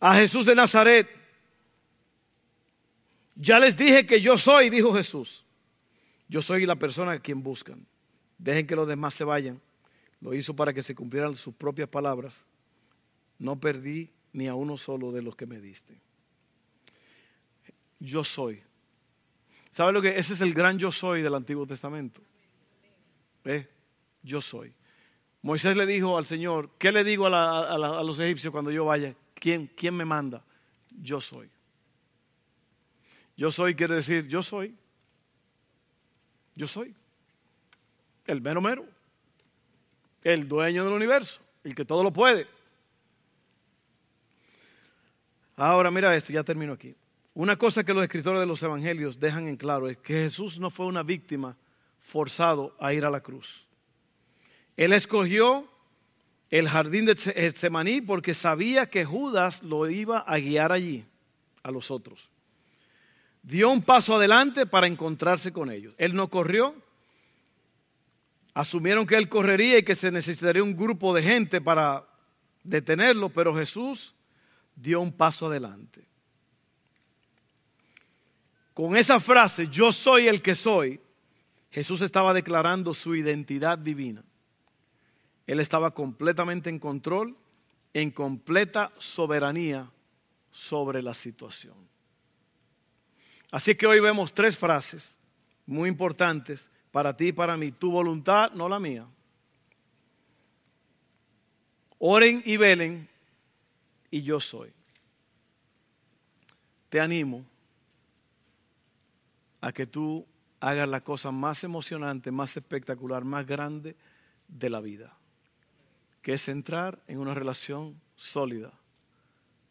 A 0.00 0.14
Jesús 0.14 0.46
de 0.46 0.54
Nazaret. 0.54 1.08
Ya 3.36 3.58
les 3.58 3.76
dije 3.76 4.06
que 4.06 4.20
yo 4.20 4.38
soy, 4.38 4.70
dijo 4.70 4.94
Jesús. 4.94 5.44
Yo 6.26 6.40
soy 6.40 6.64
la 6.64 6.76
persona 6.76 7.12
a 7.12 7.18
quien 7.18 7.42
buscan. 7.42 7.86
Dejen 8.38 8.66
que 8.66 8.76
los 8.76 8.88
demás 8.88 9.12
se 9.12 9.24
vayan. 9.24 9.60
Lo 10.20 10.32
hizo 10.32 10.56
para 10.56 10.72
que 10.72 10.82
se 10.82 10.94
cumplieran 10.94 11.36
sus 11.36 11.54
propias 11.54 11.88
palabras. 11.88 12.42
No 13.40 13.58
perdí 13.58 14.10
ni 14.32 14.46
a 14.46 14.54
uno 14.54 14.76
solo 14.76 15.10
de 15.10 15.22
los 15.22 15.34
que 15.34 15.46
me 15.46 15.60
diste. 15.60 15.98
Yo 17.98 18.22
soy. 18.22 18.62
¿Sabe 19.72 19.92
lo 19.92 20.02
que? 20.02 20.18
Ese 20.18 20.34
es 20.34 20.42
el 20.42 20.54
gran 20.54 20.78
yo 20.78 20.92
soy 20.92 21.22
del 21.22 21.34
Antiguo 21.34 21.66
Testamento. 21.66 22.20
¿Eh? 23.44 23.66
Yo 24.22 24.40
soy. 24.40 24.74
Moisés 25.42 25.74
le 25.74 25.86
dijo 25.86 26.18
al 26.18 26.26
Señor, 26.26 26.70
¿qué 26.78 26.92
le 26.92 27.02
digo 27.02 27.26
a, 27.26 28.02
los 28.04 28.18
egipcios 28.20 28.52
cuando 28.52 28.70
yo 28.70 28.84
vaya? 28.84 29.14
¿Quién, 29.34 29.70
¿Quién 29.74 29.96
me 29.96 30.04
manda? 30.04 30.44
Yo 30.90 31.20
soy. 31.20 31.50
Yo 33.38 33.50
soy 33.50 33.74
quiere 33.74 33.94
decir, 33.94 34.28
yo 34.28 34.42
soy. 34.42 34.76
Yo 36.54 36.66
soy. 36.66 36.94
El 38.26 38.42
mero 38.42 38.60
mero. 38.60 38.84
El 40.22 40.46
dueño 40.46 40.84
del 40.84 40.92
universo. 40.92 41.40
El 41.64 41.74
que 41.74 41.86
todo 41.86 42.04
lo 42.04 42.12
puede. 42.12 42.59
Ahora 45.60 45.90
mira 45.90 46.16
esto, 46.16 46.32
ya 46.32 46.42
termino 46.42 46.72
aquí. 46.72 46.94
Una 47.34 47.56
cosa 47.56 47.84
que 47.84 47.94
los 47.94 48.02
escritores 48.02 48.40
de 48.40 48.46
los 48.46 48.62
evangelios 48.62 49.20
dejan 49.20 49.48
en 49.48 49.56
claro 49.56 49.88
es 49.88 49.98
que 49.98 50.14
Jesús 50.14 50.58
no 50.58 50.70
fue 50.70 50.86
una 50.86 51.02
víctima 51.02 51.56
forzado 52.00 52.74
a 52.80 52.92
ir 52.92 53.04
a 53.04 53.10
la 53.10 53.20
cruz. 53.20 53.66
Él 54.76 54.92
escogió 54.92 55.68
el 56.50 56.68
jardín 56.68 57.06
de 57.06 57.14
Getsemaní 57.14 58.00
porque 58.00 58.34
sabía 58.34 58.86
que 58.86 59.04
Judas 59.04 59.62
lo 59.62 59.88
iba 59.88 60.18
a 60.20 60.38
guiar 60.38 60.72
allí 60.72 61.04
a 61.62 61.70
los 61.70 61.90
otros 61.90 62.30
dio 63.42 63.70
un 63.70 63.82
paso 63.82 64.14
adelante 64.14 64.66
para 64.66 64.86
encontrarse 64.86 65.52
con 65.52 65.70
ellos. 65.70 65.94
Él 65.98 66.14
no 66.14 66.28
corrió, 66.28 66.74
asumieron 68.54 69.06
que 69.06 69.16
él 69.16 69.28
correría 69.28 69.78
y 69.78 69.82
que 69.82 69.94
se 69.94 70.10
necesitaría 70.10 70.62
un 70.62 70.76
grupo 70.76 71.14
de 71.14 71.22
gente 71.22 71.60
para 71.60 72.06
detenerlo, 72.62 73.30
pero 73.30 73.54
Jesús 73.54 74.14
dio 74.74 75.00
un 75.00 75.12
paso 75.12 75.46
adelante. 75.46 76.06
Con 78.74 78.96
esa 78.96 79.20
frase, 79.20 79.68
yo 79.68 79.92
soy 79.92 80.28
el 80.28 80.40
que 80.40 80.54
soy, 80.54 81.00
Jesús 81.70 82.00
estaba 82.00 82.32
declarando 82.32 82.94
su 82.94 83.14
identidad 83.14 83.78
divina. 83.78 84.24
Él 85.46 85.60
estaba 85.60 85.92
completamente 85.92 86.70
en 86.70 86.78
control, 86.78 87.36
en 87.92 88.10
completa 88.10 88.90
soberanía 88.98 89.90
sobre 90.50 91.02
la 91.02 91.14
situación. 91.14 91.74
Así 93.50 93.74
que 93.74 93.86
hoy 93.86 94.00
vemos 94.00 94.32
tres 94.32 94.56
frases 94.56 95.16
muy 95.66 95.88
importantes 95.88 96.70
para 96.92 97.16
ti 97.16 97.28
y 97.28 97.32
para 97.32 97.56
mí. 97.56 97.72
Tu 97.72 97.90
voluntad, 97.90 98.52
no 98.52 98.68
la 98.68 98.78
mía. 98.78 99.06
Oren 101.98 102.42
y 102.44 102.56
velen 102.56 103.08
y 104.10 104.22
yo 104.22 104.40
soy. 104.40 104.72
Te 106.88 107.00
animo 107.00 107.46
a 109.60 109.72
que 109.72 109.86
tú 109.86 110.26
hagas 110.58 110.88
la 110.88 111.02
cosa 111.02 111.30
más 111.30 111.64
emocionante, 111.64 112.30
más 112.30 112.56
espectacular, 112.56 113.24
más 113.24 113.46
grande 113.46 113.96
de 114.48 114.70
la 114.70 114.80
vida, 114.80 115.16
que 116.22 116.34
es 116.34 116.48
entrar 116.48 117.02
en 117.06 117.18
una 117.18 117.34
relación 117.34 118.00
sólida 118.16 118.72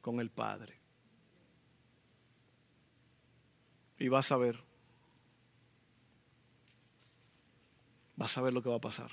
con 0.02 0.20
el 0.20 0.30
Padre. 0.30 0.80
Y 3.98 4.08
vas 4.08 4.32
a 4.32 4.38
ver. 4.38 4.64
Vas 8.16 8.38
a 8.38 8.42
ver 8.42 8.54
lo 8.54 8.64
que 8.64 8.70
va 8.70 8.78
a 8.78 8.82
pasar. 8.82 9.12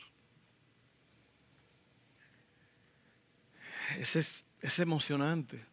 Es, 3.99 4.17
es, 4.17 4.46
es 4.61 4.79
emocionante. 4.79 5.65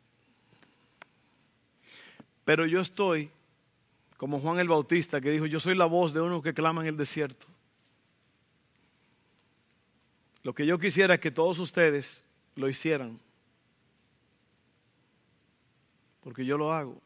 Pero 2.45 2.65
yo 2.65 2.81
estoy 2.81 3.31
como 4.17 4.39
Juan 4.39 4.59
el 4.59 4.67
Bautista 4.67 5.19
que 5.19 5.31
dijo, 5.31 5.45
yo 5.45 5.59
soy 5.59 5.75
la 5.75 5.85
voz 5.85 6.13
de 6.13 6.21
uno 6.21 6.41
que 6.41 6.53
clama 6.53 6.81
en 6.81 6.87
el 6.87 6.97
desierto. 6.97 7.47
Lo 10.43 10.53
que 10.53 10.65
yo 10.65 10.77
quisiera 10.77 11.15
es 11.15 11.19
que 11.19 11.31
todos 11.31 11.59
ustedes 11.59 12.23
lo 12.55 12.69
hicieran. 12.69 13.19
Porque 16.21 16.45
yo 16.45 16.57
lo 16.57 16.71
hago. 16.71 17.01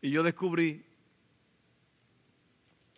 Y 0.00 0.10
yo 0.10 0.22
descubrí 0.22 0.84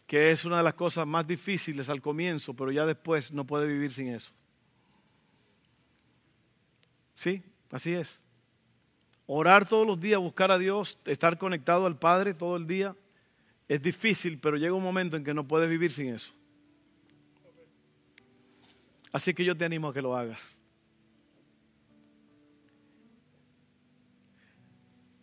que 0.06 0.30
es 0.30 0.44
una 0.44 0.58
de 0.58 0.62
las 0.62 0.74
cosas 0.74 1.06
más 1.06 1.26
difíciles 1.26 1.88
al 1.88 2.00
comienzo, 2.00 2.54
pero 2.54 2.70
ya 2.70 2.86
después 2.86 3.30
no 3.30 3.44
puede 3.44 3.66
vivir 3.66 3.92
sin 3.92 4.08
eso. 4.08 4.32
Sí, 7.18 7.42
así 7.72 7.94
es. 7.94 8.24
Orar 9.26 9.66
todos 9.66 9.84
los 9.84 9.98
días, 9.98 10.20
buscar 10.20 10.52
a 10.52 10.58
Dios, 10.58 11.00
estar 11.04 11.36
conectado 11.36 11.84
al 11.84 11.98
Padre 11.98 12.32
todo 12.32 12.56
el 12.56 12.68
día, 12.68 12.94
es 13.66 13.82
difícil, 13.82 14.38
pero 14.38 14.56
llega 14.56 14.72
un 14.72 14.84
momento 14.84 15.16
en 15.16 15.24
que 15.24 15.34
no 15.34 15.42
puedes 15.42 15.68
vivir 15.68 15.90
sin 15.90 16.14
eso. 16.14 16.32
Así 19.10 19.34
que 19.34 19.44
yo 19.44 19.56
te 19.56 19.64
animo 19.64 19.88
a 19.88 19.92
que 19.92 20.00
lo 20.00 20.16
hagas. 20.16 20.62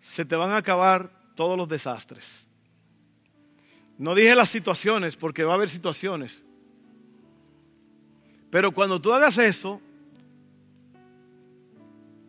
Se 0.01 0.25
te 0.25 0.35
van 0.35 0.51
a 0.51 0.57
acabar 0.57 1.09
todos 1.33 1.57
los 1.57 1.69
desastres. 1.69 2.45
No 3.97 4.15
dije 4.15 4.35
las 4.35 4.49
situaciones 4.49 5.15
porque 5.15 5.45
va 5.45 5.53
a 5.53 5.55
haber 5.55 5.69
situaciones. 5.69 6.43
Pero 8.49 8.73
cuando 8.73 8.99
tú 9.01 9.13
hagas 9.13 9.37
eso 9.37 9.79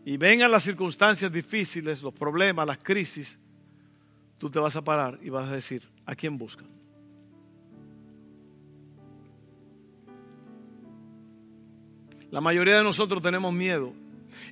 y 0.06 0.16
vengan 0.16 0.52
las 0.52 0.62
circunstancias 0.62 1.32
difíciles, 1.32 2.00
los 2.00 2.14
problemas, 2.14 2.64
las 2.64 2.78
crisis, 2.78 3.36
tú 4.38 4.48
te 4.48 4.60
vas 4.60 4.76
a 4.76 4.84
parar 4.84 5.18
y 5.20 5.30
vas 5.30 5.48
a 5.48 5.54
decir, 5.54 5.82
¿a 6.04 6.14
quién 6.14 6.38
buscan? 6.38 6.68
La 12.30 12.40
mayoría 12.40 12.78
de 12.78 12.84
nosotros 12.84 13.20
tenemos 13.20 13.52
miedo. 13.52 13.92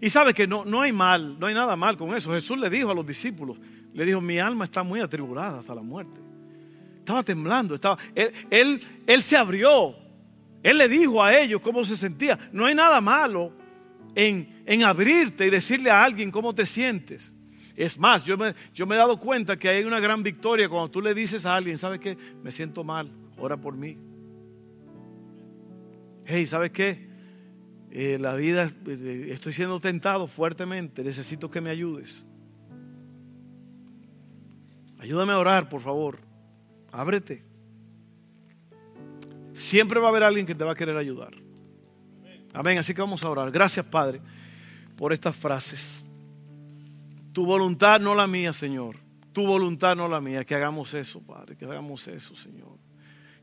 Y 0.00 0.10
sabe 0.10 0.34
que 0.34 0.48
no, 0.48 0.64
no 0.64 0.80
hay 0.80 0.90
mal, 0.90 1.38
no 1.38 1.46
hay 1.46 1.54
nada 1.54 1.76
mal 1.76 1.96
con 1.96 2.16
eso. 2.16 2.32
Jesús 2.32 2.58
le 2.58 2.68
dijo 2.68 2.90
a 2.90 2.94
los 2.94 3.06
discípulos, 3.06 3.56
le 3.92 4.04
dijo, 4.04 4.20
mi 4.20 4.40
alma 4.40 4.64
está 4.64 4.82
muy 4.82 4.98
atribulada 4.98 5.60
hasta 5.60 5.72
la 5.72 5.82
muerte. 5.82 6.20
Estaba 6.98 7.22
temblando, 7.22 7.76
estaba, 7.76 7.96
él, 8.16 8.82
él, 9.06 9.22
se 9.22 9.36
abrió. 9.36 9.94
Él 10.64 10.78
le 10.78 10.88
dijo 10.88 11.22
a 11.22 11.38
ellos 11.38 11.60
cómo 11.60 11.84
se 11.84 11.96
sentía. 11.96 12.36
No 12.50 12.66
hay 12.66 12.74
nada 12.74 13.00
malo 13.00 13.62
en, 14.14 14.62
en 14.66 14.82
abrirte 14.82 15.46
y 15.46 15.50
decirle 15.50 15.90
a 15.90 16.04
alguien 16.04 16.30
cómo 16.30 16.52
te 16.52 16.66
sientes. 16.66 17.34
Es 17.76 17.98
más, 17.98 18.24
yo 18.24 18.36
me, 18.36 18.54
yo 18.72 18.86
me 18.86 18.94
he 18.94 18.98
dado 18.98 19.18
cuenta 19.18 19.56
que 19.56 19.68
hay 19.68 19.84
una 19.84 19.98
gran 19.98 20.22
victoria 20.22 20.68
cuando 20.68 20.90
tú 20.90 21.00
le 21.00 21.12
dices 21.12 21.44
a 21.44 21.54
alguien, 21.54 21.76
¿sabes 21.76 21.98
qué? 21.98 22.16
Me 22.42 22.52
siento 22.52 22.84
mal, 22.84 23.10
ora 23.36 23.56
por 23.56 23.76
mí. 23.76 23.98
Hey, 26.24 26.46
¿sabes 26.46 26.70
qué? 26.70 27.08
Eh, 27.90 28.18
la 28.20 28.34
vida, 28.36 28.70
eh, 28.86 29.28
estoy 29.30 29.52
siendo 29.52 29.80
tentado 29.80 30.26
fuertemente, 30.26 31.02
necesito 31.02 31.50
que 31.50 31.60
me 31.60 31.70
ayudes. 31.70 32.24
Ayúdame 34.98 35.32
a 35.32 35.38
orar, 35.38 35.68
por 35.68 35.80
favor. 35.80 36.18
Ábrete. 36.90 37.44
Siempre 39.52 40.00
va 40.00 40.06
a 40.06 40.10
haber 40.10 40.22
alguien 40.22 40.46
que 40.46 40.54
te 40.54 40.64
va 40.64 40.72
a 40.72 40.74
querer 40.74 40.96
ayudar. 40.96 41.43
Amén. 42.54 42.78
Así 42.78 42.94
que 42.94 43.02
vamos 43.02 43.22
a 43.24 43.28
orar. 43.28 43.50
Gracias, 43.50 43.84
Padre, 43.84 44.20
por 44.96 45.12
estas 45.12 45.36
frases. 45.36 46.08
Tu 47.32 47.44
voluntad, 47.44 48.00
no 48.00 48.14
la 48.14 48.28
mía, 48.28 48.52
Señor. 48.52 48.96
Tu 49.32 49.44
voluntad, 49.44 49.96
no 49.96 50.08
la 50.08 50.20
mía. 50.20 50.44
Que 50.44 50.54
hagamos 50.54 50.94
eso, 50.94 51.20
Padre. 51.20 51.56
Que 51.56 51.64
hagamos 51.64 52.06
eso, 52.06 52.36
Señor. 52.36 52.78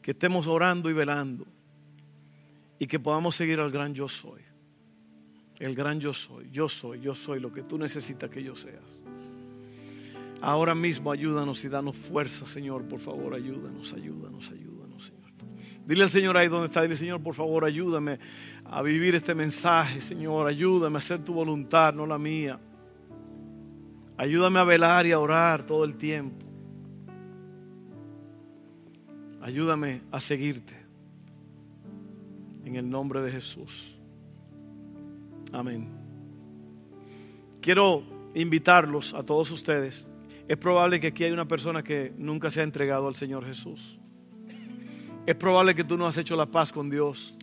Que 0.02 0.12
estemos 0.12 0.48
orando 0.48 0.90
y 0.90 0.94
velando. 0.94 1.46
Y 2.80 2.88
que 2.88 3.00
podamos 3.00 3.36
seguir 3.36 3.60
al 3.60 3.70
gran 3.70 3.94
yo 3.94 4.08
soy. 4.08 4.42
El 5.60 5.76
gran 5.76 6.00
yo 6.00 6.14
soy. 6.14 6.50
Yo 6.50 6.70
soy, 6.70 7.02
yo 7.02 7.14
soy 7.14 7.42
lo 7.42 7.52
que 7.52 7.64
tú 7.64 7.78
necesitas 7.78 8.30
que 8.30 8.42
yo 8.42 8.56
seas. 8.56 8.82
Ahora 10.42 10.74
mismo 10.74 11.12
ayúdanos 11.12 11.64
y 11.66 11.70
danos 11.70 11.96
fuerza, 11.96 12.46
Señor. 12.46 12.88
Por 12.88 13.00
favor, 13.00 13.36
ayúdanos, 13.36 13.94
ayúdanos, 13.94 14.50
ayúdanos. 14.50 14.71
Dile 15.92 16.06
al 16.06 16.10
Señor 16.10 16.38
ahí 16.38 16.48
donde 16.48 16.68
está. 16.68 16.84
Dile, 16.84 16.96
Señor, 16.96 17.22
por 17.22 17.36
favor, 17.36 17.66
ayúdame 17.66 18.18
a 18.64 18.82
vivir 18.82 19.14
este 19.14 19.36
mensaje, 19.36 20.00
Señor. 20.00 20.48
Ayúdame 20.48 20.96
a 20.96 21.00
hacer 21.00 21.22
tu 21.22 21.34
voluntad, 21.34 21.94
no 21.94 22.06
la 22.06 22.18
mía. 22.18 22.58
Ayúdame 24.16 24.60
a 24.60 24.64
velar 24.64 25.06
y 25.06 25.12
a 25.12 25.20
orar 25.20 25.66
todo 25.66 25.84
el 25.84 25.98
tiempo. 25.98 26.46
Ayúdame 29.42 30.00
a 30.14 30.22
seguirte. 30.22 30.78
En 32.64 32.78
el 32.78 32.90
nombre 32.90 33.22
de 33.22 33.30
Jesús. 33.30 33.98
Amén. 35.52 35.90
Quiero 37.60 38.04
invitarlos 38.34 39.14
a 39.14 39.24
todos 39.24 39.52
ustedes 39.52 40.10
es 40.48 40.58
probable 40.58 41.00
que 41.00 41.08
aquí 41.08 41.24
hay 41.24 41.32
una 41.32 41.48
persona 41.48 41.84
que 41.84 42.14
nunca 42.18 42.50
se 42.50 42.62
ha 42.62 42.64
entregado 42.64 43.08
al 43.10 43.16
Señor 43.16 43.46
Jesús. 43.46 44.01
Es 45.26 45.36
probable 45.36 45.76
que 45.76 45.84
tú 45.84 45.98
no 45.98 46.08
has 46.08 46.18
hecho 46.18 46.36
la 46.36 46.48
paz 46.48 46.72
con 46.72 46.90
Dios. 46.90 47.38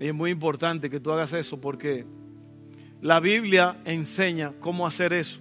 Y 0.00 0.08
es 0.08 0.14
muy 0.14 0.30
importante 0.30 0.88
que 0.88 1.00
tú 1.00 1.12
hagas 1.12 1.32
eso 1.32 1.60
porque 1.60 2.04
la 3.00 3.20
Biblia 3.20 3.76
enseña 3.84 4.52
cómo 4.60 4.86
hacer 4.86 5.12
eso. 5.12 5.40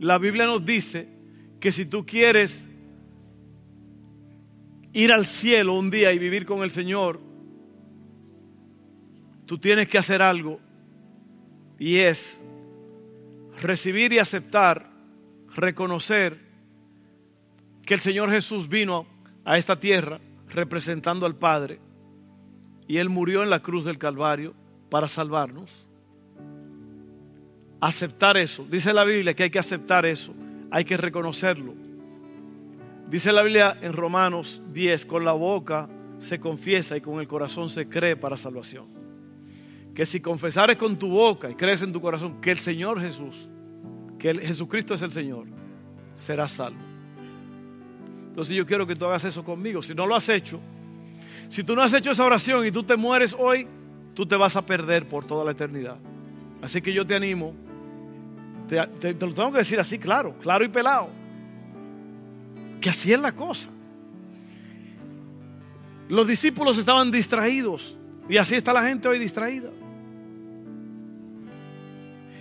La 0.00 0.18
Biblia 0.18 0.46
nos 0.46 0.64
dice 0.64 1.08
que 1.60 1.70
si 1.70 1.84
tú 1.84 2.06
quieres 2.06 2.66
ir 4.92 5.12
al 5.12 5.26
cielo 5.26 5.74
un 5.74 5.90
día 5.90 6.12
y 6.12 6.18
vivir 6.18 6.46
con 6.46 6.62
el 6.62 6.70
Señor, 6.70 7.20
tú 9.44 9.58
tienes 9.58 9.88
que 9.88 9.98
hacer 9.98 10.22
algo 10.22 10.60
y 11.78 11.96
es 11.96 12.42
recibir 13.60 14.12
y 14.12 14.18
aceptar, 14.18 14.90
reconocer 15.54 16.47
que 17.88 17.94
el 17.94 18.00
Señor 18.00 18.30
Jesús 18.30 18.68
vino 18.68 19.06
a 19.46 19.56
esta 19.56 19.80
tierra 19.80 20.20
representando 20.50 21.24
al 21.24 21.36
Padre 21.36 21.80
y 22.86 22.98
Él 22.98 23.08
murió 23.08 23.42
en 23.42 23.48
la 23.48 23.60
cruz 23.60 23.86
del 23.86 23.96
Calvario 23.96 24.52
para 24.90 25.08
salvarnos. 25.08 25.86
Aceptar 27.80 28.36
eso. 28.36 28.66
Dice 28.70 28.92
la 28.92 29.04
Biblia 29.04 29.32
que 29.32 29.44
hay 29.44 29.50
que 29.50 29.58
aceptar 29.58 30.04
eso, 30.04 30.34
hay 30.70 30.84
que 30.84 30.98
reconocerlo. 30.98 31.72
Dice 33.08 33.32
la 33.32 33.42
Biblia 33.42 33.78
en 33.80 33.94
Romanos 33.94 34.60
10, 34.70 35.06
con 35.06 35.24
la 35.24 35.32
boca 35.32 35.88
se 36.18 36.38
confiesa 36.38 36.94
y 36.94 37.00
con 37.00 37.20
el 37.20 37.26
corazón 37.26 37.70
se 37.70 37.88
cree 37.88 38.16
para 38.16 38.36
salvación. 38.36 38.84
Que 39.94 40.04
si 40.04 40.20
confesares 40.20 40.76
con 40.76 40.98
tu 40.98 41.08
boca 41.08 41.48
y 41.48 41.54
crees 41.54 41.80
en 41.80 41.94
tu 41.94 42.02
corazón 42.02 42.38
que 42.42 42.50
el 42.50 42.58
Señor 42.58 43.00
Jesús, 43.00 43.48
que 44.18 44.34
Jesucristo 44.34 44.92
es 44.92 45.00
el 45.00 45.12
Señor, 45.12 45.46
serás 46.14 46.52
salvo. 46.52 46.87
Entonces 48.38 48.54
yo 48.54 48.64
quiero 48.64 48.86
que 48.86 48.94
tú 48.94 49.04
hagas 49.04 49.24
eso 49.24 49.42
conmigo. 49.42 49.82
Si 49.82 49.96
no 49.96 50.06
lo 50.06 50.14
has 50.14 50.28
hecho, 50.28 50.60
si 51.48 51.64
tú 51.64 51.74
no 51.74 51.82
has 51.82 51.92
hecho 51.92 52.12
esa 52.12 52.24
oración 52.24 52.64
y 52.64 52.70
tú 52.70 52.84
te 52.84 52.96
mueres 52.96 53.34
hoy, 53.36 53.66
tú 54.14 54.24
te 54.26 54.36
vas 54.36 54.54
a 54.54 54.64
perder 54.64 55.08
por 55.08 55.24
toda 55.24 55.44
la 55.44 55.50
eternidad. 55.50 55.96
Así 56.62 56.80
que 56.80 56.92
yo 56.92 57.04
te 57.04 57.16
animo, 57.16 57.52
te, 58.68 58.76
lo 59.14 59.34
tengo 59.34 59.50
que 59.50 59.58
decir 59.58 59.80
así, 59.80 59.98
claro, 59.98 60.38
claro 60.38 60.64
y 60.64 60.68
pelado, 60.68 61.08
que 62.80 62.90
así 62.90 63.12
es 63.12 63.18
la 63.18 63.32
cosa. 63.32 63.70
Los 66.08 66.28
discípulos 66.28 66.78
estaban 66.78 67.10
distraídos 67.10 67.98
y 68.28 68.36
así 68.36 68.54
está 68.54 68.72
la 68.72 68.84
gente 68.84 69.08
hoy 69.08 69.18
distraída. 69.18 69.70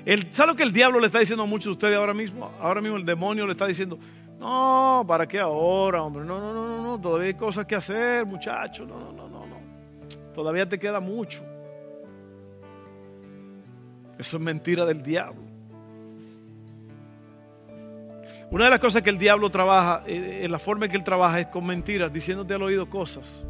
El, 0.05 0.31
¿Sabe 0.31 0.51
lo 0.51 0.55
que 0.55 0.61
el 0.61 0.71
diablo 0.71 0.99
le 0.99 1.07
está 1.07 1.17
diciendo 1.17 1.41
a 1.41 1.47
muchos 1.47 1.65
de 1.65 1.71
ustedes 1.71 1.97
ahora 1.97 2.13
mismo? 2.13 2.51
Ahora 2.61 2.81
mismo 2.81 2.97
el 2.97 3.03
demonio 3.03 3.47
le 3.47 3.53
está 3.53 3.65
diciendo, 3.65 3.97
no, 4.39 5.03
¿para 5.07 5.27
qué 5.27 5.39
ahora, 5.39 6.03
hombre? 6.03 6.23
No, 6.23 6.39
no, 6.39 6.53
no, 6.53 6.83
no, 6.83 7.01
todavía 7.01 7.27
hay 7.27 7.33
cosas 7.33 7.65
que 7.65 7.75
hacer, 7.75 8.25
muchacho. 8.25 8.85
No, 8.85 8.99
no, 8.99 9.11
no, 9.11 9.27
no, 9.27 9.45
no. 9.47 9.57
Todavía 10.33 10.67
te 10.67 10.77
queda 10.77 10.99
mucho. 10.99 11.43
Eso 14.17 14.38
es 14.38 14.43
mentira 14.43 14.85
del 14.85 15.01
diablo. 15.01 15.41
Una 18.49 18.65
de 18.65 18.69
las 18.69 18.79
cosas 18.79 19.01
que 19.01 19.09
el 19.09 19.17
diablo 19.17 19.49
trabaja, 19.49 20.03
eh, 20.07 20.41
en 20.43 20.51
la 20.51 20.59
forma 20.59 20.85
en 20.85 20.91
que 20.91 20.97
él 20.97 21.03
trabaja 21.03 21.39
es 21.39 21.47
con 21.47 21.65
mentiras, 21.65 22.13
diciéndote 22.13 22.53
al 22.53 22.61
oído 22.61 22.89
cosas. 22.89 23.41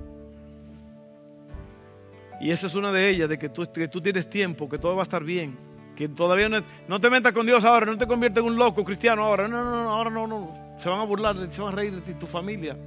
Y 2.39 2.51
esa 2.51 2.67
es 2.67 2.75
una 2.75 2.91
de 2.91 3.09
ellas, 3.09 3.29
de 3.29 3.37
que 3.37 3.49
tú, 3.49 3.65
tienes 3.65 4.29
tiempo, 4.29 4.69
que 4.69 4.77
todo 4.77 4.95
va 4.95 5.01
a 5.01 5.03
estar 5.03 5.23
bien, 5.23 5.57
que 5.95 6.07
todavía 6.07 6.49
no, 6.87 7.01
te 7.01 7.09
metas 7.09 7.33
con 7.33 7.45
Dios 7.45 7.63
ahora, 7.63 7.85
no 7.85 7.97
te 7.97 8.07
conviertes 8.07 8.43
en 8.43 8.49
un 8.49 8.57
loco 8.57 8.83
cristiano 8.83 9.23
ahora, 9.23 9.47
no, 9.47 9.63
no, 9.63 9.83
no, 9.83 9.89
ahora 9.89 10.09
no, 10.09 10.27
no. 10.27 10.66
Se 10.77 10.89
van 10.89 10.99
a 10.99 11.03
burlar, 11.03 11.35
se 11.49 11.61
van 11.61 11.73
a 11.73 11.75
reír 11.75 11.93
de 11.93 12.01
ti, 12.01 12.13
tu 12.13 12.27
familia. 12.27 12.77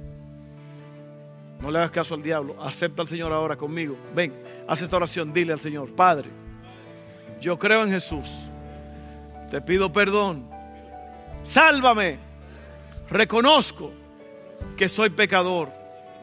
No 1.59 1.69
le 1.69 1.77
hagas 1.77 1.91
caso 1.91 2.15
al 2.15 2.23
diablo. 2.23 2.55
Acepta 2.61 3.01
al 3.01 3.07
Señor 3.07 3.31
ahora 3.33 3.55
conmigo. 3.55 3.97
Ven, 4.15 4.33
haz 4.67 4.81
esta 4.81 4.95
oración. 4.95 5.33
Dile 5.33 5.53
al 5.53 5.59
Señor, 5.59 5.93
Padre, 5.93 6.29
yo 7.39 7.59
creo 7.59 7.83
en 7.83 7.91
Jesús. 7.91 8.27
Te 9.49 9.61
pido 9.61 9.91
perdón. 9.91 10.49
Sálvame. 11.43 12.17
Reconozco 13.09 13.91
que 14.77 14.87
soy 14.87 15.09
pecador. 15.09 15.69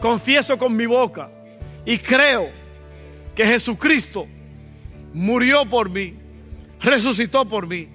Confieso 0.00 0.56
con 0.56 0.74
mi 0.74 0.86
boca 0.86 1.28
y 1.84 1.98
creo 1.98 2.50
que 3.34 3.44
Jesucristo 3.44 4.26
murió 5.12 5.68
por 5.68 5.90
mí, 5.90 6.14
resucitó 6.80 7.46
por 7.46 7.66
mí 7.66 7.88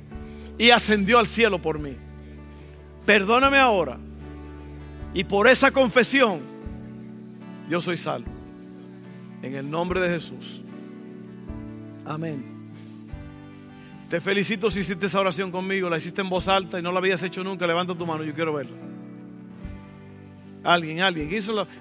y 0.58 0.70
ascendió 0.70 1.18
al 1.18 1.28
cielo 1.28 1.62
por 1.62 1.80
mí 1.80 1.98
perdóname 3.06 3.58
ahora. 3.58 3.98
Y 5.14 5.24
por 5.24 5.48
esa 5.48 5.72
confesión, 5.72 6.42
yo 7.70 7.80
soy 7.80 7.98
salvo. 7.98 8.32
En 9.42 9.56
el 9.56 9.70
nombre 9.70 10.00
de 10.00 10.10
Jesús. 10.10 10.62
Amén. 12.06 12.46
Te 14.10 14.22
felicito 14.22 14.70
si 14.70 14.82
hiciste 14.82 15.08
esa 15.08 15.20
oración 15.20 15.52
conmigo, 15.52 15.90
la 15.90 15.98
hiciste 15.98 16.22
en 16.22 16.30
voz 16.30 16.48
alta 16.48 16.80
y 16.80 16.82
no 16.82 16.92
la 16.92 17.00
habías 17.00 17.22
hecho 17.24 17.44
nunca. 17.44 17.68
Levanta 17.68 17.96
tu 17.96 18.06
mano, 18.06 18.24
yo 18.24 18.34
quiero 18.34 18.54
verla. 18.54 18.78
Alguien, 20.64 21.02
alguien. 21.02 21.30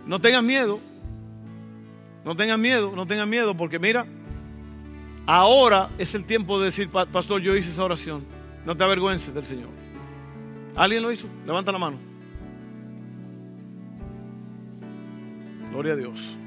No 0.06 0.20
tengas 0.20 0.42
miedo. 0.42 0.80
No 2.24 2.36
tengas 2.36 2.58
miedo, 2.58 2.92
no 2.94 3.06
tengas 3.06 3.26
miedo, 3.26 3.56
porque 3.56 3.78
mira, 3.78 4.06
ahora 5.26 5.90
es 5.98 6.14
el 6.14 6.24
tiempo 6.24 6.58
de 6.58 6.66
decir, 6.66 6.88
pastor, 6.88 7.40
yo 7.40 7.56
hice 7.56 7.70
esa 7.70 7.84
oración. 7.84 8.24
No 8.64 8.76
te 8.76 8.84
avergüences 8.84 9.34
del 9.34 9.46
Señor. 9.46 9.70
¿Alguien 10.76 11.02
lo 11.02 11.12
hizo? 11.12 11.28
Levanta 11.46 11.72
la 11.72 11.78
mano. 11.78 11.98
Gloria 15.70 15.94
a 15.94 15.96
Dios. 15.96 16.38